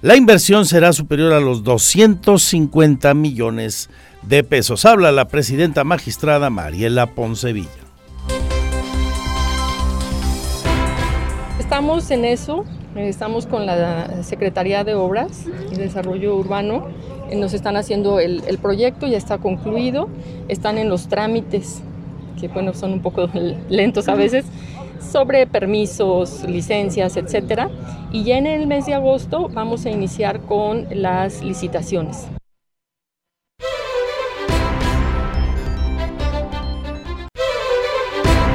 La 0.00 0.14
inversión 0.14 0.64
será 0.64 0.92
superior 0.92 1.32
a 1.32 1.40
los 1.40 1.64
250 1.64 3.14
millones 3.14 3.90
de 4.22 4.44
pesos. 4.44 4.84
Habla 4.84 5.10
la 5.10 5.26
presidenta 5.26 5.82
magistrada 5.82 6.50
Mariela 6.50 7.06
Poncevilla. 7.16 7.68
Estamos 11.58 12.08
en 12.12 12.24
eso, 12.24 12.64
estamos 12.94 13.46
con 13.48 13.66
la 13.66 14.22
Secretaría 14.22 14.84
de 14.84 14.94
Obras 14.94 15.46
y 15.72 15.74
Desarrollo 15.74 16.36
Urbano, 16.36 16.86
nos 17.34 17.52
están 17.52 17.76
haciendo 17.76 18.20
el, 18.20 18.58
proyecto, 18.62 19.08
ya 19.08 19.18
está 19.18 19.38
concluido, 19.38 20.08
están 20.46 20.78
en 20.78 20.88
los 20.88 21.08
trámites, 21.08 21.82
que 22.40 22.46
bueno, 22.46 22.72
son 22.72 22.92
un 22.92 23.02
poco 23.02 23.28
lentos 23.68 24.06
a 24.06 24.14
veces, 24.14 24.44
sobre 25.00 25.46
permisos, 25.46 26.44
licencias, 26.44 27.16
etcétera. 27.16 27.70
Y 28.12 28.24
ya 28.24 28.38
en 28.38 28.46
el 28.46 28.66
mes 28.66 28.86
de 28.86 28.94
agosto 28.94 29.48
vamos 29.48 29.86
a 29.86 29.90
iniciar 29.90 30.40
con 30.40 30.86
las 30.90 31.42
licitaciones. 31.42 32.26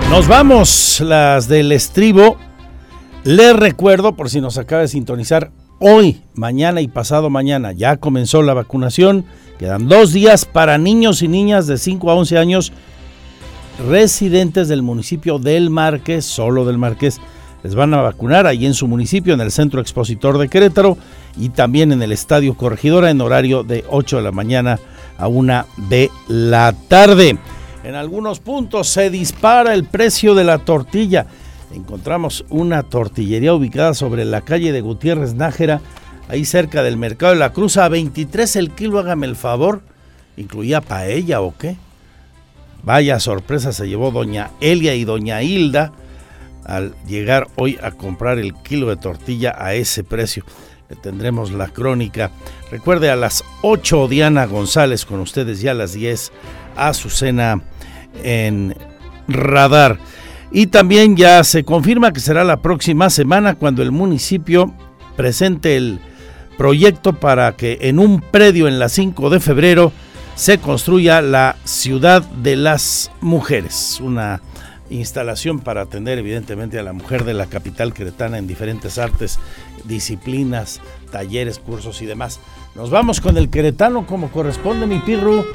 Nos 0.09 0.27
vamos, 0.27 1.01
las 1.01 1.47
del 1.47 1.71
estribo. 1.71 2.37
Les 3.23 3.55
recuerdo, 3.55 4.15
por 4.15 4.29
si 4.29 4.41
nos 4.41 4.59
acaba 4.59 4.83
de 4.83 4.87
sintonizar, 4.87 5.49
hoy, 5.79 6.21
mañana 6.35 6.81
y 6.81 6.87
pasado 6.87 7.31
mañana 7.31 7.71
ya 7.71 7.97
comenzó 7.97 8.43
la 8.43 8.53
vacunación. 8.53 9.25
Quedan 9.57 9.87
dos 9.87 10.13
días 10.13 10.45
para 10.45 10.77
niños 10.77 11.23
y 11.23 11.27
niñas 11.27 11.65
de 11.65 11.79
5 11.79 12.11
a 12.11 12.15
11 12.15 12.37
años 12.37 12.73
residentes 13.79 14.67
del 14.67 14.81
municipio 14.81 15.39
del 15.39 15.69
Marqués, 15.69 16.25
solo 16.25 16.65
del 16.65 16.77
Marqués. 16.77 17.19
Les 17.63 17.75
van 17.75 17.93
a 17.93 18.01
vacunar 18.01 18.45
ahí 18.45 18.65
en 18.65 18.73
su 18.73 18.87
municipio, 18.87 19.33
en 19.33 19.41
el 19.41 19.51
Centro 19.51 19.79
Expositor 19.79 20.37
de 20.37 20.49
Querétaro 20.49 20.97
y 21.37 21.49
también 21.49 21.91
en 21.91 22.01
el 22.01 22.11
Estadio 22.11 22.55
Corregidora 22.55 23.09
en 23.09 23.21
horario 23.21 23.63
de 23.63 23.85
8 23.89 24.17
de 24.17 24.23
la 24.23 24.31
mañana 24.31 24.79
a 25.17 25.27
1 25.27 25.65
de 25.89 26.11
la 26.27 26.73
tarde. 26.87 27.37
En 27.83 27.95
algunos 27.95 28.39
puntos 28.39 28.89
se 28.89 29.09
dispara 29.09 29.73
el 29.73 29.85
precio 29.85 30.35
de 30.35 30.43
la 30.43 30.59
tortilla. 30.59 31.27
Encontramos 31.73 32.45
una 32.49 32.83
tortillería 32.83 33.53
ubicada 33.53 33.93
sobre 33.93 34.25
la 34.25 34.41
calle 34.41 34.71
de 34.71 34.81
Gutiérrez 34.81 35.33
Nájera, 35.33 35.81
ahí 36.29 36.45
cerca 36.45 36.83
del 36.83 36.97
Mercado 36.97 37.33
de 37.33 37.39
la 37.39 37.51
Cruz, 37.51 37.77
a 37.77 37.89
23 37.89 38.55
el 38.57 38.71
kilo, 38.71 38.99
hágame 38.99 39.25
el 39.25 39.35
favor. 39.35 39.81
¿Incluía 40.37 40.81
paella 40.81 41.41
o 41.41 41.53
qué? 41.57 41.77
Vaya 42.83 43.19
sorpresa 43.19 43.71
se 43.71 43.87
llevó 43.87 44.11
doña 44.11 44.51
Elia 44.59 44.93
y 44.93 45.05
doña 45.05 45.41
Hilda 45.41 45.93
al 46.65 46.95
llegar 47.07 47.47
hoy 47.55 47.77
a 47.81 47.91
comprar 47.91 48.39
el 48.39 48.53
kilo 48.55 48.89
de 48.89 48.97
tortilla 48.97 49.55
a 49.57 49.73
ese 49.73 50.03
precio. 50.03 50.43
Le 50.89 50.97
tendremos 50.97 51.51
la 51.51 51.69
crónica. 51.69 52.31
Recuerde 52.71 53.09
a 53.09 53.15
las 53.15 53.43
8 53.61 54.07
Diana 54.09 54.45
González 54.45 55.05
con 55.05 55.21
ustedes 55.21 55.61
ya 55.61 55.71
a 55.71 55.75
las 55.75 55.93
10 55.93 56.31
Azucena 56.75 57.61
en 58.21 58.75
radar. 59.27 59.97
Y 60.51 60.67
también 60.67 61.15
ya 61.15 61.43
se 61.43 61.63
confirma 61.63 62.11
que 62.11 62.19
será 62.19 62.43
la 62.43 62.61
próxima 62.61 63.09
semana 63.09 63.55
cuando 63.55 63.81
el 63.81 63.91
municipio 63.91 64.73
presente 65.15 65.77
el 65.77 65.99
proyecto 66.57 67.13
para 67.13 67.53
que 67.53 67.79
en 67.81 67.97
un 67.97 68.19
predio 68.19 68.67
en 68.67 68.77
la 68.77 68.89
5 68.89 69.29
de 69.29 69.39
febrero 69.39 69.91
se 70.35 70.57
construya 70.57 71.21
la 71.21 71.55
Ciudad 71.63 72.21
de 72.21 72.55
las 72.55 73.11
Mujeres, 73.21 73.99
una 74.01 74.41
instalación 74.89 75.59
para 75.59 75.81
atender 75.81 76.19
evidentemente 76.19 76.79
a 76.79 76.83
la 76.83 76.93
mujer 76.93 77.23
de 77.23 77.33
la 77.33 77.45
capital 77.45 77.93
queretana 77.93 78.37
en 78.37 78.47
diferentes 78.47 78.97
artes, 78.97 79.39
disciplinas, 79.85 80.81
talleres, 81.11 81.59
cursos 81.59 82.01
y 82.01 82.05
demás. 82.05 82.39
Nos 82.75 82.89
vamos 82.89 83.21
con 83.21 83.37
el 83.37 83.49
queretano 83.49 84.05
como 84.05 84.31
corresponde 84.31 84.87
mi 84.87 84.99
pirru, 84.99 85.45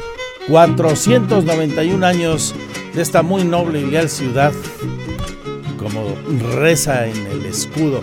491 0.49 2.07
años 2.07 2.55
de 2.95 3.03
esta 3.03 3.23
muy 3.23 3.45
noble 3.45 3.81
y 3.81 3.87
leal 3.87 4.09
ciudad, 4.09 4.53
como 5.77 6.05
reza 6.55 7.07
en 7.07 7.27
el 7.27 7.45
escudo. 7.47 8.03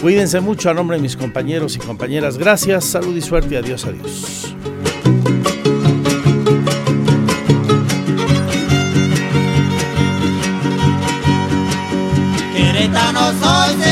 Cuídense 0.00 0.40
mucho 0.40 0.68
a 0.68 0.74
nombre 0.74 0.96
de 0.96 1.02
mis 1.02 1.16
compañeros 1.16 1.76
y 1.76 1.78
compañeras. 1.78 2.36
Gracias, 2.36 2.84
salud 2.84 3.16
y 3.16 3.20
suerte. 3.20 3.56
Adiós, 3.56 3.84
adiós. 3.84 4.56
Querétano 12.54 13.32
soy. 13.40 13.91